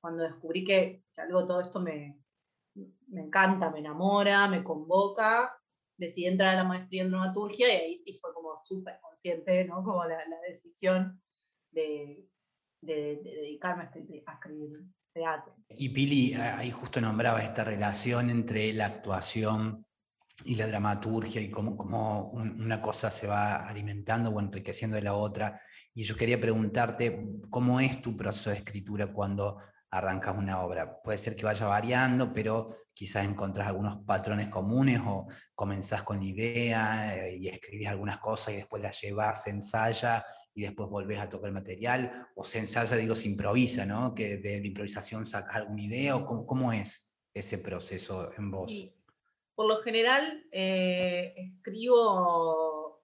cuando 0.00 0.22
descubrí 0.22 0.64
que, 0.64 1.04
algo 1.16 1.46
todo 1.46 1.60
esto 1.60 1.80
me, 1.80 2.18
me 3.08 3.20
encanta, 3.20 3.70
me 3.70 3.80
enamora, 3.80 4.48
me 4.48 4.62
convoca, 4.62 5.59
decidí 6.00 6.26
entrar 6.26 6.54
a 6.54 6.62
la 6.62 6.64
maestría 6.64 7.02
en 7.02 7.10
dramaturgia 7.10 7.68
y 7.68 7.76
ahí 7.76 7.98
sí 7.98 8.18
fue 8.20 8.32
como 8.32 8.60
súper 8.64 8.98
consciente, 9.00 9.64
¿no? 9.66 9.84
Como 9.84 10.04
la, 10.04 10.18
decisión 10.48 11.20
de, 11.70 12.26
de, 12.80 13.20
dedicarme 13.22 13.82
a 13.82 13.86
escribir, 13.86 14.22
a 14.26 14.32
escribir 14.32 14.72
teatro. 15.12 15.54
Y 15.68 15.90
Pili 15.90 16.34
ahí 16.34 16.70
justo 16.70 17.00
nombraba 17.00 17.40
esta 17.40 17.64
relación 17.64 18.30
entre 18.30 18.72
la 18.72 18.86
actuación 18.86 19.84
y 20.44 20.54
la 20.54 20.66
dramaturgia 20.66 21.40
y 21.42 21.50
cómo, 21.50 21.76
cómo, 21.76 22.30
una 22.30 22.80
cosa 22.80 23.10
se 23.10 23.26
va 23.26 23.68
alimentando 23.68 24.30
o 24.30 24.40
enriqueciendo 24.40 24.96
de 24.96 25.02
la 25.02 25.14
otra. 25.14 25.60
Y 25.94 26.04
yo 26.04 26.16
quería 26.16 26.40
preguntarte, 26.40 27.26
¿cómo 27.50 27.78
es 27.78 28.00
tu 28.00 28.16
proceso 28.16 28.50
de 28.50 28.56
escritura 28.56 29.12
cuando 29.12 29.58
arrancas 29.90 30.36
una 30.36 30.62
obra? 30.62 31.00
Puede 31.02 31.18
ser 31.18 31.36
que 31.36 31.44
vaya 31.44 31.66
variando, 31.66 32.32
pero 32.32 32.76
quizás 32.92 33.24
encontrás 33.24 33.68
algunos 33.68 34.04
patrones 34.04 34.48
comunes 34.48 35.00
o 35.04 35.26
comenzás 35.54 36.02
con 36.02 36.18
la 36.18 36.24
idea 36.24 37.16
eh, 37.16 37.36
y 37.36 37.48
escribís 37.48 37.88
algunas 37.88 38.18
cosas 38.18 38.54
y 38.54 38.56
después 38.58 38.82
las 38.82 39.00
llevas, 39.00 39.42
se 39.42 39.50
ensaya 39.50 40.24
y 40.54 40.62
después 40.62 40.88
volvés 40.88 41.18
a 41.18 41.28
tocar 41.28 41.48
el 41.48 41.54
material, 41.54 42.28
o 42.34 42.44
se 42.44 42.58
ensaya, 42.58 42.96
digo, 42.96 43.14
se 43.14 43.28
improvisa, 43.28 43.86
¿no? 43.86 44.14
Que 44.14 44.38
de 44.38 44.60
la 44.60 44.66
improvisación 44.66 45.24
sacas 45.24 45.56
alguna 45.56 45.82
idea, 45.82 46.12
cómo, 46.24 46.44
cómo 46.44 46.72
es 46.72 47.10
ese 47.32 47.58
proceso 47.58 48.32
en 48.36 48.50
vos. 48.50 48.72
Por 49.54 49.66
lo 49.66 49.76
general, 49.78 50.46
eh, 50.50 51.34
escribo, 51.36 53.02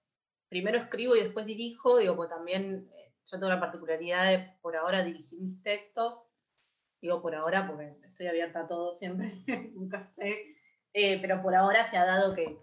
primero 0.48 0.78
escribo 0.78 1.14
y 1.14 1.20
después 1.20 1.46
dirijo, 1.46 1.98
digo, 1.98 2.16
pues 2.16 2.28
también 2.28 2.90
eh, 2.94 3.14
yo 3.24 3.38
tengo 3.38 3.48
la 3.48 3.60
particularidad 3.60 4.30
de 4.30 4.56
por 4.60 4.76
ahora 4.76 5.04
dirigir 5.04 5.40
mis 5.40 5.62
textos, 5.62 6.26
digo 7.00 7.22
por 7.22 7.34
ahora 7.34 7.66
porque 7.66 7.96
estoy 8.04 8.26
abierta 8.26 8.60
a 8.60 8.66
todo 8.66 8.94
siempre, 8.94 9.34
nunca 9.74 10.08
sé, 10.10 10.56
eh, 10.92 11.18
pero 11.20 11.42
por 11.42 11.54
ahora 11.54 11.84
se 11.84 11.96
ha 11.96 12.04
dado 12.04 12.34
que, 12.34 12.58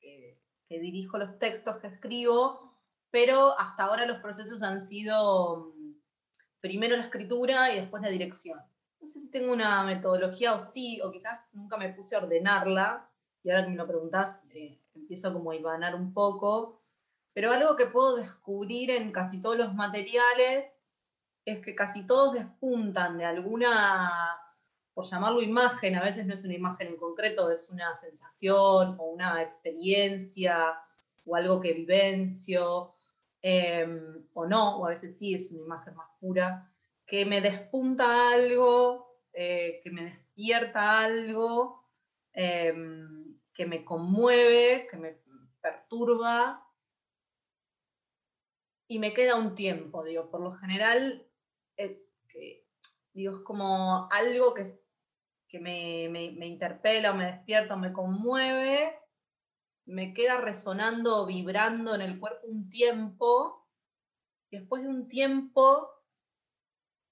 que, 0.00 0.80
dirijo 0.80 1.18
los 1.18 1.38
textos 1.38 1.76
que 1.76 1.86
escribo, 1.86 2.76
pero 3.12 3.56
hasta 3.60 3.84
ahora 3.84 4.06
los 4.06 4.20
procesos 4.20 4.60
han 4.64 4.80
sido 4.80 5.72
mm, 5.76 5.92
primero 6.60 6.96
la 6.96 7.04
escritura 7.04 7.72
y 7.72 7.76
después 7.76 8.02
la 8.02 8.08
dirección. 8.08 8.58
No 9.00 9.06
sé 9.06 9.20
si 9.20 9.30
tengo 9.30 9.52
una 9.52 9.84
metodología 9.84 10.52
o 10.52 10.58
sí, 10.58 11.00
o 11.00 11.12
quizás 11.12 11.54
nunca 11.54 11.76
me 11.76 11.92
puse 11.92 12.16
a 12.16 12.18
ordenarla, 12.18 13.08
y 13.44 13.50
ahora 13.50 13.64
que 13.64 13.70
me 13.70 13.76
lo 13.76 13.86
preguntás, 13.86 14.42
eh, 14.52 14.80
empiezo 14.94 15.32
como 15.32 15.52
a 15.52 15.56
ibanar 15.56 15.94
un 15.94 16.12
poco, 16.12 16.80
pero 17.34 17.52
algo 17.52 17.76
que 17.76 17.86
puedo 17.86 18.16
descubrir 18.16 18.90
en 18.90 19.12
casi 19.12 19.40
todos 19.40 19.56
los 19.56 19.74
materiales 19.74 20.78
es 21.44 21.60
que 21.60 21.74
casi 21.74 22.06
todos 22.06 22.34
despuntan 22.34 23.18
de 23.18 23.24
alguna, 23.24 24.38
por 24.92 25.04
llamarlo 25.04 25.42
imagen, 25.42 25.96
a 25.96 26.02
veces 26.02 26.26
no 26.26 26.34
es 26.34 26.44
una 26.44 26.54
imagen 26.54 26.88
en 26.88 26.96
concreto, 26.96 27.50
es 27.50 27.70
una 27.70 27.94
sensación 27.94 28.96
o 28.98 29.04
una 29.04 29.42
experiencia 29.42 30.78
o 31.26 31.36
algo 31.36 31.60
que 31.60 31.72
vivencio, 31.72 32.94
em, 33.42 34.26
o 34.32 34.46
no, 34.46 34.78
o 34.78 34.86
a 34.86 34.90
veces 34.90 35.18
sí 35.18 35.34
es 35.34 35.50
una 35.50 35.62
imagen 35.62 35.94
más 35.94 36.08
pura, 36.20 36.70
que 37.06 37.26
me 37.26 37.40
despunta 37.40 38.32
algo, 38.32 39.20
eh, 39.32 39.80
que 39.82 39.90
me 39.90 40.04
despierta 40.04 41.04
algo. 41.04 41.84
Em, 42.34 43.38
que 43.54 43.64
me 43.64 43.84
conmueve, 43.84 44.88
que 44.90 44.96
me 44.96 45.16
perturba 45.60 46.68
y 48.88 48.98
me 48.98 49.14
queda 49.14 49.36
un 49.36 49.54
tiempo, 49.54 50.02
digo, 50.02 50.28
por 50.28 50.40
lo 50.40 50.52
general, 50.52 51.26
eh, 51.76 52.04
digo, 53.12 53.36
es 53.36 53.42
como 53.42 54.08
algo 54.10 54.54
que, 54.54 54.66
que 55.48 55.60
me, 55.60 56.08
me, 56.08 56.46
interpela 56.46 57.12
o 57.12 57.14
me 57.14 57.26
despierta 57.26 57.76
me 57.76 57.92
conmueve, 57.92 58.98
me 59.86 60.12
queda 60.14 60.38
resonando, 60.40 61.26
vibrando 61.26 61.94
en 61.94 62.00
el 62.00 62.18
cuerpo 62.18 62.46
un 62.46 62.68
tiempo, 62.68 63.66
y 64.50 64.58
después 64.58 64.82
de 64.82 64.88
un 64.88 65.08
tiempo 65.08 65.90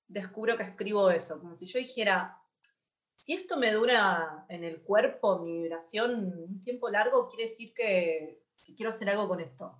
descubro 0.08 0.56
que 0.56 0.64
escribo 0.64 1.10
eso, 1.10 1.40
como 1.40 1.54
si 1.54 1.66
yo 1.66 1.78
dijera, 1.78 2.38
si 3.16 3.34
esto 3.34 3.56
me 3.56 3.70
dura 3.70 4.44
en 4.48 4.64
el 4.64 4.82
cuerpo, 4.82 5.38
mi 5.38 5.62
vibración, 5.62 6.34
un 6.48 6.60
tiempo 6.60 6.90
largo, 6.90 7.28
quiere 7.28 7.48
decir 7.48 7.72
que, 7.72 8.42
quiero 8.76 8.90
hacer 8.90 9.08
algo 9.10 9.28
con 9.28 9.40
esto. 9.40 9.78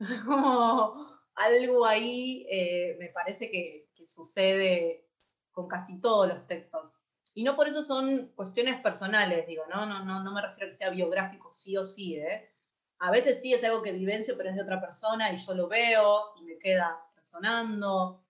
algo 1.34 1.86
ahí 1.86 2.46
eh, 2.50 2.96
me 2.98 3.10
parece 3.10 3.50
que, 3.50 3.90
sucede 4.06 5.08
con 5.50 5.68
casi 5.68 6.00
todos 6.00 6.28
los 6.28 6.46
textos. 6.46 6.98
Y 7.34 7.44
no 7.44 7.56
por 7.56 7.68
eso 7.68 7.82
son 7.82 8.32
cuestiones 8.34 8.80
personales, 8.80 9.46
digo, 9.46 9.64
¿no? 9.68 9.86
No, 9.86 10.04
no, 10.04 10.22
no 10.22 10.32
me 10.32 10.42
refiero 10.42 10.66
a 10.66 10.70
que 10.70 10.76
sea 10.76 10.90
biográfico 10.90 11.52
sí 11.52 11.76
o 11.76 11.84
sí, 11.84 12.16
¿eh? 12.16 12.50
A 12.98 13.10
veces 13.10 13.40
sí 13.40 13.52
es 13.52 13.64
algo 13.64 13.82
que 13.82 13.92
vivencio, 13.92 14.36
pero 14.36 14.50
es 14.50 14.54
de 14.54 14.62
otra 14.62 14.80
persona 14.80 15.32
y 15.32 15.36
yo 15.36 15.54
lo 15.54 15.66
veo 15.66 16.34
y 16.36 16.44
me 16.44 16.58
queda 16.58 17.04
resonando. 17.16 18.24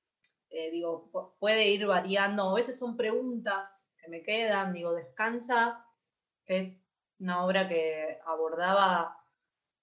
Eh, 0.49 0.71
digo, 0.71 1.11
puede 1.39 1.69
ir 1.69 1.87
variando. 1.87 2.51
A 2.51 2.55
veces 2.55 2.79
son 2.79 2.97
preguntas 2.97 3.87
que 3.99 4.09
me 4.09 4.23
quedan, 4.23 4.73
digo, 4.73 4.95
Descansa, 4.95 5.87
que 6.45 6.59
es 6.59 6.87
una 7.19 7.45
obra 7.45 7.69
que 7.69 8.19
abordaba, 8.25 9.25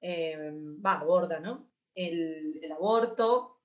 eh, 0.01 0.51
va, 0.85 0.99
aborda, 0.99 1.39
¿no? 1.39 1.69
El, 1.93 2.71
aborto, 2.71 3.58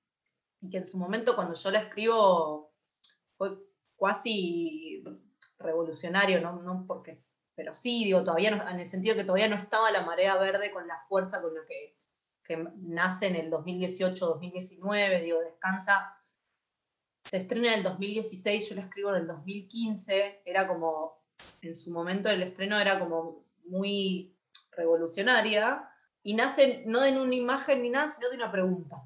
y 0.65 0.69
que 0.69 0.77
en 0.77 0.85
su 0.85 0.97
momento 0.97 1.35
cuando 1.35 1.53
yo 1.53 1.71
la 1.71 1.79
escribo 1.79 2.73
fue 3.37 3.57
casi 3.99 5.03
revolucionario, 5.59 6.41
no, 6.41 6.61
no 6.61 6.85
porque 6.87 7.13
pero 7.55 7.73
sí, 7.73 8.03
digo, 8.03 8.23
todavía 8.23 8.49
en 8.69 8.79
el 8.79 8.87
sentido 8.87 9.15
que 9.15 9.23
todavía 9.23 9.47
no 9.47 9.55
estaba 9.55 9.89
la 9.89 10.01
marea 10.01 10.35
verde 10.35 10.71
con 10.71 10.87
la 10.87 10.99
fuerza 11.07 11.41
con 11.41 11.55
la 11.55 11.65
que, 11.65 11.97
que 12.43 12.67
nace 12.75 13.27
en 13.27 13.35
el 13.37 13.49
2018-2019, 13.49 15.23
digo, 15.23 15.39
descansa. 15.39 16.21
Se 17.23 17.37
estrena 17.37 17.69
en 17.69 17.73
el 17.75 17.83
2016, 17.83 18.69
yo 18.69 18.75
la 18.75 18.81
escribo 18.81 19.11
en 19.11 19.21
el 19.21 19.27
2015, 19.27 20.41
era 20.43 20.67
como, 20.67 21.23
en 21.61 21.73
su 21.73 21.91
momento 21.91 22.27
del 22.27 22.43
estreno 22.43 22.77
era 22.77 22.99
como 22.99 23.45
muy 23.63 24.37
revolucionaria, 24.71 25.89
y 26.23 26.33
nace 26.33 26.83
no 26.85 27.01
de 27.01 27.17
una 27.17 27.35
imagen 27.35 27.81
ni 27.81 27.89
nada, 27.89 28.09
sino 28.09 28.29
de 28.29 28.35
una 28.35 28.51
pregunta. 28.51 29.01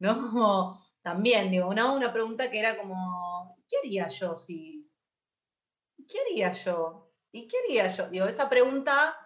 ¿No? 0.00 0.84
También, 1.02 1.50
digo, 1.50 1.68
una, 1.68 1.92
una 1.92 2.12
pregunta 2.12 2.50
que 2.50 2.58
era 2.58 2.76
como, 2.76 3.56
¿qué 3.68 3.76
haría 3.78 4.08
yo 4.08 4.36
si... 4.36 4.86
¿Qué 6.08 6.18
haría 6.20 6.52
yo? 6.52 7.12
¿Y 7.32 7.46
qué 7.46 7.56
haría 7.64 7.88
yo? 7.88 8.08
Digo, 8.08 8.26
esa 8.26 8.48
pregunta 8.48 9.16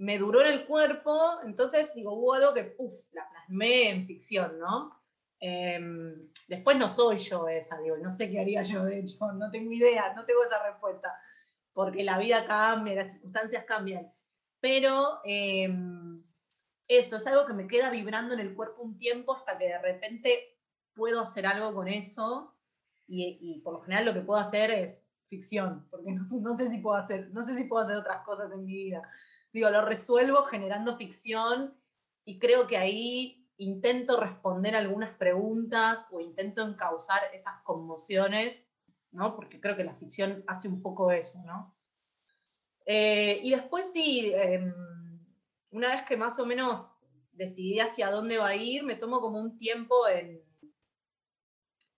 me 0.00 0.18
duró 0.18 0.42
en 0.42 0.52
el 0.52 0.66
cuerpo, 0.66 1.40
entonces, 1.44 1.94
digo, 1.94 2.14
hubo 2.14 2.34
algo 2.34 2.54
que, 2.54 2.64
puff, 2.64 2.92
la 3.12 3.28
plasmé 3.28 3.90
en 3.90 4.06
ficción, 4.06 4.58
¿no? 4.58 4.98
Em, 5.38 6.30
después 6.48 6.78
no 6.78 6.88
soy 6.88 7.18
yo 7.18 7.48
esa, 7.48 7.78
digo, 7.80 7.96
no 7.98 8.10
sé 8.10 8.30
qué 8.30 8.40
haría 8.40 8.62
yo, 8.62 8.84
de 8.84 9.00
hecho, 9.00 9.32
no 9.32 9.50
tengo 9.50 9.70
idea, 9.72 10.14
no 10.14 10.24
tengo 10.24 10.42
esa 10.44 10.62
respuesta, 10.66 11.14
porque 11.72 12.02
la 12.02 12.18
vida 12.18 12.46
cambia, 12.46 12.94
las 12.94 13.12
circunstancias 13.12 13.64
cambian. 13.64 14.10
Pero 14.58 15.20
em, 15.24 16.09
eso 16.90 17.18
es 17.18 17.26
algo 17.28 17.46
que 17.46 17.52
me 17.52 17.68
queda 17.68 17.88
vibrando 17.88 18.34
en 18.34 18.40
el 18.40 18.52
cuerpo 18.52 18.82
un 18.82 18.98
tiempo 18.98 19.36
hasta 19.36 19.56
que 19.56 19.68
de 19.68 19.78
repente 19.78 20.58
puedo 20.92 21.20
hacer 21.22 21.46
algo 21.46 21.72
con 21.72 21.86
eso 21.86 22.56
y, 23.06 23.60
por 23.64 23.74
lo 23.74 23.80
general 23.82 24.06
lo 24.06 24.14
que 24.14 24.22
puedo 24.22 24.40
hacer 24.40 24.72
es 24.72 25.08
ficción, 25.26 25.86
porque 25.88 26.10
no, 26.12 26.54
sé 26.54 26.68
si 26.68 26.78
puedo 26.78 26.96
hacer, 26.96 27.30
no 27.30 27.44
sé 27.44 27.56
si 27.56 27.64
puedo 27.64 27.84
hacer 27.84 27.96
otras 27.96 28.24
cosas 28.24 28.50
en 28.50 28.64
mi 28.64 28.72
vida. 28.72 29.08
Digo, 29.52 29.70
lo 29.70 29.84
resuelvo 29.84 30.42
generando 30.42 30.96
ficción 30.96 31.80
y 32.24 32.40
creo 32.40 32.66
que 32.66 32.76
ahí 32.76 33.48
intento 33.56 34.20
responder 34.20 34.74
algunas 34.74 35.16
preguntas 35.16 36.08
o 36.10 36.20
intento 36.20 36.66
encauzar 36.66 37.20
esas 37.32 37.62
conmociones, 37.62 38.64
¿no? 39.12 39.36
Porque 39.36 39.60
creo 39.60 39.76
que 39.76 39.84
la 39.84 39.94
ficción 39.94 40.42
hace 40.48 40.66
un 40.66 40.82
poco 40.82 41.12
eso, 41.12 41.40
¿no? 41.44 41.76
Eh, 42.84 43.38
y 43.42 43.50
después 43.50 43.92
sí, 43.92 44.32
em, 44.34 44.72
una 45.70 45.88
vez 45.88 46.02
que 46.02 46.16
más 46.16 46.38
o 46.38 46.46
menos 46.46 46.92
decidí 47.32 47.80
hacia 47.80 48.10
dónde 48.10 48.38
va 48.38 48.48
a 48.48 48.56
ir, 48.56 48.82
me 48.84 48.96
tomo 48.96 49.20
como 49.20 49.38
un 49.38 49.58
tiempo 49.58 50.08
en, 50.08 50.42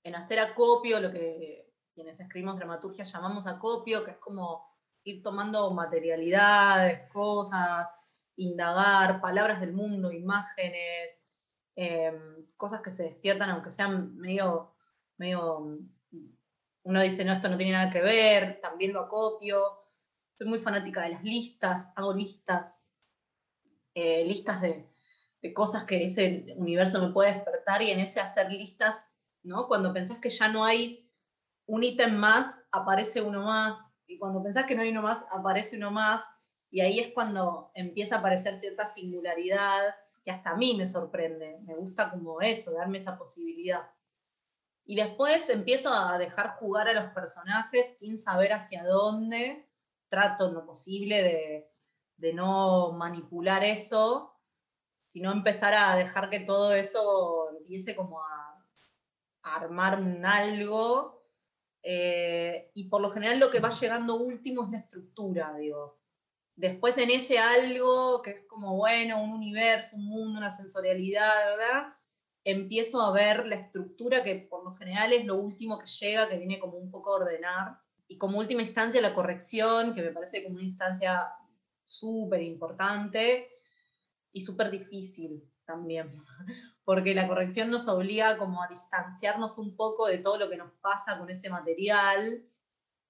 en 0.05 0.15
hacer 0.15 0.39
acopio, 0.41 1.01
lo 1.01 1.11
que 1.11 1.73
quienes 1.95 2.19
escribimos 2.21 2.57
dramaturgia 2.57 3.05
llamamos 3.05 3.47
acopio, 3.47 4.05
que 4.05 4.13
es 4.13 4.17
como 4.19 4.65
ir 5.05 5.23
tomando 5.23 5.71
materialidades, 5.73 7.09
cosas, 7.11 7.93
indagar, 8.37 9.21
palabras 9.21 9.61
del 9.61 9.73
mundo, 9.73 10.13
imágenes, 10.13 11.25
em, 11.77 12.47
cosas 12.57 12.81
que 12.81 12.91
se 12.91 13.05
despiertan, 13.05 13.51
aunque 13.51 13.71
sean 13.71 14.17
medio, 14.17 14.75
medio, 15.19 15.79
uno 16.85 17.03
dice, 17.03 17.25
no, 17.25 17.33
esto 17.33 17.49
no 17.49 17.57
tiene 17.57 17.73
nada 17.73 17.91
que 17.91 18.01
ver, 18.01 18.61
también 18.61 18.93
lo 18.93 19.01
acopio. 19.01 19.79
Soy 20.39 20.47
muy 20.49 20.59
fanática 20.59 21.03
de 21.03 21.11
las 21.11 21.23
listas, 21.23 21.93
hago 21.97 22.15
listas, 22.15 22.82
eh, 23.95 24.25
listas 24.25 24.61
de, 24.61 24.89
de 25.43 25.53
cosas 25.53 25.85
que 25.85 26.05
ese 26.05 26.55
universo 26.57 27.05
me 27.05 27.13
puede 27.13 27.35
despertar 27.35 27.83
y 27.83 27.91
en 27.91 27.99
ese 27.99 28.21
hacer 28.21 28.51
listas, 28.51 29.17
¿no? 29.43 29.67
Cuando 29.67 29.93
pensás 29.93 30.19
que 30.19 30.31
ya 30.31 30.49
no 30.49 30.65
hay 30.65 31.11
un 31.67 31.83
ítem 31.83 32.15
más, 32.15 32.67
aparece 32.71 33.21
uno 33.21 33.43
más, 33.43 33.81
y 34.07 34.19
cuando 34.19 34.43
pensás 34.43 34.67
que 34.67 34.75
no 34.75 34.83
hay 34.83 34.91
uno 34.91 35.03
más, 35.03 35.25
aparece 35.31 35.77
uno 35.77 35.91
más, 35.91 36.23
y 36.71 36.81
ahí 36.81 37.01
es 37.01 37.13
cuando 37.13 37.71
empieza 37.75 38.17
a 38.17 38.19
aparecer 38.21 38.57
cierta 38.57 38.87
singularidad 38.87 39.95
que 40.23 40.31
hasta 40.31 40.51
a 40.51 40.57
mí 40.57 40.75
me 40.75 40.87
sorprende, 40.87 41.59
me 41.63 41.75
gusta 41.75 42.11
como 42.11 42.41
eso, 42.41 42.73
darme 42.73 42.99
esa 42.99 43.19
posibilidad. 43.19 43.91
Y 44.85 44.97
después 44.97 45.49
empiezo 45.51 45.93
a 45.93 46.19
dejar 46.19 46.57
jugar 46.57 46.89
a 46.89 46.95
los 46.95 47.13
personajes 47.13 47.99
sin 47.99 48.17
saber 48.17 48.53
hacia 48.53 48.85
dónde, 48.85 49.69
trato 50.09 50.49
en 50.49 50.55
lo 50.55 50.67
posible 50.67 51.23
de, 51.23 51.72
de 52.23 52.33
no 52.33 52.93
manipular 52.93 53.65
eso, 53.65 54.39
sino 55.09 55.33
empezar 55.33 55.75
a 55.75 55.97
dejar 55.97 56.31
que 56.31 56.39
todo 56.39 56.73
eso 56.73 57.51
empiece 57.59 57.97
como 57.97 58.21
a, 58.23 58.49
armar 59.45 60.01
un 60.01 60.25
algo 60.25 61.27
eh, 61.83 62.71
y 62.75 62.85
por 62.85 63.01
lo 63.01 63.11
general 63.11 63.41
lo 63.41 63.51
que 63.51 63.59
va 63.59 63.71
llegando 63.71 64.15
último 64.15 64.63
es 64.63 64.71
la 64.71 64.79
estructura, 64.79 65.53
digo. 65.59 65.99
Después 66.55 66.97
en 66.99 67.11
ese 67.11 67.41
algo 67.41 68.23
que 68.23 68.31
es 68.31 68.45
como, 68.47 68.77
bueno, 68.77 69.21
un 69.21 69.33
universo, 69.33 69.97
un 69.97 70.07
mundo, 70.07 70.39
una 70.39 70.53
sensorialidad, 70.53 71.35
¿verdad? 71.45 71.95
Empiezo 72.45 73.03
a 73.03 73.11
ver 73.11 73.49
la 73.49 73.57
estructura 73.57 74.23
que 74.23 74.37
por 74.37 74.63
lo 74.63 74.73
general 74.75 75.13
es 75.13 75.25
lo 75.25 75.39
último 75.39 75.77
que 75.77 75.87
llega, 75.87 76.29
que 76.29 76.39
viene 76.39 76.61
como 76.61 76.77
un 76.77 76.93
poco 76.93 77.11
a 77.11 77.17
ordenar. 77.17 77.81
Y 78.07 78.17
como 78.17 78.39
última 78.39 78.63
instancia 78.63 79.01
la 79.01 79.13
corrección, 79.13 79.93
que 79.93 80.03
me 80.03 80.13
parece 80.13 80.45
como 80.45 80.55
una 80.55 80.65
instancia 80.65 81.35
súper 81.85 82.43
importante 82.43 83.49
y 84.33 84.41
súper 84.41 84.71
difícil 84.71 85.49
también, 85.65 86.13
porque 86.85 87.15
la 87.15 87.29
corrección 87.29 87.71
nos 87.71 87.89
obliga 87.89 88.37
como 88.39 88.63
a 88.63 88.69
distanciarnos 88.69 89.59
un 89.59 89.77
poco 89.77 90.07
de 90.07 90.19
todo 90.19 90.39
lo 90.39 90.51
que 90.51 90.57
nos 90.57 90.73
pasa 90.81 91.19
con 91.19 91.29
ese 91.31 91.51
material. 91.51 92.45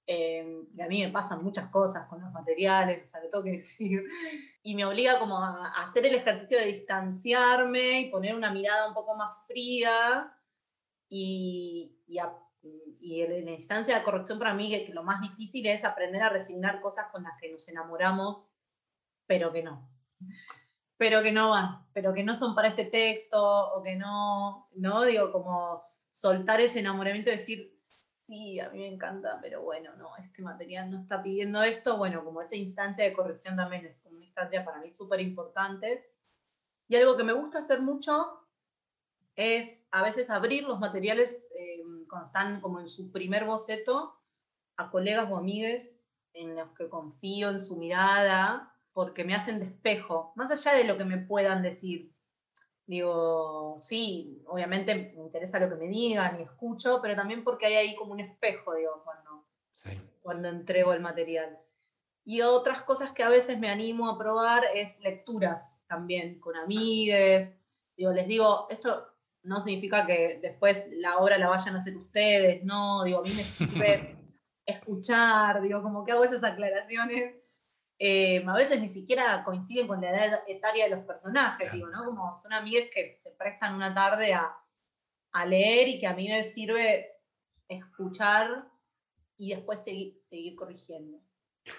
Eh, 0.05 0.67
y 0.77 0.81
a 0.83 0.89
mí 0.89 1.01
me 1.05 1.13
pasan 1.13 1.45
muchas 1.45 1.69
cosas 1.69 2.09
con 2.09 2.21
los 2.21 2.33
materiales, 2.33 3.05
o 3.05 3.07
sea, 3.07 3.23
lo 3.23 3.31
tengo 3.31 3.45
que 3.45 3.51
decir. 3.59 4.05
Y 4.63 4.75
me 4.75 4.85
obliga 4.85 5.19
como 5.19 5.39
a, 5.39 5.83
hacer 5.83 6.05
el 6.07 6.15
ejercicio 6.15 6.59
de 6.59 6.67
distanciarme 6.67 8.01
y 8.01 8.11
poner 8.11 8.35
una 8.35 8.53
mirada 8.53 8.89
un 8.89 8.95
poco 8.95 9.17
más 9.17 9.37
fría. 9.47 10.37
Y, 11.09 12.03
y, 12.07 12.19
y 13.01 13.23
en 13.23 13.45
la 13.45 13.51
instancia 13.53 13.99
de 13.99 14.05
corrección 14.05 14.39
para 14.39 14.55
mí 14.55 14.71
que 14.71 14.93
lo 14.93 15.03
más 15.03 15.21
difícil 15.21 15.67
es 15.67 15.85
aprender 15.85 16.23
a 16.23 16.31
resignar 16.31 16.81
cosas 16.81 17.09
con 17.11 17.25
las 17.25 17.33
que 17.41 17.51
nos 17.51 17.69
enamoramos, 17.69 18.52
pero 19.27 19.53
que 19.53 19.63
no. 19.63 19.89
Pero 20.97 21.23
que 21.23 21.33
no 21.33 21.51
van, 21.51 21.87
pero 21.93 22.13
que 22.13 22.23
no 22.23 22.35
son 22.35 22.55
para 22.55 22.69
este 22.69 22.85
texto, 22.85 23.75
o 23.75 23.83
que 23.83 23.97
no, 23.97 24.69
no, 24.75 25.05
digo, 25.05 25.33
como 25.33 25.83
soltar 26.11 26.61
ese 26.61 26.81
enamoramiento 26.81 27.31
y 27.31 27.37
decir, 27.37 27.77
sí, 28.23 28.61
a 28.61 28.71
mí 28.71 28.79
me 28.79 28.89
encanta, 28.89 29.39
pero 29.43 29.63
bueno, 29.63 29.95
no, 29.97 30.17
este 30.17 30.43
material 30.43 30.91
no 30.91 30.99
está 30.99 31.23
pidiendo 31.23 31.63
esto, 31.63 31.97
bueno, 31.97 32.25
como 32.25 32.41
esa 32.41 32.57
instancia 32.57 33.05
de 33.05 33.13
corrección 33.13 33.57
también 33.57 33.85
es 33.87 34.05
una 34.07 34.25
instancia 34.25 34.65
para 34.65 34.81
mí 34.81 34.91
súper 34.91 35.21
importante. 35.21 36.09
Y 36.89 36.97
algo 36.97 37.17
que 37.17 37.25
me 37.25 37.33
gusta 37.33 37.59
hacer 37.59 37.81
mucho 37.81 38.47
es 39.35 39.89
a 39.91 40.03
veces 40.03 40.31
abrir 40.31 40.65
los 40.65 40.79
materiales 40.79 41.51
eh, 41.59 41.83
cuando 42.09 42.27
están 42.27 42.61
como 42.61 42.81
en 42.81 42.89
su 42.89 43.11
primer 43.11 43.45
boceto 43.47 44.21
a 44.77 44.91
colegas 44.91 45.31
o 45.31 45.37
amigues 45.37 45.95
en 46.35 46.55
los 46.55 46.71
que 46.73 46.89
confío 46.89 47.51
en 47.51 47.59
su 47.59 47.77
mirada 47.77 48.72
porque 48.93 49.25
me 49.25 49.35
hacen 49.35 49.59
despejo, 49.59 50.33
más 50.37 50.51
allá 50.51 50.77
de 50.77 50.85
lo 50.85 50.97
que 50.97 51.05
me 51.05 51.19
puedan 51.19 51.63
decir. 51.63 52.13
Digo, 52.87 53.77
sí, 53.79 54.43
obviamente 54.47 54.95
me 54.95 55.23
interesa 55.23 55.61
lo 55.61 55.69
que 55.69 55.77
me 55.77 55.89
digan 55.89 56.39
y 56.39 56.43
escucho, 56.43 57.01
pero 57.01 57.15
también 57.15 57.45
porque 57.45 57.67
hay 57.67 57.75
ahí 57.75 57.97
como 57.97 58.13
un 58.13 58.21
espejo, 58.21 58.75
digo, 58.75 59.03
cuando, 59.05 59.47
cuando 60.21 60.49
entrego 60.49 60.93
el 60.93 61.01
material. 61.01 61.59
Y 62.25 62.43
otras 62.43 62.83
cosas 62.83 63.13
que 63.13 63.23
a 63.23 63.29
veces 63.29 63.59
me 63.59 63.69
animo 63.69 64.09
a 64.09 64.19
probar 64.19 64.63
es 64.75 64.99
lecturas 65.01 65.77
también, 65.87 66.39
con 66.39 66.57
amigues. 66.57 67.57
Digo, 67.97 68.13
les 68.13 68.27
digo, 68.27 68.67
esto 68.69 69.09
no 69.43 69.61
significa 69.61 70.07
que 70.07 70.39
después 70.41 70.87
la 70.93 71.19
obra 71.19 71.39
la 71.39 71.49
vayan 71.49 71.75
a 71.75 71.79
hacer 71.79 71.97
ustedes, 71.97 72.63
no, 72.65 73.05
digo, 73.05 73.19
a 73.19 73.23
mí 73.23 73.31
me 73.31 73.43
sirve 73.43 74.17
escuchar, 74.67 75.63
digo, 75.63 75.83
como 75.83 76.05
que 76.05 76.13
hago 76.13 76.25
esas 76.25 76.45
aclaraciones 76.45 77.42
eh, 78.05 78.45
a 78.45 78.55
veces 78.55 78.81
ni 78.81 78.89
siquiera 78.89 79.45
coinciden 79.45 79.87
con 79.87 80.01
la 80.01 80.11
edad 80.11 80.41
etaria 80.49 80.87
de 80.87 80.97
los 80.97 81.05
personajes, 81.05 81.71
digo, 81.73 81.87
¿no? 81.87 82.05
Como 82.05 82.37
son 82.37 82.53
amigas 82.53 82.87
que 82.93 83.15
se 83.17 83.31
prestan 83.39 83.77
una 83.77 83.95
tarde 83.95 84.35
a, 84.35 84.59
leer 85.47 85.87
y 85.87 86.01
que 86.01 86.09
a 86.09 86.13
mí 86.13 86.29
me 86.29 86.43
sirve 86.43 87.13
escuchar 87.69 88.69
y 89.37 89.55
después 89.55 89.85
seguir, 89.85 90.19
seguir 90.19 90.57
corrigiendo. 90.57 91.23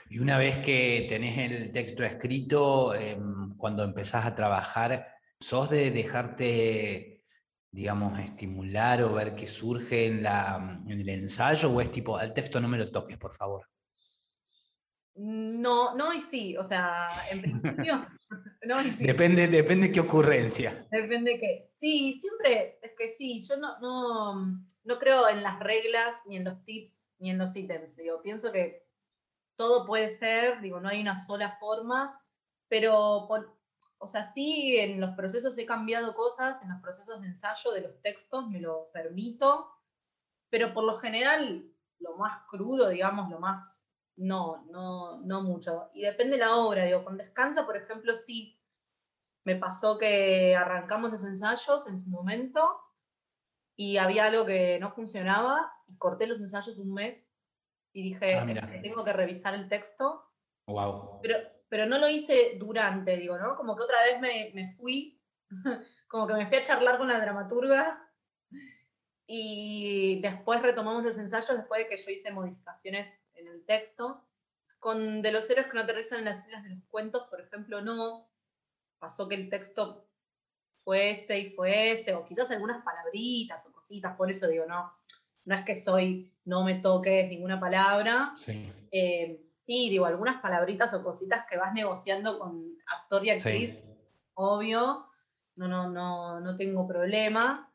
Y 0.09 0.19
una 0.19 0.38
vez 0.38 0.59
que 0.59 1.07
tenés 1.09 1.38
el 1.38 1.74
texto 1.74 2.05
escrito, 2.05 2.95
em, 2.95 3.57
cuando 3.57 3.84
empezás 3.84 4.26
a 4.26 4.34
trabajar, 4.34 5.13
¿sos 5.41 5.69
de 5.69 5.91
dejarte, 5.91 7.21
digamos, 7.69 8.17
estimular 8.17 9.03
o 9.03 9.13
ver 9.13 9.36
qué 9.36 9.45
surge 9.45 10.05
en, 10.05 10.24
la, 10.24 10.82
en 10.88 11.01
el 11.01 11.09
ensayo 11.09 11.69
o 11.69 11.82
es 11.82 11.91
tipo, 11.91 12.17
al 12.17 12.34
texto 12.34 12.61
no 12.61 12.69
me 12.69 12.78
lo 12.78 12.89
toques, 12.89 13.17
por 13.17 13.36
favor? 13.36 13.72
No, 15.16 15.95
no 15.95 16.11
y 16.14 16.22
sí, 16.22 16.57
o 16.57 16.64
sea, 16.64 17.07
en 17.30 17.41
principio, 17.41 18.07
no 18.66 18.82
y 18.82 18.91
sí. 18.91 19.05
Depende, 19.05 19.47
depende 19.47 19.91
qué 19.91 19.99
ocurrencia. 19.99 20.88
Depende 20.89 21.39
qué. 21.39 21.68
Sí, 21.70 22.20
siempre, 22.20 22.80
es 22.82 22.91
que 22.97 23.09
sí, 23.09 23.41
yo 23.47 23.57
no, 23.57 23.80
no, 23.80 24.66
no 24.84 24.99
creo 24.99 25.30
en 25.30 25.43
las 25.43 25.59
reglas, 25.59 26.24
ni 26.26 26.38
en 26.38 26.45
los 26.45 26.64
tips, 26.66 27.09
ni 27.20 27.30
en 27.30 27.38
los 27.38 27.55
ítems. 27.55 27.95
Digo, 27.95 28.22
pienso 28.22 28.51
que 28.51 28.84
todo 29.55 29.86
puede 29.86 30.09
ser, 30.09 30.61
digo, 30.61 30.80
no 30.80 30.89
hay 30.89 31.01
una 31.01 31.18
sola 31.18 31.57
forma, 31.59 32.20
pero, 32.68 33.28
o 33.97 34.07
sea, 34.07 34.24
sí, 34.24 34.78
en 34.78 34.99
los 34.99 35.11
procesos 35.11 35.57
he 35.57 35.66
cambiado 35.66 36.16
cosas, 36.16 36.61
en 36.64 36.70
los 36.70 36.82
procesos 36.82 37.22
de 37.22 37.28
ensayo 37.28 37.72
de 37.72 37.82
los 37.82 38.01
textos 38.01 38.49
me 38.49 38.59
lo 38.59 38.89
permito, 38.91 39.70
pero 40.49 40.74
por 40.74 40.84
lo 40.84 40.95
general, 40.95 41.72
lo 41.99 42.18
más 42.18 42.45
crudo, 42.47 42.89
digamos, 42.89 43.30
lo 43.30 43.39
más, 43.39 43.89
no, 44.16 44.66
no, 44.70 45.22
no 45.22 45.41
mucho. 45.41 45.89
Y 45.93 46.01
depende 46.01 46.38
de 46.38 46.45
la 46.45 46.55
obra, 46.55 46.86
digo, 46.86 47.03
con 47.03 47.18
Descansa, 47.18 47.66
por 47.66 47.78
ejemplo, 47.78 48.16
sí, 48.16 48.59
me 49.45 49.55
pasó 49.55 49.97
que 49.97 50.55
arrancamos 50.55 51.11
los 51.11 51.24
ensayos 51.26 51.88
en 51.88 51.99
su 51.99 52.09
momento 52.09 52.80
y 53.76 53.97
había 53.97 54.26
algo 54.26 54.45
que 54.45 54.80
no 54.80 54.91
funcionaba 54.91 55.72
y 55.88 55.97
corté 55.97 56.28
los 56.28 56.39
ensayos 56.39 56.78
un 56.78 56.93
mes 56.93 57.32
y 57.91 58.03
dije, 58.03 58.36
ah, 58.36 58.82
tengo 58.82 59.03
que 59.03 59.14
revisar 59.14 59.53
el 59.53 59.68
texto. 59.68 60.24
Wow. 60.68 61.20
Pero, 61.22 61.38
pero 61.68 61.86
no 61.86 61.97
lo 61.97 62.07
hice 62.07 62.55
durante, 62.57 63.18
digo, 63.18 63.38
¿no? 63.38 63.55
Como 63.55 63.76
que 63.76 63.84
otra 63.84 64.01
vez 64.03 64.20
me, 64.20 64.51
me 64.53 64.74
fui, 64.76 65.22
como 66.07 66.26
que 66.28 66.34
me 66.36 66.47
fui 66.47 66.57
a 66.57 66.64
charlar 66.64 66.97
con 66.97 67.07
la 67.07 67.20
dramaturga 67.20 67.99
y 69.26 70.20
después 70.22 70.61
retomamos 70.61 71.03
los 71.03 71.18
ensayos 71.18 71.57
después 71.57 71.84
de 71.84 71.89
que 71.89 72.01
yo 72.01 72.11
hice 72.11 72.32
modificaciones 72.32 73.26
en 73.44 73.54
el 73.54 73.66
texto. 73.66 74.26
Con 74.80 75.22
De 75.22 75.32
los 75.32 75.50
héroes 75.50 75.68
que 75.68 75.76
no 75.76 75.82
aterrizan 75.82 76.20
en 76.20 76.26
las 76.26 76.46
islas 76.46 76.64
de 76.64 76.72
los 76.72 76.84
cuentos, 76.89 77.24
por 77.30 77.41
ejemplo, 77.41 77.82
no. 77.82 78.30
Pasó 79.00 79.28
que 79.28 79.36
el 79.36 79.50
texto 79.50 80.08
fue 80.84 81.12
ese 81.12 81.39
y 81.39 81.50
fue 81.52 81.91
ese, 81.91 82.14
o 82.14 82.26
quizás 82.26 82.52
algunas 82.52 82.84
palabritas 82.84 83.66
o 83.68 83.72
cositas, 83.72 84.16
por 84.18 84.30
eso 84.30 84.48
digo, 84.48 84.66
no, 84.66 84.94
no 85.46 85.56
es 85.56 85.64
que 85.64 85.76
soy, 85.76 86.34
no 86.46 86.64
me 86.64 86.76
toques 86.76 87.28
ninguna 87.30 87.60
palabra. 87.60 88.34
Sí. 88.36 88.72
Eh, 88.91 89.41
sí, 89.60 89.89
digo, 89.89 90.06
algunas 90.06 90.41
palabritas 90.41 90.94
o 90.94 91.04
cositas 91.04 91.46
que 91.50 91.58
vas 91.58 91.74
negociando 91.74 92.38
con 92.38 92.78
actor 92.86 93.26
y 93.26 93.30
actriz, 93.30 93.82
obvio, 94.34 95.08
no, 95.56 95.68
no, 95.68 95.89
no, 95.89 96.39
no 96.39 96.58
tengo 96.58 96.88
problema. 96.88 97.72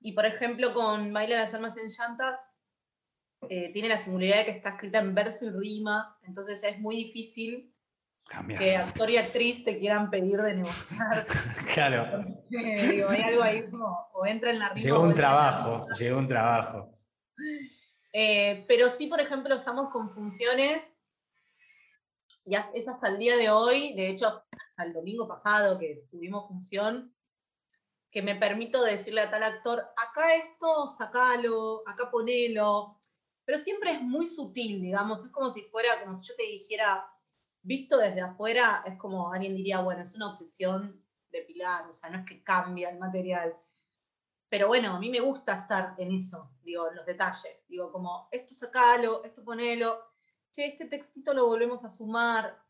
Y 0.00 0.12
por 0.12 0.26
ejemplo, 0.26 0.72
con 0.74 1.12
Baila 1.12 1.36
las 1.36 1.54
Almas 1.54 1.76
en 1.76 1.88
Llantas, 1.88 2.38
eh, 3.48 3.72
tiene 3.72 3.88
la 3.88 3.98
singularidad 3.98 4.38
de 4.38 4.44
que 4.44 4.50
está 4.52 4.70
escrita 4.70 4.98
en 5.00 5.14
verso 5.14 5.46
y 5.46 5.50
rima, 5.50 6.18
entonces 6.22 6.62
es 6.64 6.78
muy 6.78 6.96
difícil 6.96 7.72
que 8.58 8.76
actor 8.76 9.10
y 9.10 9.16
actriz 9.18 9.64
te 9.64 9.78
quieran 9.78 10.10
pedir 10.10 10.40
de 10.40 10.54
negociar. 10.54 11.26
claro. 11.74 12.24
digo, 12.48 13.08
hay 13.10 13.20
algo 13.22 13.42
ahí 13.42 13.68
como, 13.68 14.08
o 14.14 14.26
entra 14.26 14.50
en 14.50 14.58
la 14.58 14.68
rima. 14.70 14.84
Llegó 14.84 15.00
un 15.02 15.14
trabajo, 15.14 15.86
llegó 15.98 16.18
un 16.18 16.28
trabajo. 16.28 16.98
Eh, 18.12 18.64
pero 18.68 18.90
sí, 18.90 19.06
por 19.06 19.20
ejemplo, 19.20 19.54
estamos 19.54 19.90
con 19.90 20.10
funciones, 20.10 20.98
y 22.44 22.54
es 22.54 22.88
hasta 22.88 23.08
el 23.08 23.18
día 23.18 23.36
de 23.36 23.50
hoy, 23.50 23.94
de 23.94 24.08
hecho, 24.08 24.26
hasta 24.26 24.84
el 24.84 24.92
domingo 24.92 25.28
pasado 25.28 25.78
que 25.78 26.06
tuvimos 26.10 26.48
función, 26.48 27.14
que 28.10 28.22
me 28.22 28.34
permito 28.34 28.82
decirle 28.82 29.22
a 29.22 29.30
tal 29.30 29.42
actor, 29.42 29.78
acá 29.96 30.34
esto, 30.34 30.86
sacalo, 30.86 31.82
acá 31.86 32.10
ponelo, 32.10 32.98
pero 33.44 33.58
siempre 33.58 33.92
es 33.92 34.00
muy 34.00 34.26
sutil, 34.26 34.80
digamos, 34.80 35.24
es 35.24 35.30
como 35.30 35.50
si 35.50 35.62
fuera, 35.62 36.00
como 36.00 36.16
si 36.16 36.28
yo 36.28 36.36
te 36.36 36.44
dijera, 36.44 37.04
visto 37.62 37.98
desde 37.98 38.20
afuera, 38.20 38.82
es 38.86 38.96
como 38.96 39.32
alguien 39.32 39.54
diría, 39.54 39.80
bueno, 39.80 40.02
es 40.02 40.14
una 40.14 40.28
obsesión 40.28 41.04
de 41.30 41.42
Pilar, 41.42 41.88
o 41.88 41.92
sea, 41.92 42.10
no 42.10 42.18
es 42.18 42.26
que 42.26 42.42
cambia 42.42 42.90
el 42.90 42.98
material. 42.98 43.56
Pero 44.48 44.68
bueno, 44.68 44.94
a 44.94 44.98
mí 44.98 45.08
me 45.08 45.20
gusta 45.20 45.56
estar 45.56 45.94
en 45.96 46.12
eso, 46.12 46.50
digo, 46.62 46.88
en 46.88 46.96
los 46.96 47.06
detalles. 47.06 47.66
Digo, 47.68 47.90
como, 47.90 48.28
esto 48.30 48.54
sacalo, 48.54 49.24
esto 49.24 49.42
ponelo, 49.42 49.98
che, 50.50 50.66
este 50.66 50.86
textito 50.86 51.32
lo 51.32 51.46
volvemos 51.46 51.84
a 51.84 51.90
sumar. 51.90 52.60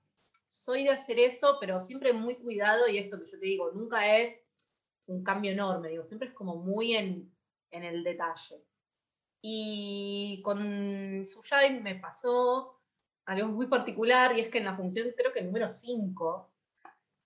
Soy 0.47 0.85
de 0.85 0.91
hacer 0.91 1.19
eso, 1.19 1.57
pero 1.61 1.81
siempre 1.81 2.13
muy 2.13 2.37
cuidado, 2.37 2.89
y 2.89 2.99
esto 2.99 3.19
que 3.19 3.27
yo 3.27 3.39
te 3.39 3.47
digo, 3.47 3.73
nunca 3.73 4.17
es 4.17 4.39
un 5.07 5.25
cambio 5.25 5.51
enorme, 5.51 5.89
digo, 5.89 6.05
siempre 6.07 6.29
es 6.29 6.35
como 6.35 6.57
muy 6.57 6.95
en, 6.95 7.35
en 7.71 7.83
el 7.83 8.05
detalle. 8.05 8.65
Y 9.43 10.41
con 10.43 11.27
Suyai 11.27 11.81
me 11.81 11.97
pasó 11.97 12.81
algo 13.27 13.49
muy 13.49 13.67
particular, 13.67 14.37
y 14.37 14.41
es 14.41 14.49
que 14.49 14.59
en 14.59 14.65
la 14.65 14.77
función, 14.77 15.09
creo 15.17 15.33
que 15.33 15.43
número 15.43 15.69
5, 15.69 16.53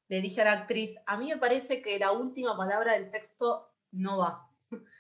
le 0.09 0.21
dije 0.21 0.41
a 0.41 0.45
la 0.45 0.53
actriz, 0.53 0.97
a 1.07 1.17
mí 1.17 1.29
me 1.29 1.37
parece 1.37 1.83
que 1.83 1.99
la 1.99 2.13
última 2.13 2.57
palabra 2.57 2.95
del 2.95 3.11
texto 3.11 3.73
no 3.93 4.19
va. 4.19 4.51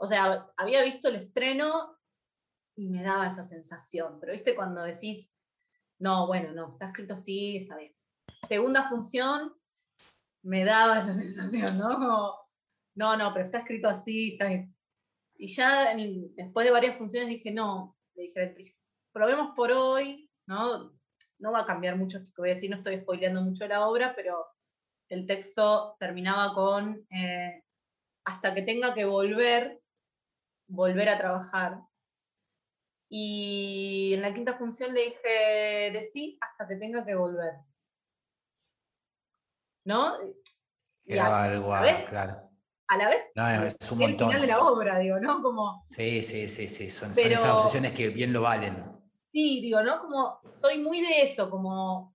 O 0.00 0.06
sea, 0.06 0.48
había 0.56 0.84
visto 0.84 1.08
el 1.08 1.16
estreno 1.16 1.98
y 2.76 2.88
me 2.88 3.02
daba 3.02 3.26
esa 3.26 3.42
sensación, 3.42 4.20
pero 4.20 4.32
viste 4.32 4.54
cuando 4.54 4.84
decís, 4.84 5.32
no, 5.98 6.28
bueno, 6.28 6.52
no, 6.52 6.70
está 6.70 6.86
escrito 6.86 7.14
así, 7.14 7.56
está 7.56 7.76
bien. 7.76 7.92
Segunda 8.46 8.88
función, 8.88 9.56
me 10.42 10.64
daba 10.64 11.00
esa 11.00 11.14
sensación, 11.14 11.78
¿no? 11.78 12.38
No, 12.94 13.16
no, 13.16 13.32
pero 13.32 13.44
está 13.44 13.58
escrito 13.58 13.88
así, 13.88 14.34
está 14.34 14.46
bien. 14.46 14.77
Y 15.38 15.46
ya 15.46 15.94
después 15.94 16.66
de 16.66 16.72
varias 16.72 16.96
funciones 16.96 17.28
dije, 17.28 17.52
no, 17.52 17.96
le 18.14 18.24
dije 18.24 18.40
a 18.40 18.42
la 18.42 18.48
actriz, 18.48 18.76
probemos 19.12 19.54
por 19.54 19.70
hoy, 19.70 20.28
¿no? 20.46 20.92
No 21.38 21.52
va 21.52 21.60
a 21.60 21.66
cambiar 21.66 21.96
mucho 21.96 22.18
esto 22.18 22.32
que 22.34 22.42
voy 22.42 22.50
a 22.50 22.54
decir, 22.54 22.68
no 22.68 22.76
estoy 22.76 22.96
spoileando 22.96 23.40
mucho 23.40 23.68
la 23.68 23.86
obra, 23.86 24.14
pero 24.16 24.44
el 25.08 25.26
texto 25.26 25.96
terminaba 26.00 26.52
con, 26.52 27.06
eh, 27.10 27.62
hasta 28.24 28.52
que 28.52 28.62
tenga 28.62 28.92
que 28.94 29.04
volver, 29.04 29.80
volver 30.66 31.08
a 31.08 31.18
trabajar. 31.18 31.82
Y 33.08 34.12
en 34.14 34.22
la 34.22 34.34
quinta 34.34 34.58
función 34.58 34.92
le 34.92 35.02
dije 35.02 35.90
de 35.92 36.06
sí 36.12 36.36
hasta 36.40 36.66
que 36.66 36.76
tenga 36.76 37.06
que 37.06 37.14
volver. 37.14 37.54
¿No? 39.84 40.14
algo, 41.08 41.72
a, 41.72 41.80
la 41.80 41.86
vez, 41.86 42.08
claro. 42.10 42.47
A 42.88 42.96
la 42.96 43.08
vez, 43.08 43.24
no, 43.34 43.64
es 43.64 43.76
un 43.90 43.98
montón. 43.98 44.30
el 44.30 44.36
final 44.36 44.40
de 44.40 44.46
la 44.46 44.60
obra, 44.60 44.98
digo, 44.98 45.20
¿no? 45.20 45.42
Como, 45.42 45.84
sí, 45.88 46.22
sí, 46.22 46.48
sí, 46.48 46.68
sí, 46.68 46.90
son, 46.90 47.14
son 47.14 47.32
esas 47.32 47.52
obsesiones 47.52 47.92
que 47.92 48.08
bien 48.08 48.32
lo 48.32 48.42
valen. 48.42 48.82
Sí, 49.30 49.60
digo, 49.60 49.82
¿no? 49.82 49.98
Como 49.98 50.40
soy 50.46 50.78
muy 50.78 51.00
de 51.00 51.22
eso, 51.22 51.50
como, 51.50 52.10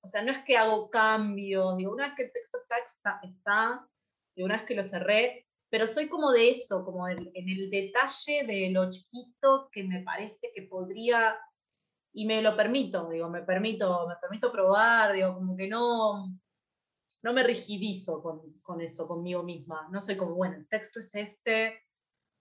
o 0.00 0.08
sea, 0.08 0.22
no 0.22 0.30
es 0.30 0.38
que 0.44 0.56
hago 0.56 0.88
cambios, 0.88 1.76
digo, 1.76 1.92
una 1.92 2.04
vez 2.04 2.14
que 2.16 2.22
el 2.24 2.32
texto 2.32 2.58
está, 2.58 2.76
está, 2.78 3.20
está 3.24 3.88
una 4.36 4.56
vez 4.56 4.64
que 4.64 4.74
lo 4.74 4.84
cerré, 4.84 5.46
pero 5.70 5.86
soy 5.86 6.08
como 6.08 6.30
de 6.32 6.50
eso, 6.50 6.84
como 6.84 7.08
en, 7.08 7.32
el 7.34 7.70
detalle 7.70 8.44
de 8.46 8.70
lo 8.70 8.90
chiquito 8.90 9.68
que 9.70 9.84
me 9.84 10.02
parece 10.02 10.50
que 10.54 10.62
podría, 10.62 11.38
y 12.14 12.26
me 12.26 12.42
lo 12.42 12.56
permito, 12.56 13.08
digo, 13.08 13.28
me 13.28 13.42
permito, 13.42 14.06
me 14.06 14.16
permito 14.16 14.52
probar, 14.52 15.12
digo, 15.12 15.34
como 15.34 15.56
que 15.56 15.68
no, 15.68 16.38
no 17.22 17.32
me 17.32 17.42
rigidizo 17.42 18.22
con, 18.22 18.60
con 18.62 18.80
eso, 18.80 19.06
conmigo 19.06 19.42
misma, 19.42 19.88
no 19.90 20.00
soy 20.00 20.16
como, 20.16 20.34
bueno, 20.34 20.56
el 20.56 20.68
texto 20.68 21.00
es 21.00 21.14
este, 21.14 21.82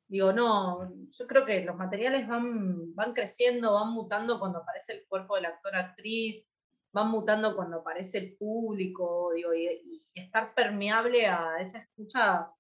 digo, 0.07 0.33
no, 0.33 0.91
yo 1.09 1.27
creo 1.27 1.45
que 1.45 1.63
los 1.63 1.77
materiales 1.77 2.27
van, 2.27 2.93
van 2.95 3.13
creciendo, 3.13 3.73
van 3.73 3.93
mutando 3.93 4.39
cuando 4.39 4.59
aparece 4.59 4.93
el 4.93 5.07
cuerpo 5.07 5.35
del 5.35 5.45
actor-actriz, 5.45 6.49
van 6.91 7.09
mutando 7.09 7.55
cuando 7.55 7.77
aparece 7.77 8.17
el 8.17 8.35
público, 8.35 9.31
digo, 9.33 9.53
y, 9.53 10.09
estar 10.13 10.53
permeable 10.53 11.27
a 11.27 11.59
esa 11.61 11.79
escucha 11.79 12.51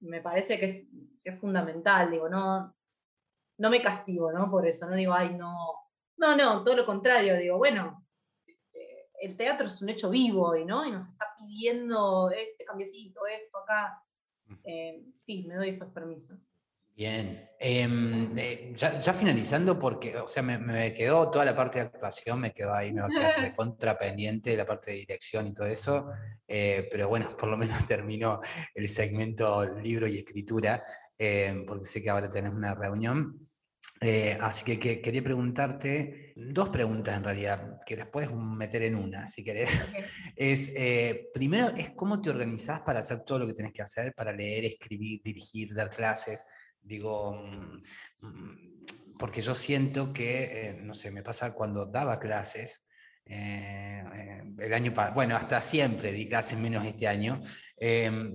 me 0.00 0.20
parece 0.20 0.58
que 0.58 0.88
es, 1.22 1.38
fundamental, 1.38 2.10
digo, 2.10 2.28
no, 2.28 2.74
no 3.58 3.70
me 3.70 3.82
castigo, 3.82 4.32
¿no? 4.32 4.50
Por 4.50 4.66
eso, 4.66 4.88
no 4.88 4.96
digo, 4.96 5.12
ay, 5.14 5.34
no, 5.34 5.54
no, 6.16 6.36
no, 6.36 6.64
todo 6.64 6.74
lo 6.76 6.86
contrario, 6.86 7.36
digo, 7.36 7.58
bueno, 7.58 8.07
el 9.20 9.36
teatro 9.36 9.66
es 9.66 9.82
un 9.82 9.88
hecho 9.88 10.10
vivo, 10.10 10.56
y, 10.56 10.64
¿no? 10.64 10.86
Y 10.86 10.90
nos 10.90 11.08
está 11.08 11.26
pidiendo 11.38 12.30
este 12.30 12.64
cambiecito, 12.64 13.20
esto 13.26 13.58
acá. 13.58 14.02
Eh, 14.64 15.02
sí, 15.16 15.44
me 15.46 15.56
doy 15.56 15.70
esos 15.70 15.88
permisos. 15.88 16.48
Bien, 16.98 17.48
em, 17.60 18.36
eh, 18.36 18.72
ya, 18.74 19.12
finalizando, 19.12 19.78
porque, 19.78 20.16
o 20.16 20.26
sea, 20.26 20.42
me, 20.42 20.92
quedó 20.92 21.30
toda 21.30 21.44
la 21.44 21.54
parte 21.54 21.78
de 21.78 21.84
actuación, 21.84 22.40
me 22.40 22.52
quedó 22.52 22.74
ahí, 22.74 22.92
me 22.92 23.02
quedó 23.02 23.08
contra 23.56 23.96
pendiente 23.96 24.56
la 24.56 24.66
parte 24.66 24.90
de 24.90 24.96
dirección 24.96 25.46
y 25.46 25.54
todo 25.54 25.68
eso, 25.68 26.10
eh, 26.48 26.88
pero 26.90 27.06
bueno, 27.06 27.36
por 27.38 27.50
lo 27.50 27.56
menos 27.56 27.86
terminó 27.86 28.40
el 28.74 28.88
segmento 28.88 29.64
libro 29.76 30.08
y 30.08 30.18
escritura, 30.18 30.82
em, 31.16 31.64
porque 31.64 31.84
sé 31.84 32.02
que 32.02 32.10
ahora 32.10 32.28
tenés 32.28 32.52
una 32.52 32.74
reunión. 32.74 33.47
Eh, 34.00 34.38
así 34.40 34.78
que, 34.78 35.00
quería 35.00 35.22
preguntarte 35.22 36.32
dos 36.36 36.68
preguntas 36.68 37.16
en 37.16 37.24
realidad, 37.24 37.80
que 37.84 37.96
las 37.96 38.08
puedes 38.08 38.32
meter 38.32 38.82
en 38.82 38.94
una, 38.94 39.26
si 39.26 39.44
querés. 39.44 39.78
Es, 40.36 40.72
primero, 41.34 41.68
es 41.76 41.90
cómo 41.90 42.20
te 42.20 42.30
organizás 42.30 42.80
para 42.82 43.00
hacer 43.00 43.24
todo 43.24 43.40
lo 43.40 43.46
que 43.48 43.54
tenés 43.54 43.72
que 43.72 43.82
hacer, 43.82 44.14
para 44.14 44.32
leer, 44.32 44.66
escribir, 44.66 45.20
dirigir, 45.24 45.74
dar 45.74 45.90
clases. 45.90 46.46
Digo, 46.80 47.32
mm, 47.32 48.26
mm, 48.26 48.68
porque 49.18 49.40
yo 49.40 49.54
siento 49.54 50.12
que, 50.12 50.44
eh, 50.44 50.72
no 50.80 50.94
sé, 50.94 51.10
me 51.10 51.22
pasa 51.22 51.52
cuando 51.52 51.86
daba 51.86 52.18
clases, 52.18 52.86
eh, 53.26 54.02
eh, 54.14 54.42
el 54.58 54.72
año 54.72 54.94
bueno, 55.14 55.36
hasta 55.36 55.60
siempre 55.60 56.12
di 56.12 56.26
clases 56.28 56.58
menos 56.58 56.86
este 56.86 57.06
año, 57.06 57.42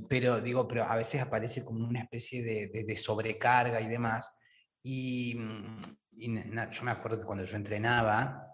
pero 0.08 0.40
digo, 0.40 0.68
pero 0.68 0.84
a 0.84 0.96
veces 0.96 1.22
aparece 1.22 1.66
como 1.66 1.88
una 1.88 2.02
especie 2.02 2.44
de, 2.44 2.96
sobrecarga 2.96 3.82
y 3.82 3.88
demás. 3.88 4.38
Y, 4.84 5.36
mm, 5.36 6.70
yo 6.70 6.84
me 6.84 6.92
acuerdo 6.92 7.20
que 7.20 7.26
cuando 7.26 7.44
yo 7.44 7.56
entrenaba, 7.56 8.54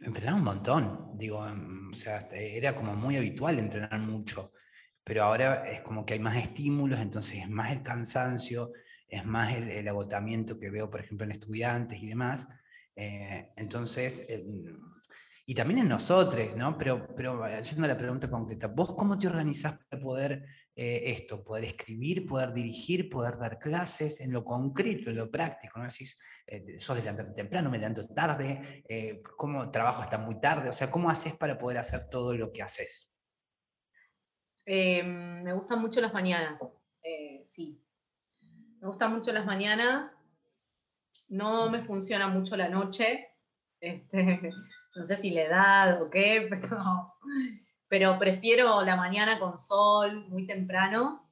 Entrenaba 0.00 0.38
un 0.38 0.44
montón, 0.44 1.10
digo, 1.14 1.40
o 1.40 1.94
sea, 1.94 2.28
era 2.30 2.76
como 2.76 2.94
muy 2.94 3.16
habitual 3.16 3.58
entrenar 3.58 3.98
mucho, 3.98 4.52
pero 5.02 5.24
ahora 5.24 5.68
es 5.68 5.80
como 5.80 6.06
que 6.06 6.14
hay 6.14 6.20
más 6.20 6.36
estímulos, 6.36 7.00
entonces 7.00 7.38
es 7.38 7.50
más 7.50 7.72
el 7.72 7.82
cansancio, 7.82 8.72
es 9.08 9.24
más 9.24 9.54
el, 9.54 9.88
agotamiento 9.88 10.56
que 10.56 10.70
veo, 10.70 10.88
por 10.88 11.00
ejemplo, 11.00 11.24
en 11.24 11.32
estudiantes 11.32 12.00
y 12.00 12.06
demás. 12.06 12.46
Eh, 12.94 13.50
entonces, 13.56 14.24
y 15.46 15.54
también 15.54 15.80
en 15.80 15.88
nosotros, 15.88 16.54
¿no? 16.56 16.78
Pero, 16.78 17.08
pero 17.16 17.42
haciendo 17.42 17.88
la 17.88 17.96
pregunta 17.96 18.30
concreta, 18.30 18.68
¿vos 18.68 18.94
cómo 18.94 19.18
te 19.18 19.26
organizás 19.26 19.80
para 19.88 20.00
poder 20.00 20.46
eh, 20.80 21.10
esto, 21.10 21.42
poder 21.42 21.64
escribir, 21.64 22.24
poder 22.24 22.52
dirigir, 22.52 23.10
poder 23.10 23.36
dar 23.36 23.58
clases 23.58 24.20
en 24.20 24.32
lo 24.32 24.44
concreto, 24.44 25.10
en 25.10 25.16
lo 25.16 25.28
práctico? 25.28 25.80
¿no? 25.80 25.86
Decís, 25.86 26.16
eh, 26.46 26.78
sos 26.78 26.94
de 26.94 27.02
levantarte 27.02 27.34
temprano, 27.34 27.68
me 27.68 27.78
levanto 27.78 28.06
tarde, 28.06 28.84
eh, 28.88 29.20
¿cómo 29.36 29.72
trabajo 29.72 30.02
hasta 30.02 30.18
muy 30.18 30.40
tarde? 30.40 30.68
O 30.68 30.72
sea, 30.72 30.88
¿cómo 30.88 31.10
haces 31.10 31.34
para 31.34 31.58
poder 31.58 31.78
hacer 31.78 32.08
todo 32.08 32.32
lo 32.34 32.52
que 32.52 32.62
haces? 32.62 33.16
me 34.64 35.52
gustan 35.54 35.80
mucho 35.80 36.00
las 36.00 36.12
mañanas, 36.12 36.60
sí. 37.44 37.82
Me 38.80 38.86
gustan 38.86 39.14
mucho 39.14 39.32
las 39.32 39.46
mañanas. 39.46 40.14
No 41.26 41.70
me 41.70 41.80
funciona 41.80 42.28
mucho 42.28 42.56
la 42.56 42.68
noche. 42.68 43.30
Este, 43.80 44.40
no 44.94 45.04
sé 45.04 45.16
si 45.16 45.30
la 45.32 45.42
edad 45.42 46.02
o 46.02 46.08
qué, 46.08 46.46
pero, 46.50 47.14
pero 47.88 48.18
prefiero 48.18 48.82
la 48.84 48.96
mañana 48.96 49.38
con 49.38 49.56
sol, 49.56 50.26
muy 50.28 50.46
temprano. 50.46 51.28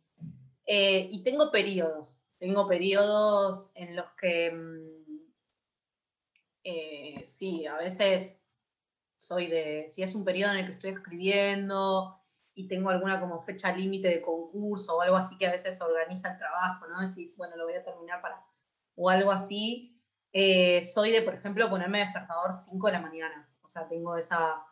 Eh, 0.66 1.09
y 1.12 1.22
tengo 1.22 1.50
periodos, 1.50 2.28
tengo 2.38 2.66
periodos 2.66 3.70
en 3.74 3.94
los 3.94 4.07
que, 4.20 4.50
mm, 4.50 5.16
eh, 6.64 7.22
sí, 7.24 7.66
a 7.66 7.76
veces 7.76 8.59
soy 9.16 9.46
de, 9.46 9.86
si 9.88 10.02
es 10.02 10.14
un 10.14 10.24
periodo 10.24 10.52
en 10.52 10.59
el 10.59 10.66
que 10.66 10.72
estoy 10.72 10.90
escribiendo 10.90 12.20
y 12.54 12.66
tengo 12.68 12.90
alguna 12.90 13.20
como 13.20 13.40
fecha 13.40 13.74
límite 13.74 14.09
de 14.09 14.22
concurso 14.22 14.96
o 14.96 15.02
algo 15.02 15.16
así 15.16 15.38
que 15.38 15.46
a 15.46 15.52
veces 15.52 15.80
organiza 15.80 16.32
el 16.32 16.38
trabajo, 16.38 16.86
¿no? 16.88 17.00
Decís, 17.07 17.36
bueno, 17.36 17.57
lo 17.57 17.64
voy 17.64 17.74
a 17.74 17.84
terminar 17.84 18.20
para, 18.20 18.44
o 18.96 19.09
algo 19.11 19.30
así, 19.30 20.02
eh, 20.32 20.84
soy 20.84 21.12
de, 21.12 21.22
por 21.22 21.34
ejemplo, 21.34 21.70
ponerme 21.70 22.00
despertador 22.00 22.52
5 22.52 22.86
de 22.88 22.92
la 22.92 23.00
mañana 23.00 23.48
o 23.66 23.68
sea, 23.68 23.88
tengo 23.88 24.16
esa, 24.16 24.64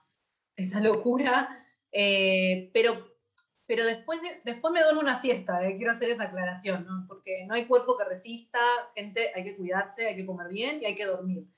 esa 0.57 0.80
locura, 0.80 1.49
eh, 1.97 2.70
pero, 2.74 3.16
pero 3.66 3.86
después, 3.86 4.20
después 4.45 4.72
me 4.72 4.82
duermo 4.82 5.01
una 5.01 5.16
siesta, 5.16 5.64
eh, 5.64 5.76
quiero 5.76 5.92
hacer 5.92 6.11
esa 6.11 6.24
aclaración, 6.24 6.84
¿no? 6.84 7.07
porque 7.07 7.47
no 7.47 7.55
hay 7.55 7.66
cuerpo 7.66 7.97
que 7.97 8.05
resista, 8.05 8.59
gente, 8.97 9.30
hay 9.32 9.45
que 9.45 9.57
cuidarse, 9.57 10.09
hay 10.09 10.16
que 10.16 10.26
comer 10.26 10.49
bien 10.49 10.82
y 10.82 10.86
hay 10.86 10.97
que 10.97 11.07
dormir. 11.07 11.49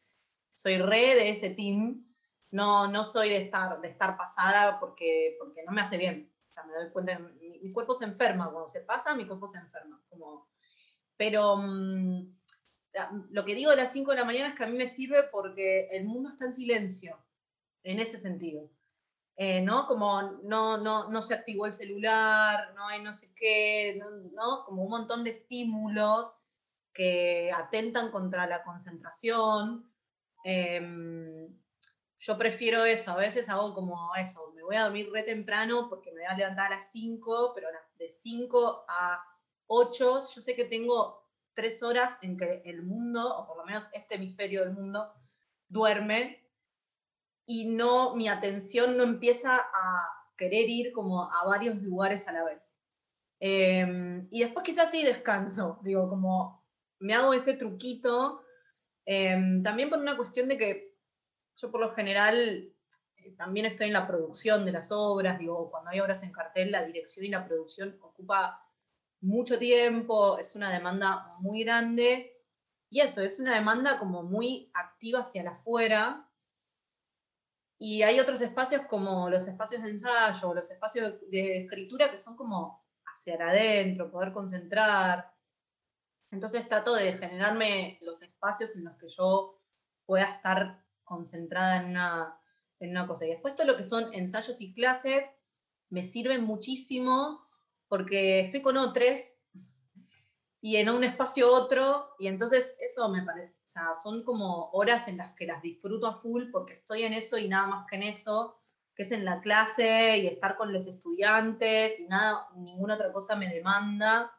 Soy 0.53 0.77
re 0.77 1.15
de 1.15 1.31
ese 1.31 1.51
team, 1.51 2.07
no, 2.51 2.87
no 2.87 3.05
soy 3.07 3.31
de 3.31 3.39
estar, 3.39 3.81
de 3.81 3.89
estar 3.89 4.17
pasada 4.19 4.79
porque, 4.79 5.37
porque 5.39 5.65
no 5.65 5.73
me 5.73 5.81
hace 5.81 5.97
bien. 5.97 6.31
O 6.51 6.53
sea, 6.53 6.65
me 6.65 6.75
doy 6.75 6.91
cuenta, 6.91 7.19
mi, 7.19 7.59
mi 7.61 7.73
cuerpo 7.73 7.95
se 7.95 8.05
enferma, 8.05 8.51
cuando 8.51 8.69
se 8.69 8.81
pasa, 8.83 9.15
mi 9.15 9.27
cuerpo 9.27 9.49
se 9.49 9.59
enferma. 9.59 10.03
Como, 10.11 10.51
pero 11.17 11.57
mm, 11.57 12.37
lo 13.31 13.45
que 13.45 13.55
digo 13.55 13.71
de 13.71 13.77
las 13.77 13.93
5 13.93 14.11
de 14.11 14.19
la 14.19 14.25
mañana 14.25 14.49
es 14.49 14.55
que 14.55 14.65
a 14.65 14.69
mí 14.69 14.77
me 14.77 14.87
sirve 14.87 15.23
porque 15.33 15.89
el 15.93 16.05
mundo 16.05 16.31
está 16.31 16.45
en 16.45 16.55
silencio 16.55 17.19
en 17.83 18.01
ese 18.01 18.21
sentido. 18.21 18.71
Eh, 19.39 19.61
¿no? 19.61 19.87
Como 19.87 20.23
no, 20.45 20.79
no, 20.79 21.11
no 21.11 21.23
se 21.23 21.35
activó 21.35 21.67
el 21.67 21.73
celular, 21.75 22.73
no 22.75 22.89
hay 22.89 23.03
no 23.03 23.13
sé 23.13 23.35
qué, 23.35 24.01
¿no? 24.33 24.65
Como 24.65 24.83
un 24.83 24.91
montón 24.91 25.25
de 25.25 25.31
estímulos 25.31 26.35
que 26.93 27.53
atentan 27.55 28.11
contra 28.11 28.47
la 28.47 28.63
concentración. 28.63 29.93
Em, 30.43 31.55
yo 32.19 32.39
prefiero 32.39 32.87
eso, 32.87 33.13
a 33.13 33.17
veces 33.17 33.49
hago 33.51 33.75
como 33.75 34.15
eso, 34.17 34.53
me 34.55 34.63
voy 34.63 34.77
a 34.77 34.85
dormir 34.85 35.11
re 35.13 35.23
temprano 35.23 35.89
porque 35.91 36.11
me 36.13 36.23
voy 36.23 36.31
a 36.31 36.37
levantar 36.37 36.73
a 36.73 36.77
las 36.77 36.91
5, 36.93 37.53
pero 37.55 37.69
de 37.99 38.09
5 38.09 38.87
a 38.89 39.23
8, 39.67 40.21
yo 40.35 40.43
sé 40.43 40.57
que 40.57 40.65
tengo 40.65 41.29
tres 41.53 41.83
horas 41.83 42.19
en 42.23 42.39
que 42.39 42.63
el 42.65 42.83
mundo, 42.83 43.37
o 43.37 43.47
por 43.47 43.59
lo 43.59 43.65
menos 43.67 43.89
este 43.93 44.15
hemisferio 44.15 44.63
del 44.65 44.73
mundo, 44.73 45.13
duerme 45.69 46.46
y 47.47 47.67
no, 47.67 48.15
mi 48.17 48.29
atención 48.29 48.97
no 48.97 49.05
empieza 49.05 49.57
a 49.57 50.09
querer 50.37 50.69
ir 50.69 50.93
como 50.93 51.31
a 51.31 51.47
varios 51.47 51.77
lugares 51.77 52.29
a 52.29 52.33
la 52.33 52.45
vez. 52.45 52.79
Em, 53.41 54.29
y 54.31 54.41
después 54.43 54.65
quizás 54.65 54.91
sí 54.91 55.05
descanso, 55.05 55.79
digo, 55.83 56.09
como 56.09 56.67
me 56.99 57.15
hago 57.15 57.33
ese 57.35 57.55
truquito, 57.55 58.43
em, 59.05 59.63
también 59.63 59.91
por 59.91 59.99
una 59.99 60.17
cuestión 60.17 60.49
de 60.49 60.59
que 60.59 60.97
yo 61.57 61.71
por 61.71 61.81
lo 61.81 61.95
general 61.95 62.73
eh, 63.17 63.33
también 63.37 63.67
estoy 63.67 63.89
en 63.89 63.93
la 63.93 64.07
producción 64.07 64.65
de 64.65 64.73
las 64.73 64.91
obras, 64.93 65.39
digo, 65.39 65.71
cuando 65.71 65.91
hay 65.91 66.01
obras 66.01 66.23
en 66.23 66.33
cartel, 66.33 66.73
la 66.73 66.85
dirección 66.85 67.25
y 67.27 67.29
la 67.29 67.47
producción 67.47 67.99
ocupa 68.03 68.63
mucho 69.21 69.59
tiempo, 69.59 70.39
es 70.39 70.57
una 70.57 70.73
demanda 70.73 71.37
muy 71.41 71.65
grande, 71.65 72.37
y 72.89 73.01
eso, 73.01 73.21
es 73.23 73.41
una 73.41 73.55
demanda 73.55 73.99
como 73.99 74.23
muy 74.23 74.71
activa 74.75 75.21
hacia 75.21 75.43
la 75.43 75.51
afuera, 75.53 76.26
y 77.79 78.03
hay 78.03 78.21
otros 78.21 78.41
espacios 78.41 78.83
como 78.83 79.29
los 79.29 79.47
espacios 79.49 79.83
de 79.83 79.91
ensayo, 79.91 80.55
los 80.55 80.71
espacios 80.71 81.15
de 81.31 81.65
escritura 81.65 82.11
que 82.11 82.19
son 82.19 82.37
como 82.37 82.85
hacia 83.05 83.35
adentro, 83.35 84.11
poder 84.11 84.33
concentrar. 84.33 85.33
Entonces 86.31 86.69
trato 86.69 86.95
de 86.95 87.13
generarme 87.15 87.99
los 88.03 88.23
espacios 88.23 88.77
en 88.77 88.85
los 88.85 88.97
que 88.97 89.09
yo 89.09 89.61
pueda 90.07 90.25
estar 90.25 90.85
concentrada 91.05 91.77
en 91.77 91.91
una, 91.91 92.41
en 92.81 92.91
una 92.91 93.07
cosa. 93.07 93.27
Y 93.27 93.31
después 93.31 93.55
todo 93.55 93.67
lo 93.67 93.77
que 93.77 93.85
son 93.85 94.13
ensayos 94.15 94.61
y 94.61 94.73
clases 94.73 95.25
me 95.91 96.03
sirven 96.03 96.45
muchísimo 96.45 97.47
porque 97.89 98.41
estoy 98.41 98.63
con 98.63 98.77
otros 98.77 99.36
y 100.67 100.79
en 100.79 100.89
un 100.89 101.05
espacio 101.05 101.49
otro, 101.49 102.17
y 102.19 102.27
entonces 102.27 102.77
eso 102.81 103.09
me 103.09 103.23
parece, 103.23 103.55
o 103.55 103.69
sea, 103.69 103.95
son 103.95 104.25
como 104.25 104.69
horas 104.73 105.07
en 105.07 105.19
las 105.19 105.33
que 105.37 105.47
las 105.47 105.63
disfruto 105.63 106.09
a 106.09 106.21
full 106.21 106.51
porque 106.51 106.75
estoy 106.75 107.05
en 107.05 107.13
eso 107.13 107.39
y 107.39 107.47
nada 107.47 107.69
más 107.69 107.87
que 107.89 107.95
en 107.95 108.03
eso, 108.03 108.61
que 108.93 109.05
es 109.05 109.13
en 109.13 109.25
la 109.25 109.41
clase 109.41 110.19
y 110.19 110.27
estar 110.27 110.57
con 110.57 110.73
los 110.73 110.89
estudiantes 110.89 112.01
y 112.01 112.09
nada, 112.09 112.49
ninguna 112.57 112.97
otra 112.97 113.13
cosa 113.13 113.37
me 113.37 113.49
demanda. 113.49 114.33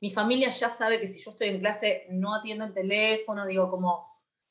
Mi 0.00 0.10
familia 0.10 0.50
ya 0.50 0.68
sabe 0.70 1.00
que 1.00 1.06
si 1.06 1.22
yo 1.22 1.30
estoy 1.30 1.50
en 1.50 1.60
clase 1.60 2.08
no 2.10 2.34
atiendo 2.34 2.64
el 2.64 2.74
teléfono, 2.74 3.46
digo 3.46 3.70
como 3.70 4.08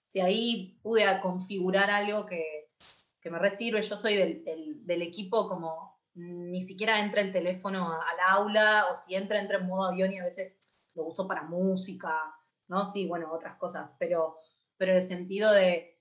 si 0.07 0.21
ahí 0.21 0.79
pude 0.81 1.03
configurar 1.19 1.91
algo 1.91 2.25
que, 2.25 2.71
que 3.19 3.29
me 3.29 3.39
recibe, 3.39 3.81
yo 3.81 3.97
soy 3.97 4.15
del, 4.15 4.45
del, 4.45 4.87
del 4.87 5.01
equipo 5.01 5.49
como 5.49 5.99
ni 6.13 6.61
siquiera 6.61 7.01
entra 7.01 7.19
el 7.19 7.33
teléfono 7.33 7.91
al 7.91 8.17
aula 8.37 8.85
o 8.89 8.95
si 8.95 9.15
entra, 9.15 9.41
entra 9.41 9.57
en 9.57 9.67
modo 9.67 9.83
avión 9.83 10.13
y 10.13 10.19
a 10.19 10.23
veces 10.23 10.78
lo 10.99 11.05
uso 11.05 11.27
para 11.27 11.43
música, 11.43 12.35
¿no? 12.67 12.85
Sí, 12.85 13.07
bueno, 13.07 13.31
otras 13.31 13.57
cosas, 13.57 13.95
pero, 13.97 14.37
pero 14.77 14.91
en 14.91 14.97
el 14.97 15.03
sentido 15.03 15.51
de 15.51 15.99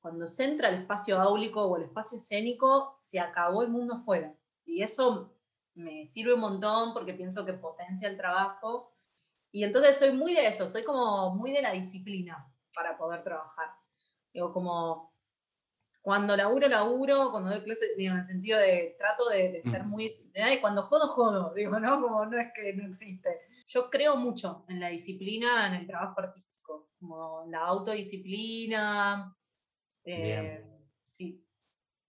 cuando 0.00 0.28
se 0.28 0.44
entra 0.44 0.68
el 0.68 0.80
espacio 0.82 1.18
áulico 1.18 1.64
o 1.64 1.76
el 1.76 1.84
espacio 1.84 2.18
escénico, 2.18 2.90
se 2.92 3.18
acabó 3.18 3.62
el 3.62 3.70
mundo 3.70 3.94
afuera. 3.94 4.34
Y 4.66 4.82
eso 4.82 5.34
me 5.74 6.06
sirve 6.08 6.34
un 6.34 6.40
montón 6.40 6.92
porque 6.92 7.14
pienso 7.14 7.46
que 7.46 7.54
potencia 7.54 8.08
el 8.08 8.16
trabajo. 8.16 8.92
Y 9.50 9.64
entonces 9.64 9.96
soy 9.96 10.12
muy 10.12 10.34
de 10.34 10.46
eso, 10.46 10.68
soy 10.68 10.82
como 10.82 11.34
muy 11.34 11.52
de 11.52 11.62
la 11.62 11.72
disciplina 11.72 12.52
para 12.74 12.98
poder 12.98 13.22
trabajar. 13.22 13.70
Digo, 14.32 14.52
como 14.52 15.14
cuando 16.02 16.36
laburo, 16.36 16.68
laburo, 16.68 17.30
cuando 17.30 17.48
doy 17.48 17.62
clases, 17.62 17.96
digo, 17.96 18.12
en 18.12 18.20
el 18.20 18.26
sentido 18.26 18.58
de 18.58 18.96
trato 18.98 19.28
de, 19.30 19.52
de 19.52 19.62
ser 19.62 19.84
muy 19.84 20.10
disciplinada 20.10 20.52
y 20.52 20.60
cuando 20.60 20.82
jodo, 20.82 21.08
jodo, 21.08 21.54
digo, 21.54 21.80
¿no? 21.80 22.02
Como 22.02 22.26
no 22.26 22.38
es 22.38 22.48
que 22.54 22.74
no 22.74 22.86
existe 22.86 23.40
yo 23.66 23.90
creo 23.90 24.16
mucho 24.16 24.64
en 24.68 24.80
la 24.80 24.88
disciplina, 24.88 25.66
en 25.66 25.74
el 25.74 25.86
trabajo 25.86 26.20
artístico, 26.20 26.90
como 26.98 27.44
la 27.48 27.60
autodisciplina. 27.60 29.34
Eh, 30.04 30.62
sí. 31.12 31.42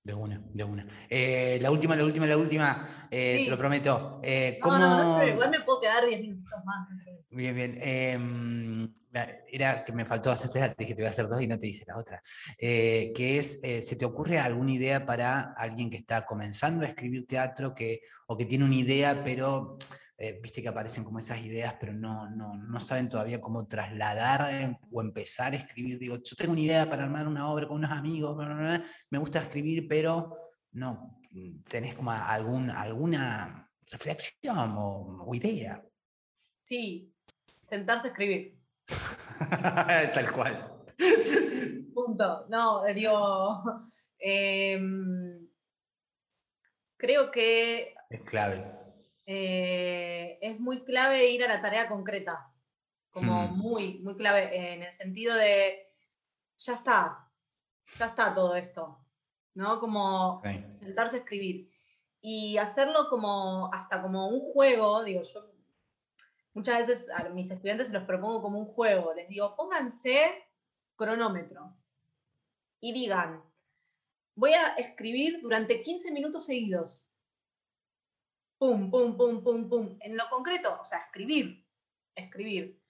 De 0.04 0.14
una, 0.14 0.44
de 0.54 0.64
una. 0.64 0.86
Eh, 1.10 1.58
la 1.62 1.72
última, 1.72 1.96
la 1.96 2.04
última, 2.04 2.28
la 2.28 2.38
última, 2.38 2.88
eh, 3.10 3.42
te 3.46 3.50
lo 3.50 3.58
prometo. 3.58 4.22
¿cómo... 4.62 4.78
No, 4.78 5.18
no, 5.18 5.28
igual 5.28 5.50
me 5.50 5.62
puedo 5.62 5.82
quedar 5.82 6.06
10 6.06 6.22
minutos 6.22 6.54
más. 6.66 6.88
Bien, 7.30 7.56
bien. 7.56 7.80
Em, 7.82 8.94
era 9.48 9.84
que 9.84 9.94
me 9.94 10.06
faltó 10.06 10.30
hacerte 10.30 10.60
te 10.60 10.76
dije 10.84 10.94
te 10.94 11.02
voy 11.02 11.08
a 11.08 11.10
hacer 11.10 11.30
dos 11.30 11.42
y 11.42 11.48
no 11.48 11.58
te 11.58 11.68
hice 11.68 11.86
la 11.88 11.98
otra. 11.98 12.22
que 12.60 13.38
es, 13.38 13.62
¿se 13.62 13.96
te 13.96 14.06
ocurre 14.06 14.38
alguna 14.40 14.74
idea 14.74 15.06
para 15.06 15.54
alguien 15.54 15.90
que 15.90 15.98
está 15.98 16.26
comenzando 16.26 16.84
a 16.86 16.90
escribir 16.90 17.26
teatro 17.26 17.74
que, 17.74 18.02
o 18.28 18.38
que 18.38 18.46
tiene 18.46 18.66
una 18.66 18.76
idea, 18.76 19.24
pero 19.24 19.78
eh, 20.18 20.40
viste 20.42 20.62
que 20.62 20.70
aparecen 20.70 21.04
como 21.04 21.20
esas 21.20 21.40
ideas, 21.40 21.76
pero 21.80 21.94
no, 21.94 22.30
no, 22.30 22.56
no 22.56 22.80
saben 22.80 23.10
todavía 23.10 23.42
cómo 23.42 23.68
trasladar 23.68 24.54
eh, 24.54 24.78
o 24.92 25.02
empezar 25.02 25.54
a 25.54 25.58
escribir. 25.58 26.00
Digo, 26.00 26.16
yo 26.16 26.36
tengo 26.36 26.54
una 26.54 26.62
idea 26.62 26.90
para 26.90 27.04
armar 27.04 27.28
una 27.28 27.50
obra 27.50 27.68
con 27.68 27.78
unos 27.78 27.92
amigos, 27.92 28.38
me 29.10 29.18
gusta 29.18 29.42
escribir, 29.42 29.88
pero 29.88 30.38
no, 30.72 31.20
tenés 31.68 31.96
como 31.96 32.12
algún, 32.12 32.70
alguna 32.70 33.70
reflexión 33.92 34.76
o, 34.78 35.30
idea. 35.34 35.84
Sí, 36.64 37.14
sentarse 37.64 38.08
a 38.08 38.12
escribir. 38.12 38.58
Tal 40.14 40.32
cual. 40.32 40.72
Punto. 41.94 42.46
No, 42.50 42.86
eh, 42.86 42.94
digo, 42.94 43.92
Em, 44.20 45.48
creo 46.98 47.32
que 47.32 47.94
Es 48.10 48.22
clave. 48.22 48.75
Eh, 49.26 50.38
es 50.42 50.60
muy 50.60 50.84
clave 50.84 51.30
ir 51.30 51.44
a 51.44 51.48
la 51.48 51.62
tarea 51.62 51.88
concreta. 51.88 52.52
Como 53.12 53.48
Hmm. 53.48 53.58
muy, 53.58 54.00
muy 54.00 54.16
clave 54.18 54.74
en 54.74 54.84
el 54.84 54.92
sentido 54.92 55.36
de, 55.36 55.90
ya 56.58 56.74
está, 56.74 57.32
ya 57.98 58.08
está 58.08 58.34
todo 58.34 58.56
esto, 58.56 59.00
¿no? 59.54 59.80
Como 59.80 60.42
sentarse 60.70 61.18
a 61.18 61.20
escribir 61.20 61.70
y 62.22 62.58
hacerlo 62.58 63.08
como 63.10 63.70
hasta 63.74 64.02
como 64.02 64.28
un 64.28 64.42
juego, 64.52 65.04
digo, 65.04 65.22
yo 65.24 65.52
muchas 66.54 66.78
veces 66.80 67.10
a 67.12 67.30
mis 67.30 67.52
estudiantes 67.52 67.88
se 67.88 67.94
los 67.94 68.04
propongo 68.04 68.42
como 68.42 68.60
un 68.60 68.66
juego, 68.66 69.14
les 69.14 69.30
digo, 69.30 69.56
pónganse 69.56 70.18
cronómetro 70.96 71.76
y 72.82 72.94
digan, 72.94 73.44
voy 74.36 74.54
a 74.54 74.76
escribir 74.76 75.40
durante 75.42 75.82
15 75.84 76.12
minutos 76.12 76.46
seguidos. 76.46 77.10
Pum, 78.58 78.90
pum, 78.90 79.18
pum, 79.18 79.44
pum, 79.44 79.70
pum. 79.70 79.98
En 80.00 80.16
lo 80.18 80.28
concreto, 80.30 80.78
o 80.82 80.86
sea, 80.86 81.00
escribir, 81.00 81.66
escribir. 82.16 82.82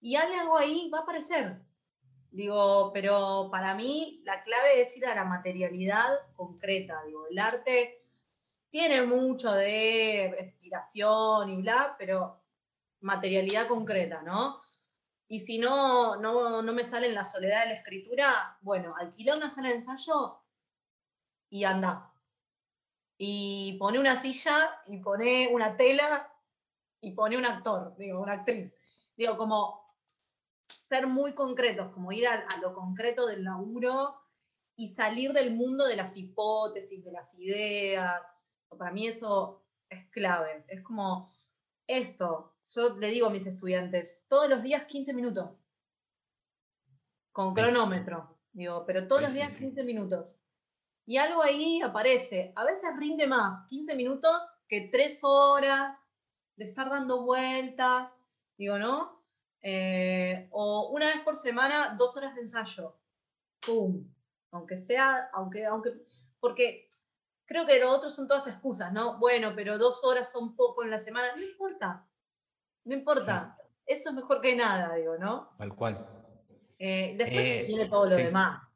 Y 0.00 0.16
algo 0.16 0.58
ahí 0.58 0.90
va 0.92 0.98
a 0.98 1.02
aparecer. 1.02 1.62
Digo, 2.30 2.90
pero 2.92 3.48
para 3.50 3.74
mí 3.74 4.20
la 4.24 4.42
clave 4.42 4.82
es 4.82 4.96
ir 4.96 5.06
a 5.06 5.14
la 5.14 5.24
materialidad 5.24 6.18
concreta. 6.34 7.02
Digo, 7.06 7.26
el 7.28 7.38
arte 7.38 8.04
tiene 8.68 9.02
mucho 9.02 9.52
de 9.52 10.36
inspiración 10.44 11.48
y 11.50 11.56
bla, 11.62 11.96
pero 11.98 12.42
materialidad 13.00 13.66
concreta, 13.66 14.22
¿no? 14.22 14.60
Y 15.28 15.40
si 15.40 15.58
no, 15.58 16.16
no, 16.16 16.62
no 16.62 16.72
me 16.72 16.84
sale 16.84 17.08
en 17.08 17.14
la 17.14 17.24
soledad 17.24 17.62
de 17.62 17.70
la 17.70 17.74
escritura, 17.74 18.58
bueno, 18.60 18.94
alquila 18.96 19.34
una 19.34 19.50
sala 19.50 19.68
de 19.68 19.76
ensayo 19.76 20.42
y 21.48 21.64
anda. 21.64 22.12
Y 23.18 23.76
pone 23.78 23.98
una 23.98 24.20
silla 24.20 24.82
y 24.86 24.98
pone 24.98 25.48
una 25.52 25.76
tela 25.76 26.32
y 27.00 27.12
pone 27.12 27.36
un 27.36 27.46
actor, 27.46 27.96
digo, 27.96 28.20
una 28.20 28.34
actriz. 28.34 28.74
Digo, 29.16 29.36
como 29.36 29.86
ser 30.68 31.06
muy 31.06 31.32
concretos, 31.32 31.92
como 31.92 32.12
ir 32.12 32.26
a, 32.26 32.34
a 32.34 32.58
lo 32.58 32.74
concreto 32.74 33.26
del 33.26 33.44
laburo 33.44 34.20
y 34.76 34.88
salir 34.88 35.32
del 35.32 35.54
mundo 35.54 35.86
de 35.86 35.96
las 35.96 36.16
hipótesis, 36.16 37.02
de 37.02 37.12
las 37.12 37.34
ideas. 37.34 38.26
Para 38.76 38.92
mí 38.92 39.06
eso 39.08 39.64
es 39.88 40.06
clave. 40.10 40.64
Es 40.68 40.82
como 40.82 41.32
esto. 41.86 42.54
Yo 42.74 42.96
le 42.96 43.10
digo 43.10 43.28
a 43.28 43.30
mis 43.30 43.46
estudiantes, 43.46 44.24
todos 44.28 44.48
los 44.48 44.62
días 44.62 44.84
15 44.84 45.14
minutos. 45.14 45.50
Con 47.32 47.54
cronómetro. 47.54 48.38
Digo, 48.52 48.84
pero 48.86 49.06
todos 49.06 49.22
los 49.22 49.32
días 49.32 49.50
sí. 49.52 49.58
15 49.58 49.84
minutos. 49.84 50.38
Y 51.06 51.16
algo 51.18 51.42
ahí 51.42 51.80
aparece. 51.82 52.52
A 52.56 52.64
veces 52.64 52.90
rinde 52.98 53.26
más 53.26 53.64
15 53.68 53.94
minutos 53.94 54.32
que 54.68 54.88
3 54.92 55.20
horas 55.22 56.04
de 56.56 56.64
estar 56.64 56.90
dando 56.90 57.22
vueltas. 57.22 58.18
Digo, 58.58 58.78
¿no? 58.78 59.22
Eh, 59.62 60.48
o 60.50 60.90
una 60.92 61.06
vez 61.06 61.20
por 61.20 61.36
semana, 61.36 61.94
dos 61.98 62.16
horas 62.16 62.34
de 62.34 62.40
ensayo. 62.42 62.96
¡Pum! 63.64 64.04
Aunque 64.50 64.78
sea, 64.78 65.30
aunque, 65.32 65.64
aunque, 65.66 65.90
porque 66.40 66.88
creo 67.44 67.66
que 67.66 67.78
lo 67.78 67.90
otro 67.90 68.10
son 68.10 68.26
todas 68.26 68.46
excusas, 68.48 68.92
¿no? 68.92 69.18
Bueno, 69.18 69.52
pero 69.54 69.78
dos 69.78 70.02
horas 70.04 70.30
son 70.30 70.56
poco 70.56 70.82
en 70.82 70.90
la 70.90 70.98
semana. 71.00 71.34
No 71.36 71.42
importa. 71.42 72.06
No 72.84 72.94
importa. 72.94 73.56
Eso 73.84 74.08
es 74.10 74.14
mejor 74.16 74.40
que 74.40 74.56
nada, 74.56 74.94
digo, 74.96 75.16
¿no? 75.18 75.54
Tal 75.58 75.74
cual. 75.76 76.04
Eh, 76.78 77.14
después 77.16 77.44
Eh, 77.44 77.64
viene 77.66 77.86
todo 77.88 78.04
lo 78.04 78.10
sí. 78.16 78.22
demás. 78.22 78.68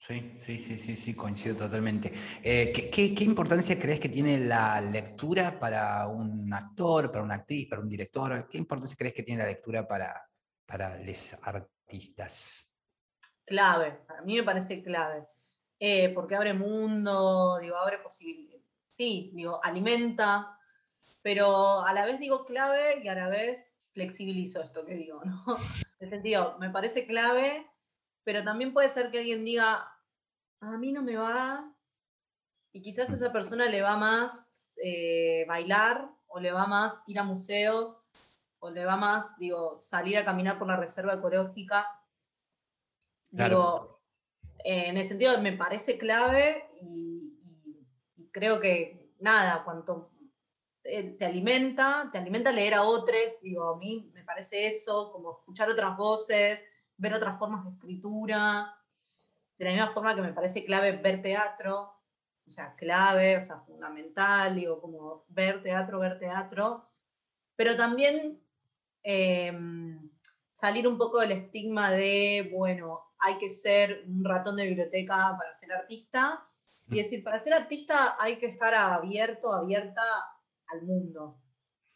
Sí, 0.00 0.38
sí, 0.40 0.58
sí, 0.58 0.78
sí, 0.78 0.96
sí, 0.96 1.14
coincido 1.14 1.54
totalmente. 1.54 2.10
Eh, 2.42 2.72
¿qué, 2.72 3.24
importancia 3.24 3.78
crees 3.78 4.00
que 4.00 4.08
tiene 4.08 4.38
la 4.38 4.80
lectura 4.80 5.60
para 5.60 6.08
un 6.08 6.52
actor, 6.52 7.12
para 7.12 7.22
una 7.22 7.34
actriz, 7.34 7.68
para 7.68 7.82
un 7.82 7.88
director? 7.88 8.48
¿Qué 8.48 8.58
importancia 8.58 8.96
crees 8.98 9.14
que 9.14 9.22
tiene 9.22 9.42
la 9.42 9.48
lectura 9.50 9.86
para, 9.86 10.26
para 10.66 10.98
los 10.98 11.36
artistas? 11.42 12.66
clave, 13.50 14.00
para 14.06 14.22
mí 14.22 14.36
me 14.36 14.44
parece 14.44 14.82
clave, 14.82 15.26
Eh, 15.82 16.10
porque 16.10 16.36
abre 16.36 16.52
mundo, 16.52 17.58
digo, 17.58 17.76
abre 17.76 17.98
posibilidades, 17.98 18.62
sí, 18.94 19.32
digo, 19.34 19.60
alimenta, 19.64 20.58
pero 21.22 21.80
a 21.80 21.92
la 21.94 22.04
vez 22.04 22.20
digo 22.20 22.44
clave 22.44 23.00
y 23.02 23.08
a 23.08 23.14
la 23.14 23.28
vez 23.28 23.80
flexibilizo 23.94 24.62
esto 24.62 24.84
que 24.84 24.94
digo, 24.94 25.22
¿no? 25.24 25.44
En 26.00 26.06
el 26.06 26.10
sentido, 26.10 26.58
me 26.58 26.70
parece 26.70 27.06
clave, 27.06 27.66
pero 28.30 28.44
también 28.44 28.72
puede 28.72 28.88
ser 28.88 29.10
que 29.10 29.18
alguien 29.18 29.44
diga, 29.44 29.92
a 30.60 30.78
mí 30.78 30.92
no 30.92 31.02
me 31.02 31.16
va, 31.16 31.74
y 32.72 32.80
quizás 32.80 33.10
a 33.10 33.16
esa 33.16 33.32
persona 33.32 33.66
le 33.66 33.82
va 33.82 33.96
más 33.96 34.78
eh, 34.84 35.44
bailar, 35.48 36.08
o 36.28 36.38
le 36.38 36.52
va 36.52 36.68
más 36.68 37.02
ir 37.08 37.18
a 37.18 37.24
museos, 37.24 38.12
o 38.60 38.70
le 38.70 38.84
va 38.84 38.94
más, 38.96 39.36
digo, 39.36 39.76
salir 39.76 40.16
a 40.16 40.24
caminar 40.24 40.60
por 40.60 40.68
la 40.68 40.76
reserva 40.76 41.14
ecológica. 41.14 41.84
Claro. 43.34 43.48
Digo, 43.48 44.00
eh, 44.62 44.84
en 44.86 44.96
el 44.96 45.06
sentido, 45.06 45.36
me 45.40 45.54
parece 45.54 45.98
clave 45.98 46.70
y, 46.82 47.36
y- 47.64 47.88
y 48.16 48.28
creo 48.30 48.60
que 48.60 49.12
nada, 49.18 49.64
cuanto 49.64 50.12
eh, 50.84 51.16
te 51.18 51.26
alimenta, 51.26 52.08
te 52.12 52.18
alimenta 52.18 52.52
leer 52.52 52.74
a 52.74 52.84
otros, 52.84 53.40
digo, 53.42 53.70
a 53.70 53.76
mí 53.76 54.08
me 54.14 54.22
parece 54.22 54.68
eso, 54.68 55.10
como 55.10 55.40
escuchar 55.40 55.68
otras 55.68 55.96
voces, 55.96 56.62
ver 57.00 57.14
otras 57.14 57.38
formas 57.38 57.64
de 57.64 57.70
escritura, 57.70 58.76
de 59.58 59.64
la 59.64 59.70
misma 59.72 59.88
forma 59.88 60.14
que 60.14 60.22
me 60.22 60.32
parece 60.32 60.64
clave 60.64 60.92
ver 60.92 61.22
teatro, 61.22 61.94
o 62.46 62.50
sea, 62.50 62.74
clave, 62.76 63.36
o 63.36 63.42
sea, 63.42 63.58
fundamental, 63.60 64.54
digo, 64.54 64.80
como 64.80 65.24
ver 65.28 65.62
teatro, 65.62 65.98
ver 65.98 66.18
teatro, 66.18 66.90
pero 67.56 67.76
también 67.76 68.42
em, 69.02 70.10
salir 70.52 70.86
un 70.86 70.98
poco 70.98 71.20
del 71.20 71.32
estigma 71.32 71.90
de, 71.90 72.50
bueno, 72.52 73.12
hay 73.18 73.38
que 73.38 73.50
ser 73.50 74.04
un 74.06 74.24
ratón 74.24 74.56
de 74.56 74.66
biblioteca 74.66 75.34
para 75.38 75.54
ser 75.54 75.72
artista, 75.72 76.46
y 76.88 77.02
decir, 77.02 77.22
para 77.22 77.38
ser 77.38 77.52
artista 77.52 78.16
hay 78.18 78.36
que 78.36 78.46
estar 78.46 78.74
abierto, 78.74 79.52
abierta 79.52 80.02
al 80.66 80.82
mundo, 80.82 81.40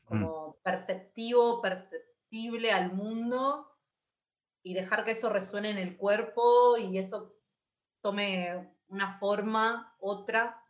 como 0.05 0.57
perceptivo, 0.63 1.61
perceptible 1.61 2.71
al 2.71 2.93
mundo, 2.93 3.74
y 4.65 4.75
dejar 4.75 5.05
que 5.05 5.13
eso 5.13 5.29
resuene 5.29 5.71
en 5.71 5.79
el 5.79 5.97
cuerpo 5.97 6.77
y 6.79 6.99
eso 6.99 7.37
tome 8.01 8.75
una 8.89 9.19
forma, 9.19 9.95
otra, 10.01 10.61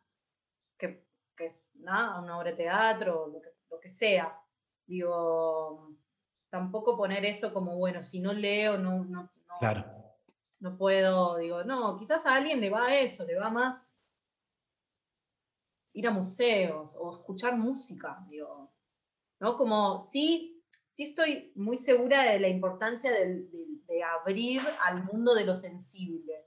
que, 0.77 1.07
que 1.37 1.47
es 1.47 1.71
nada, 1.75 2.21
una 2.21 2.37
obra 2.39 2.51
de 2.51 2.57
teatro, 2.57 3.29
lo 3.29 3.41
que, 3.41 3.49
lo 3.71 3.81
que 3.81 3.89
sea. 3.89 4.39
Digo, 4.85 5.97
tampoco 6.51 6.97
poner 6.97 7.25
eso 7.25 7.55
como, 7.55 7.77
bueno, 7.79 8.03
si 8.03 8.21
no 8.21 8.33
leo, 8.33 8.77
no, 8.77 9.05
no, 9.05 9.23
no, 9.23 9.59
Claro. 9.61 9.85
no 10.59 10.77
puedo, 10.77 11.37
digo, 11.39 11.63
no, 11.65 11.97
quizás 11.97 12.27
a 12.27 12.35
alguien 12.35 12.61
le 12.61 12.71
va 12.71 12.95
eso, 12.97 13.25
le 13.25 13.37
va 13.39 13.49
más 13.49 14.01
ir 15.93 16.07
a 16.09 16.11
museos 16.11 16.97
o 16.99 17.13
escuchar 17.13 17.57
música, 17.57 18.25
digo, 18.29 18.73
¿no? 19.39 19.57
Como 19.57 19.99
sí, 20.01 20.61
sí 20.89 21.05
estoy 21.05 21.53
muy 21.55 21.79
segura 21.79 22.23
de 22.25 22.41
la 22.41 22.49
importancia 22.49 23.13
del- 23.13 23.49
del- 23.51 23.74
de, 23.74 23.74
abrir 24.05 24.63
al 24.83 25.05
mundo 25.05 25.35
de 25.35 25.45
lo 25.45 25.55
sensible. 25.57 26.47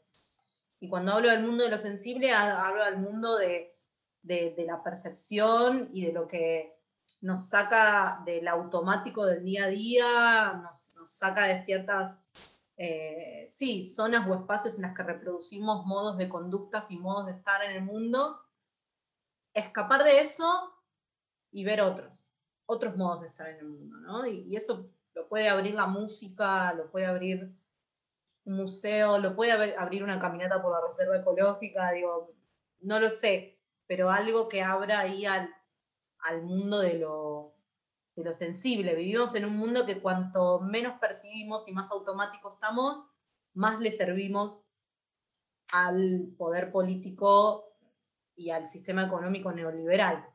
Y 0.80 0.89
cuando 0.89 1.14
hablo 1.14 1.30
del 1.30 1.43
mundo 1.43 1.64
de 1.64 1.72
lo 1.72 1.80
sensible, 1.80 2.32
ha- 2.32 2.68
hablo 2.68 2.84
del 2.86 2.97
mundo 2.97 3.36
de, 3.38 3.76
de- 4.22 4.53
la 4.66 4.84
percepción 4.84 5.89
y 5.93 6.05
de 6.05 6.14
lo 6.14 6.28
que 6.28 6.76
nos 7.22 7.49
saca 7.49 8.22
del 8.26 8.47
automático 8.47 9.26
del 9.26 9.43
día 9.43 9.66
a 9.66 9.68
día, 9.70 10.53
nos, 10.62 10.78
saca 11.08 11.45
de 11.45 11.64
ciertas, 11.64 12.20
eh, 12.78 13.45
sí, 13.49 13.88
zonas 13.88 14.28
o 14.30 14.36
espacios 14.36 14.76
en 14.76 14.84
las 14.84 14.93
que 14.95 15.03
reproducimos 15.03 15.86
modos 15.86 16.18
de 16.18 16.30
conductas 16.30 16.91
y 16.91 16.97
modos 16.97 17.26
de 17.26 17.32
estar 17.32 17.64
en 17.64 17.72
el 17.72 17.82
mundo, 17.82 18.39
escapar 19.53 20.03
de 20.03 20.20
eso 20.20 20.74
y 21.51 21.64
ver 21.64 21.82
otros, 21.82 22.30
otros 22.68 22.95
modos 22.95 23.22
de 23.22 23.28
estar 23.28 23.49
en 23.49 23.58
el 23.58 23.66
mundo, 23.68 23.97
¿no? 23.97 24.28
Y 24.28 24.55
eso 24.55 24.91
lo 25.28 25.30
puede 25.30 25.49
abrir 25.49 25.73
la 25.75 25.88
música, 25.88 26.73
lo 26.73 26.89
puede 26.89 27.05
abrir 27.05 27.53
un 28.45 28.55
museo, 28.55 29.17
lo 29.17 29.36
puede 29.36 29.51
abrir- 29.51 30.03
una 30.03 30.19
caminata 30.19 30.61
por 30.61 30.71
la 30.71 30.88
reserva 30.88 31.17
ecológica, 31.17 31.91
digo, 31.91 32.34
no 32.80 32.99
lo 32.99 33.09
sé, 33.11 33.59
pero 33.88 34.09
algo 34.09 34.47
que 34.47 34.61
abra 34.61 35.01
ahí 35.01 35.25
al, 35.25 35.53
al 36.19 36.43
mundo 36.43 36.80
de 36.80 36.93
lo, 36.93 37.55
de 38.15 38.23
lo 38.23 38.34
sensible. 38.34 38.95
Vivimos 38.95 39.36
en 39.36 39.45
un 39.45 39.57
mundo 39.57 39.86
que 39.86 40.01
cuanto 40.01 40.61
menos 40.61 40.93
percibimos 40.99 41.67
y 41.67 41.73
más 41.73 41.91
automático 41.91 42.53
estamos, 42.53 43.05
más 43.53 43.80
le 43.82 43.91
servimos 43.91 44.63
al 45.73 46.34
poder 46.38 46.71
político 46.71 47.75
y 48.34 48.51
al 48.51 48.69
sistema 48.69 49.03
económico 49.03 49.51
neoliberal. 49.51 50.25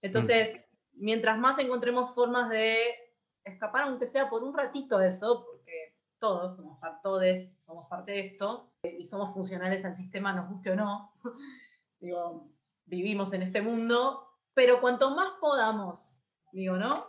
Entonces, 0.00 0.64
mientras 0.94 1.38
más 1.38 1.58
encontremos 1.58 2.14
formas 2.14 2.48
de 2.48 3.11
escapar, 3.44 3.82
aunque 3.84 4.06
sea 4.06 4.28
por 4.28 4.42
un 4.42 4.56
ratito 4.56 4.98
de 4.98 5.08
eso, 5.08 5.44
porque 5.46 5.96
todos, 6.18 6.56
somos 6.56 6.78
todos, 7.02 7.24
somos 7.58 7.88
parte 7.88 8.12
de 8.12 8.20
esto 8.20 8.72
eh, 8.84 8.96
y 9.00 9.04
somos 9.04 9.34
funcionales 9.34 9.84
al 9.84 9.94
sistema, 9.94 10.32
nos 10.32 10.48
guste 10.48 10.70
o 10.70 10.76
no. 10.76 11.14
digo, 12.00 12.48
vivimos 12.84 13.32
en 13.32 13.42
este 13.42 13.62
mundo, 13.62 14.28
pero 14.54 14.80
cuanto 14.80 15.14
más 15.14 15.32
podamos, 15.40 16.18
digo, 16.52 16.76
¿no? 16.76 17.06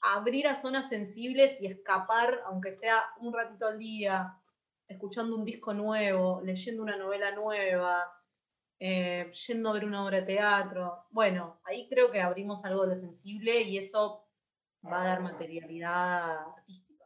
Abrir 0.00 0.46
a 0.46 0.54
zonas 0.54 0.88
sensibles 0.88 1.60
y 1.60 1.66
escapar, 1.66 2.42
aunque 2.46 2.72
sea 2.72 3.02
un 3.20 3.32
ratito 3.32 3.66
al 3.66 3.78
día, 3.78 4.40
escuchando 4.88 5.36
un 5.36 5.44
disco 5.44 5.74
nuevo, 5.74 6.40
leyendo 6.42 6.82
una 6.82 6.96
novela 6.96 7.34
nueva, 7.34 8.10
eh, 8.78 9.30
yendo 9.48 9.70
a 9.70 9.72
ver 9.72 9.84
una 9.84 10.04
obra 10.04 10.20
de 10.20 10.26
teatro. 10.26 11.06
Bueno, 11.10 11.60
ahí 11.64 11.88
creo 11.88 12.10
que 12.10 12.20
abrimos 12.20 12.64
algo 12.64 12.82
de 12.82 12.88
lo 12.88 12.96
sensible 12.96 13.62
y 13.62 13.78
eso 13.78 14.25
va 14.90 15.02
a 15.02 15.06
dar 15.06 15.22
materialidad 15.22 16.38
artística. 16.56 17.04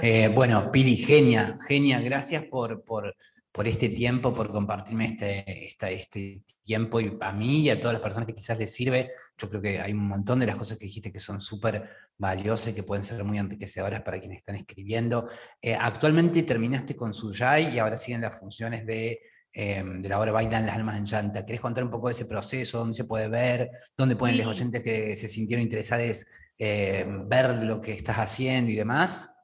Eh, 0.00 0.28
bueno, 0.28 0.70
Pili, 0.70 0.96
genia, 0.96 1.58
genia, 1.66 2.00
gracias 2.00 2.44
por, 2.44 2.84
por, 2.84 3.14
por 3.50 3.66
este 3.66 3.88
tiempo, 3.88 4.32
por 4.32 4.52
compartirme 4.52 5.06
este, 5.06 5.66
este 5.92 6.42
tiempo 6.62 7.00
y 7.00 7.16
a 7.20 7.32
mí 7.32 7.62
y 7.62 7.70
a 7.70 7.80
todas 7.80 7.94
las 7.94 8.02
personas 8.02 8.26
que 8.26 8.34
quizás 8.34 8.58
les 8.58 8.72
sirve. 8.72 9.10
Yo 9.36 9.48
creo 9.48 9.60
que 9.60 9.80
hay 9.80 9.92
un 9.92 10.06
montón 10.06 10.38
de 10.38 10.46
las 10.46 10.56
cosas 10.56 10.78
que 10.78 10.84
dijiste 10.84 11.12
que 11.12 11.18
son 11.18 11.40
súper 11.40 11.88
valiosas 12.16 12.68
y 12.68 12.74
que 12.76 12.84
pueden 12.84 13.02
ser 13.02 13.24
muy 13.24 13.38
enriquecedoras 13.38 14.02
para 14.02 14.20
quienes 14.20 14.38
están 14.38 14.56
escribiendo. 14.56 15.28
Eh, 15.60 15.74
actualmente 15.74 16.42
terminaste 16.44 16.94
con 16.94 17.12
Suyai 17.12 17.74
y 17.74 17.78
ahora 17.78 17.96
siguen 17.96 18.20
las 18.20 18.38
funciones 18.38 18.86
de 18.86 19.20
Em, 19.52 20.02
de 20.02 20.08
la 20.08 20.20
obra 20.20 20.32
Bailan 20.32 20.66
las 20.66 20.76
almas 20.76 20.96
en 20.96 21.04
llanta. 21.04 21.44
¿Querés 21.44 21.60
contar 21.60 21.82
un 21.82 21.90
poco 21.90 22.08
de 22.08 22.12
ese 22.12 22.26
proceso? 22.26 22.78
¿Dónde 22.78 22.94
se 22.94 23.04
puede 23.04 23.28
ver? 23.28 23.70
¿Dónde 23.96 24.14
pueden 24.14 24.38
los 24.38 24.46
oyentes 24.46 24.82
que 24.82 25.16
se 25.16 25.28
sintieron 25.28 25.62
interesados 25.62 26.26
em, 26.58 27.28
ver 27.28 27.62
lo 27.62 27.80
que 27.80 27.92
estás 27.92 28.16
haciendo 28.18 28.70
y 28.70 28.76
demás? 28.76 29.34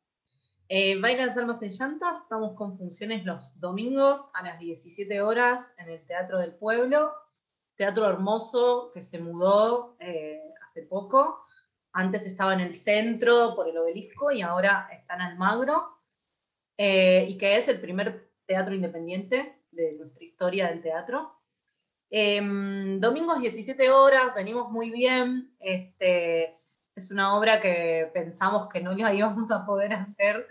Eh, 0.68 1.00
Bailan 1.00 1.26
las 1.26 1.36
almas 1.36 1.62
en 1.62 1.70
llantas, 1.70 2.22
estamos 2.22 2.54
con 2.54 2.76
funciones 2.78 3.24
los 3.24 3.58
domingos 3.58 4.30
a 4.34 4.44
las 4.44 4.58
17 4.58 5.20
horas 5.20 5.74
en 5.78 5.88
el 5.88 6.04
Teatro 6.06 6.38
del 6.38 6.54
Pueblo. 6.54 7.12
Teatro 7.76 8.08
hermoso 8.08 8.90
que 8.92 9.02
se 9.02 9.18
mudó 9.18 9.96
eh, 9.98 10.40
hace 10.64 10.82
poco. 10.82 11.44
Antes 11.92 12.26
estaba 12.26 12.54
en 12.54 12.60
el 12.60 12.74
centro 12.74 13.54
por 13.54 13.68
el 13.68 13.78
obelisco 13.78 14.30
y 14.32 14.42
ahora 14.42 14.88
está 14.92 15.14
en 15.14 15.22
Almagro. 15.22 15.98
Eh, 16.76 17.26
y 17.28 17.38
que 17.38 17.56
es 17.56 17.68
el 17.68 17.80
primer 17.80 18.30
teatro 18.46 18.74
independiente 18.74 19.63
de 19.74 19.92
nuestra 19.94 20.24
historia 20.24 20.68
del 20.68 20.82
teatro. 20.82 21.32
Em, 22.10 23.00
domingos 23.00 23.40
17 23.40 23.90
horas, 23.90 24.34
venimos 24.34 24.70
muy 24.70 24.90
bien. 24.90 25.54
Este, 25.58 26.60
es 26.94 27.10
una 27.10 27.36
obra 27.36 27.60
que 27.60 28.10
pensamos 28.14 28.68
que 28.68 28.80
no 28.80 28.94
la 28.94 29.12
íbamos 29.12 29.50
a 29.50 29.66
poder 29.66 29.94
hacer 29.94 30.46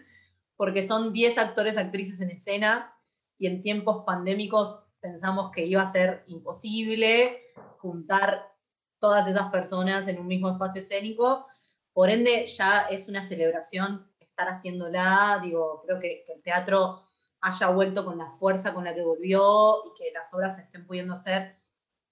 porque 0.55 0.83
son 0.83 1.13
10 1.13 1.37
actores, 1.37 1.77
actrices 1.77 2.21
en 2.21 2.31
escena 2.31 2.93
y 3.37 3.47
en 3.47 3.61
tiempos 3.61 4.03
pandémicos 4.05 4.89
pensamos 4.99 5.51
que 5.51 5.65
iba 5.65 5.81
a 5.81 5.87
ser 5.87 6.23
imposible 6.27 7.53
juntar 7.77 8.53
todas 8.99 9.27
esas 9.27 9.49
personas 9.51 10.07
en 10.07 10.19
un 10.19 10.27
mismo 10.27 10.49
espacio 10.49 10.81
escénico. 10.81 11.45
Por 11.91 12.09
ende, 12.09 12.45
ya 12.45 12.87
es 12.89 13.09
una 13.09 13.23
celebración 13.23 14.09
estar 14.19 14.47
haciéndola. 14.47 15.39
Digo, 15.41 15.81
creo 15.85 15.99
que, 15.99 16.23
que 16.25 16.33
el 16.33 16.41
teatro 16.41 17.03
haya 17.43 17.67
vuelto 17.67 18.05
con 18.05 18.17
la 18.17 18.31
fuerza 18.31 18.73
con 18.73 18.85
la 18.85 18.95
que 18.95 19.01
volvió 19.01 19.83
y 19.85 19.93
que 19.97 20.11
las 20.13 20.33
obras 20.33 20.55
se 20.55 20.61
estén 20.61 20.87
pudiendo 20.87 21.13
hacer, 21.13 21.57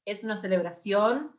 es 0.04 0.26
una 0.26 0.38
celebración 0.38 1.36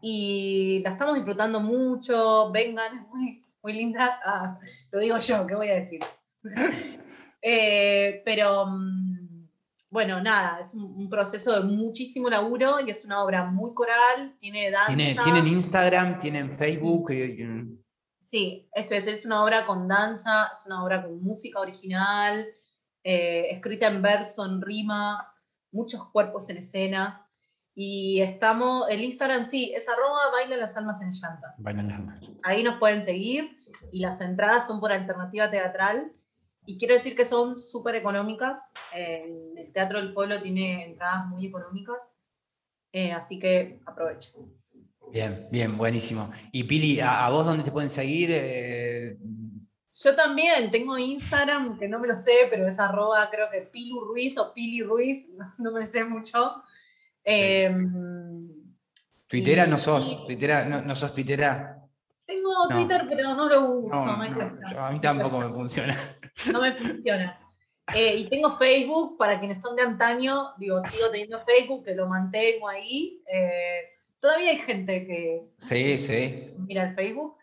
y 0.00 0.80
la 0.84 0.90
estamos 0.90 1.16
disfrutando 1.16 1.60
mucho, 1.60 2.52
vengan, 2.52 2.96
es 2.96 3.08
muy, 3.08 3.44
muy 3.60 3.72
linda, 3.72 4.20
ah, 4.24 4.60
lo 4.92 5.00
digo 5.00 5.18
yo, 5.18 5.46
¿qué 5.46 5.54
voy 5.54 5.68
a 5.68 5.74
decir? 5.74 6.00
Eh, 7.40 8.20
pero 8.24 8.66
mm, 8.66 9.46
bueno, 9.90 10.20
nada, 10.20 10.58
es 10.60 10.74
un, 10.74 11.08
proceso 11.08 11.52
de 11.52 11.60
muchísimo 11.60 12.28
laburo 12.28 12.80
y 12.84 12.90
es 12.90 13.04
una 13.04 13.22
obra 13.22 13.44
muy 13.44 13.72
coral, 13.74 14.34
tiene 14.40 14.72
danza. 14.72 15.22
¿Tienen 15.22 15.46
Instagram, 15.46 16.18
tienen 16.18 16.50
Facebook? 16.50 17.12
Sí, 18.20 18.68
esto 18.74 18.94
es, 18.96 19.06
es 19.06 19.24
una 19.24 19.44
obra 19.44 19.64
con 19.66 19.86
danza, 19.86 20.50
es 20.52 20.66
una 20.66 20.82
obra 20.82 21.00
con 21.00 21.22
música 21.22 21.60
original, 21.60 22.44
eh, 23.04 23.46
escrita 23.50 23.86
en 23.86 24.02
verso, 24.02 24.44
en 24.44 24.60
rima, 24.62 25.34
muchos 25.72 26.08
cuerpos 26.10 26.48
en 26.50 26.58
escena. 26.58 27.28
Y 27.74 28.20
estamos, 28.20 28.88
el 28.90 29.04
Instagram 29.04 29.44
sí, 29.44 29.72
es 29.74 29.88
arroba 29.88 30.30
baila 30.32 30.56
las 30.56 30.76
almas 30.76 31.00
en 31.00 31.12
llantas. 31.12 31.54
Ahí 32.42 32.62
nos 32.62 32.76
pueden 32.76 33.02
seguir 33.02 33.56
y 33.92 34.00
las 34.00 34.20
entradas 34.20 34.66
son 34.66 34.80
por 34.80 34.92
alternativa 34.92 35.50
teatral. 35.50 36.12
Y 36.66 36.76
quiero 36.76 36.94
decir 36.94 37.14
que 37.14 37.24
son 37.24 37.56
súper 37.56 37.94
económicas. 37.94 38.72
el 38.92 39.70
Teatro 39.72 40.00
del 40.00 40.12
Pueblo 40.12 40.42
tiene 40.42 40.84
entradas 40.84 41.26
muy 41.26 41.46
económicas. 41.46 42.14
Eh, 42.92 43.12
así 43.12 43.38
que 43.38 43.80
aprovechen. 43.86 44.58
Bien, 45.12 45.48
bien, 45.50 45.78
buenísimo. 45.78 46.30
Y 46.52 46.64
Pili, 46.64 47.00
¿a, 47.00 47.28
vos 47.30 47.46
dónde 47.46 47.64
te 47.64 47.72
pueden 47.72 47.90
seguir? 47.90 48.30
Eh, 48.32 49.16
yo 49.90 50.14
también 50.14 50.70
tengo 50.70 50.98
Instagram, 50.98 51.78
que 51.78 51.88
no 51.88 51.98
me 51.98 52.08
lo 52.08 52.18
sé, 52.18 52.46
pero 52.50 52.68
es 52.68 52.78
arroba 52.78 53.28
creo 53.30 53.50
que 53.50 53.62
Pilu 53.62 54.04
Ruiz 54.04 54.36
o 54.38 54.52
Pili 54.52 54.82
Ruiz, 54.82 55.28
no, 55.58 55.72
me 55.72 55.88
sé 55.88 56.04
mucho. 56.04 56.62
Eh, 57.24 57.74
¿Twittera 59.26 59.66
no 59.66 59.76
sos? 59.76 60.24
¿Twittera, 60.24 60.64
no, 60.64 60.94
sos 60.94 61.12
Twittera? 61.12 61.82
Tengo 62.24 62.50
Twitter, 62.70 63.06
pero 63.08 63.34
no 63.34 63.48
lo 63.48 63.70
uso. 63.70 64.10
a 64.10 64.90
mí 64.90 65.00
tampoco 65.00 65.38
me 65.38 65.48
funciona. 65.48 65.96
No 66.52 66.60
me 66.60 66.72
funciona. 66.72 67.36
Eh, 67.94 68.16
y 68.16 68.28
tengo 68.28 68.56
Facebook, 68.58 69.16
para 69.18 69.38
quienes 69.38 69.60
son 69.60 69.74
de 69.74 69.82
antaño, 69.82 70.52
digo, 70.56 70.80
sigo 70.80 71.10
teniendo 71.10 71.42
Facebook, 71.44 71.84
que 71.84 71.94
lo 71.94 72.06
mantengo 72.06 72.68
ahí. 72.68 73.22
Eh, 73.26 73.80
todavía 74.20 74.50
hay 74.50 74.58
gente 74.58 75.04
que 75.04 75.42
sí, 75.58 75.98
sí. 75.98 76.54
mira 76.58 76.84
el 76.84 76.94
Facebook. 76.94 77.37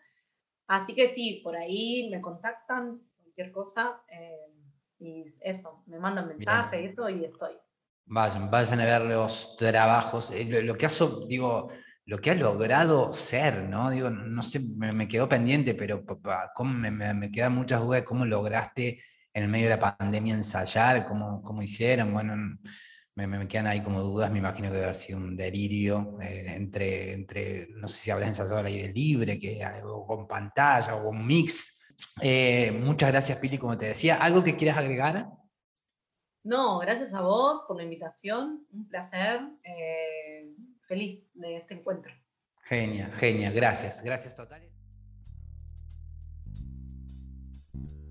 Así 0.68 0.94
que 0.94 1.08
sí, 1.08 1.40
por 1.44 1.56
ahí 1.56 2.08
me 2.10 2.20
contactan, 2.20 3.00
cualquier 3.16 3.52
cosa, 3.52 4.02
eh, 4.08 4.52
y 4.98 5.24
eso, 5.40 5.84
me 5.86 5.98
mandan 5.98 6.28
mensajes, 6.28 6.80
y 6.82 6.86
eso, 6.86 7.08
y 7.08 7.24
estoy. 7.24 7.52
Vayan, 8.06 8.50
vayan 8.50 8.80
a 8.80 8.84
ver 8.84 9.02
los 9.02 9.56
trabajos, 9.56 10.30
eh, 10.30 10.62
lo, 10.62 10.76
que 10.76 10.86
ha, 10.86 10.90
digo, 11.28 11.68
lo 12.04 12.18
que 12.18 12.30
ha 12.30 12.34
logrado 12.34 13.12
ser, 13.12 13.68
¿no? 13.68 13.90
Digo, 13.90 14.10
no 14.10 14.42
sé, 14.42 14.60
me, 14.76 15.08
quedó 15.08 15.28
pendiente, 15.28 15.74
pero 15.74 16.04
¿cómo 16.54 16.72
me, 16.72 16.90
me, 16.90 17.30
quedan 17.30 17.54
muchas 17.54 17.80
dudas 17.80 18.00
de 18.00 18.04
cómo 18.04 18.24
lograste 18.24 19.00
en 19.32 19.42
el 19.44 19.48
medio 19.48 19.68
de 19.68 19.76
la 19.76 19.96
pandemia 19.96 20.34
ensayar, 20.34 21.04
cómo, 21.04 21.42
cómo 21.42 21.62
hicieron, 21.62 22.12
bueno, 22.12 22.58
me, 23.16 23.48
quedan 23.48 23.66
ahí 23.66 23.82
como 23.82 24.02
dudas, 24.02 24.30
me 24.30 24.38
imagino 24.38 24.68
que 24.68 24.74
debe 24.74 24.84
haber 24.84 24.96
sido 24.96 25.18
un 25.18 25.36
delirio 25.36 26.18
eh, 26.20 26.52
entre, 26.54 27.14
entre, 27.14 27.68
no 27.70 27.88
sé 27.88 27.96
si 27.96 28.10
habrás 28.10 28.28
ensayado 28.28 28.58
al 28.58 28.66
aire 28.66 28.92
libre, 28.92 29.38
que, 29.38 29.58
o 29.84 30.06
con 30.06 30.28
pantalla, 30.28 30.96
o 30.96 31.08
un 31.08 31.26
mix. 31.26 31.94
Eh, 32.20 32.70
muchas 32.72 33.10
gracias, 33.10 33.38
Pili, 33.38 33.56
como 33.56 33.78
te 33.78 33.86
decía. 33.86 34.16
¿Algo 34.16 34.44
que 34.44 34.56
quieras 34.56 34.76
agregar? 34.76 35.30
No, 36.44 36.78
gracias 36.78 37.14
a 37.14 37.22
vos 37.22 37.64
por 37.66 37.78
la 37.78 37.84
invitación, 37.84 38.66
un 38.70 38.86
placer, 38.86 39.40
eh, 39.64 40.52
feliz 40.86 41.30
de 41.32 41.56
este 41.56 41.74
encuentro. 41.74 42.12
Genial, 42.64 43.12
genial, 43.14 43.54
gracias, 43.54 44.02
gracias 44.02 44.36
totales. 44.36 44.65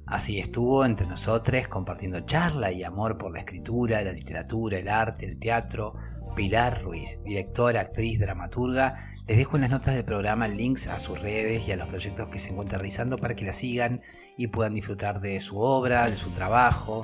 Así 0.08 0.40
estuvo 0.40 0.86
entre 0.86 1.08
nosotros 1.08 1.68
compartiendo 1.68 2.22
charla 2.22 2.72
y 2.72 2.84
amor 2.84 3.18
por 3.18 3.34
la 3.34 3.40
escritura, 3.40 4.02
la 4.02 4.12
literatura, 4.12 4.78
el 4.78 4.88
arte, 4.88 5.26
el 5.26 5.40
teatro. 5.40 5.94
Pilar 6.36 6.84
Ruiz, 6.84 7.20
directora, 7.24 7.82
actriz, 7.82 8.20
dramaturga. 8.20 9.10
Les 9.26 9.38
dejo 9.38 9.56
en 9.56 9.62
las 9.62 9.72
notas 9.72 9.96
del 9.96 10.04
programa 10.04 10.48
links 10.48 10.88
a 10.88 11.00
sus 11.00 11.20
redes 11.20 11.68
y 11.68 11.72
a 11.72 11.78
los 11.78 11.88
proyectos 11.88 12.28
que 12.28 12.38
se 12.38 12.52
encuentran 12.52 12.82
realizando 12.82 13.18
para 13.18 13.36
que 13.36 13.46
la 13.46 13.54
sigan 13.54 14.02
y 14.38 14.48
puedan 14.48 14.74
disfrutar 14.74 15.22
de 15.22 15.40
su 15.40 15.58
obra, 15.58 16.08
de 16.08 16.18
su 16.18 16.30
trabajo. 16.32 17.04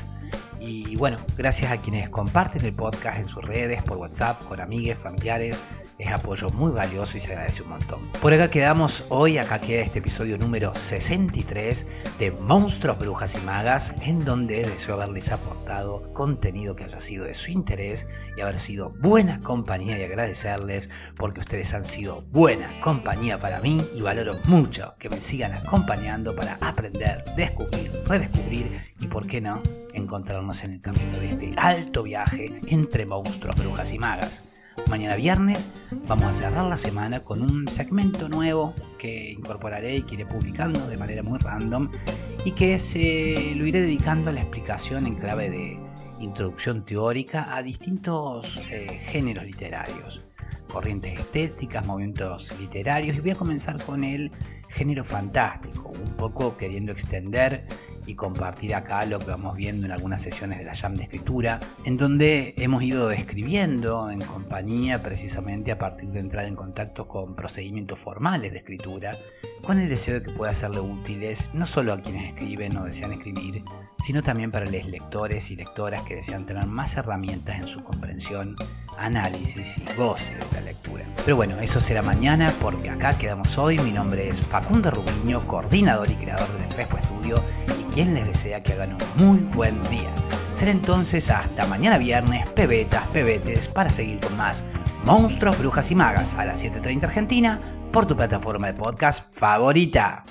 Y 0.60 0.96
bueno, 0.98 1.18
gracias 1.38 1.72
a 1.72 1.82
quienes 1.82 2.10
comparten 2.10 2.64
el 2.66 2.74
podcast 2.74 3.20
en 3.20 3.28
sus 3.28 3.44
redes, 3.44 3.82
por 3.82 3.98
WhatsApp, 3.98 4.44
con 4.46 4.60
amigues, 4.60 4.98
familiares, 4.98 5.60
es 6.02 6.12
apoyo 6.12 6.50
muy 6.50 6.72
valioso 6.72 7.18
y 7.18 7.22
se 7.22 7.32
agradece 7.32 7.64
un 7.64 7.70
montón. 7.70 8.12
Por 8.22 8.34
acá 8.34 8.50
quedamos 8.50 9.06
hoy, 9.10 9.38
acá 9.38 9.60
queda 9.60 9.82
este 9.82 10.00
episodio 10.00 10.38
número 10.38 10.74
63 10.74 11.88
de 12.18 12.32
Monstruos, 12.32 12.98
Brujas 12.98 13.36
y 13.36 13.42
Magas, 13.46 13.94
en 14.02 14.26
donde 14.26 14.64
deseo 14.64 14.96
haberles 14.96 15.32
aportado 15.32 16.12
contenido 16.14 16.76
que 16.76 16.86
haya 16.86 17.00
sido 17.00 17.26
de 17.26 17.36
su 17.36 17.52
interés 17.52 18.08
y 18.36 18.42
haber 18.42 18.58
sido 18.58 18.90
buena 19.00 19.40
compañía 19.42 19.98
y 20.00 20.04
agradecerles 20.04 20.90
porque 21.16 21.40
ustedes 21.40 21.74
han 21.74 21.84
sido 21.84 22.24
buena 22.32 22.80
compañía 22.82 23.40
para 23.40 23.60
mí 23.60 23.82
y 23.96 24.02
valoro 24.02 24.34
mucho 24.46 24.96
que 24.98 25.10
me 25.10 25.22
sigan 25.22 25.54
acompañando 25.54 26.36
para 26.36 26.58
aprender, 26.62 27.24
descubrir, 27.36 27.92
redescubrir 28.08 28.94
y, 29.00 29.08
por 29.08 29.28
qué 29.28 29.42
no, 29.42 29.62
encontrarnos 29.94 30.64
en 30.64 30.74
el 30.74 30.82
camino 30.82 31.20
de 31.20 31.28
este 31.28 31.54
alto 31.58 32.04
viaje 32.04 32.60
entre 32.68 33.06
monstruos, 33.06 33.56
brujas 33.56 33.92
y 33.94 34.00
magas. 34.00 34.44
Mañana 34.90 35.16
viernes 35.16 35.70
vamos 36.08 36.26
a 36.26 36.34
cerrar 36.34 36.66
la 36.66 36.78
semana 36.78 37.22
con 37.22 37.42
un 37.42 37.68
segmento 37.68 38.30
nuevo 38.30 38.74
que 38.98 39.32
incorporaré 39.32 39.98
y 39.98 40.02
que 40.04 40.16
iré 40.16 40.26
publicando 40.26 40.86
de 40.88 40.98
manera 40.98 41.24
muy 41.24 41.40
random 41.40 41.90
y 42.46 42.52
que 42.52 42.80
se 42.80 43.54
lo 43.56 43.66
iré 43.66 43.82
dedicando 43.82 44.30
a 44.30 44.34
la 44.34 44.42
explicación 44.42 45.08
en 45.08 45.16
clave 45.16 45.50
de 45.50 45.80
introducción 46.20 46.86
teórica 46.86 47.56
a 47.56 47.64
distintos 47.64 48.58
eh, 48.70 48.88
géneros 49.06 49.46
literarios, 49.46 50.22
corrientes 50.72 51.20
estéticas, 51.20 51.86
movimientos 51.86 52.58
literarios 52.60 53.18
y 53.18 53.20
voy 53.20 53.32
a 53.32 53.36
comenzar 53.36 53.84
con 53.84 54.04
el 54.04 54.32
género 54.70 55.04
fantástico, 55.04 55.90
un 55.90 56.14
poco 56.14 56.56
queriendo 56.56 56.92
extender 56.92 57.66
y 58.06 58.16
compartir 58.16 58.74
acá 58.74 59.06
lo 59.06 59.20
que 59.20 59.28
vamos 59.28 59.56
viendo 59.56 59.86
en 59.86 59.92
algunas 59.92 60.22
sesiones 60.22 60.60
de 60.60 60.66
la 60.66 60.74
Jam 60.74 60.96
de 60.96 61.04
Escritura, 61.04 61.60
en 61.84 61.98
donde 61.98 62.54
hemos 62.58 62.82
ido 62.84 63.12
escribiendo 63.12 64.10
en 64.10 64.22
compañía 64.22 65.04
precisamente 65.04 65.72
a 65.72 65.78
partir 65.78 66.10
de 66.10 66.20
entrar 66.20 66.46
en 66.46 66.56
contacto 66.56 67.08
con 67.08 67.36
procedimientos 67.36 68.00
formales 68.00 68.52
de 68.52 68.60
escritura, 68.60 69.12
con 69.62 69.80
el 69.80 69.90
deseo 69.90 70.16
de 70.16 70.24
que 70.24 70.32
pueda 70.32 70.54
serle 70.54 70.80
útiles 70.80 71.50
no 71.54 71.66
solo 71.66 71.94
a 71.94 72.02
quienes 72.02 72.30
escriben 72.30 72.76
o 72.78 72.86
desean 72.86 73.14
escribir, 73.14 73.64
sino 74.02 74.24
también 74.24 74.52
para 74.52 74.66
los 74.66 74.86
lectores 74.86 75.52
y 75.52 75.56
lectoras 75.56 76.02
que 76.04 76.16
desean 76.16 76.46
tener 76.46 76.66
más 76.66 76.96
herramientas 76.98 77.60
en 77.60 77.68
su 77.68 77.84
comprensión, 77.84 78.56
análisis 78.98 79.78
y 79.78 79.96
goce 79.96 80.34
de 80.36 80.46
la 80.54 80.62
lectura. 80.62 81.06
Pero 81.24 81.36
bueno, 81.36 81.60
eso 81.60 81.80
será 81.82 82.02
mañana 82.02 82.52
porque 82.62 82.90
acá 82.90 83.14
quedamos 83.18 83.58
hoy. 83.58 83.78
Mi 83.80 83.92
nombre 83.92 84.28
es 84.28 84.42
Facundo 84.42 84.92
Rubiño, 84.92 85.42
coordinador 85.48 86.10
y 86.10 86.16
creador 86.16 86.50
de 86.58 86.76
Fresco 86.76 86.98
Estudio 86.98 87.36
y 87.80 87.94
quien 87.94 88.14
les 88.14 88.26
desea 88.26 88.64
que 88.64 88.74
hagan 88.74 88.94
un 88.94 89.26
muy 89.26 89.38
buen 89.54 89.82
día. 89.84 90.10
Será 90.56 90.72
entonces 90.72 91.30
hasta 91.30 91.66
mañana 91.68 91.98
viernes, 91.98 92.48
pebetas, 92.50 93.08
pebetes, 93.08 93.68
para 93.68 93.90
seguir 93.90 94.20
con 94.20 94.36
más 94.38 94.64
Monstruos, 95.06 95.58
Brujas 95.58 95.90
y 95.92 95.96
Magas 95.96 96.36
a 96.36 96.46
las 96.46 96.64
7.30 96.64 97.06
Argentina 97.06 97.62
por 97.92 98.06
tu 98.06 98.16
plataforma 98.16 98.68
de 98.68 98.74
podcast 98.74 99.32
favorita. 99.32 100.24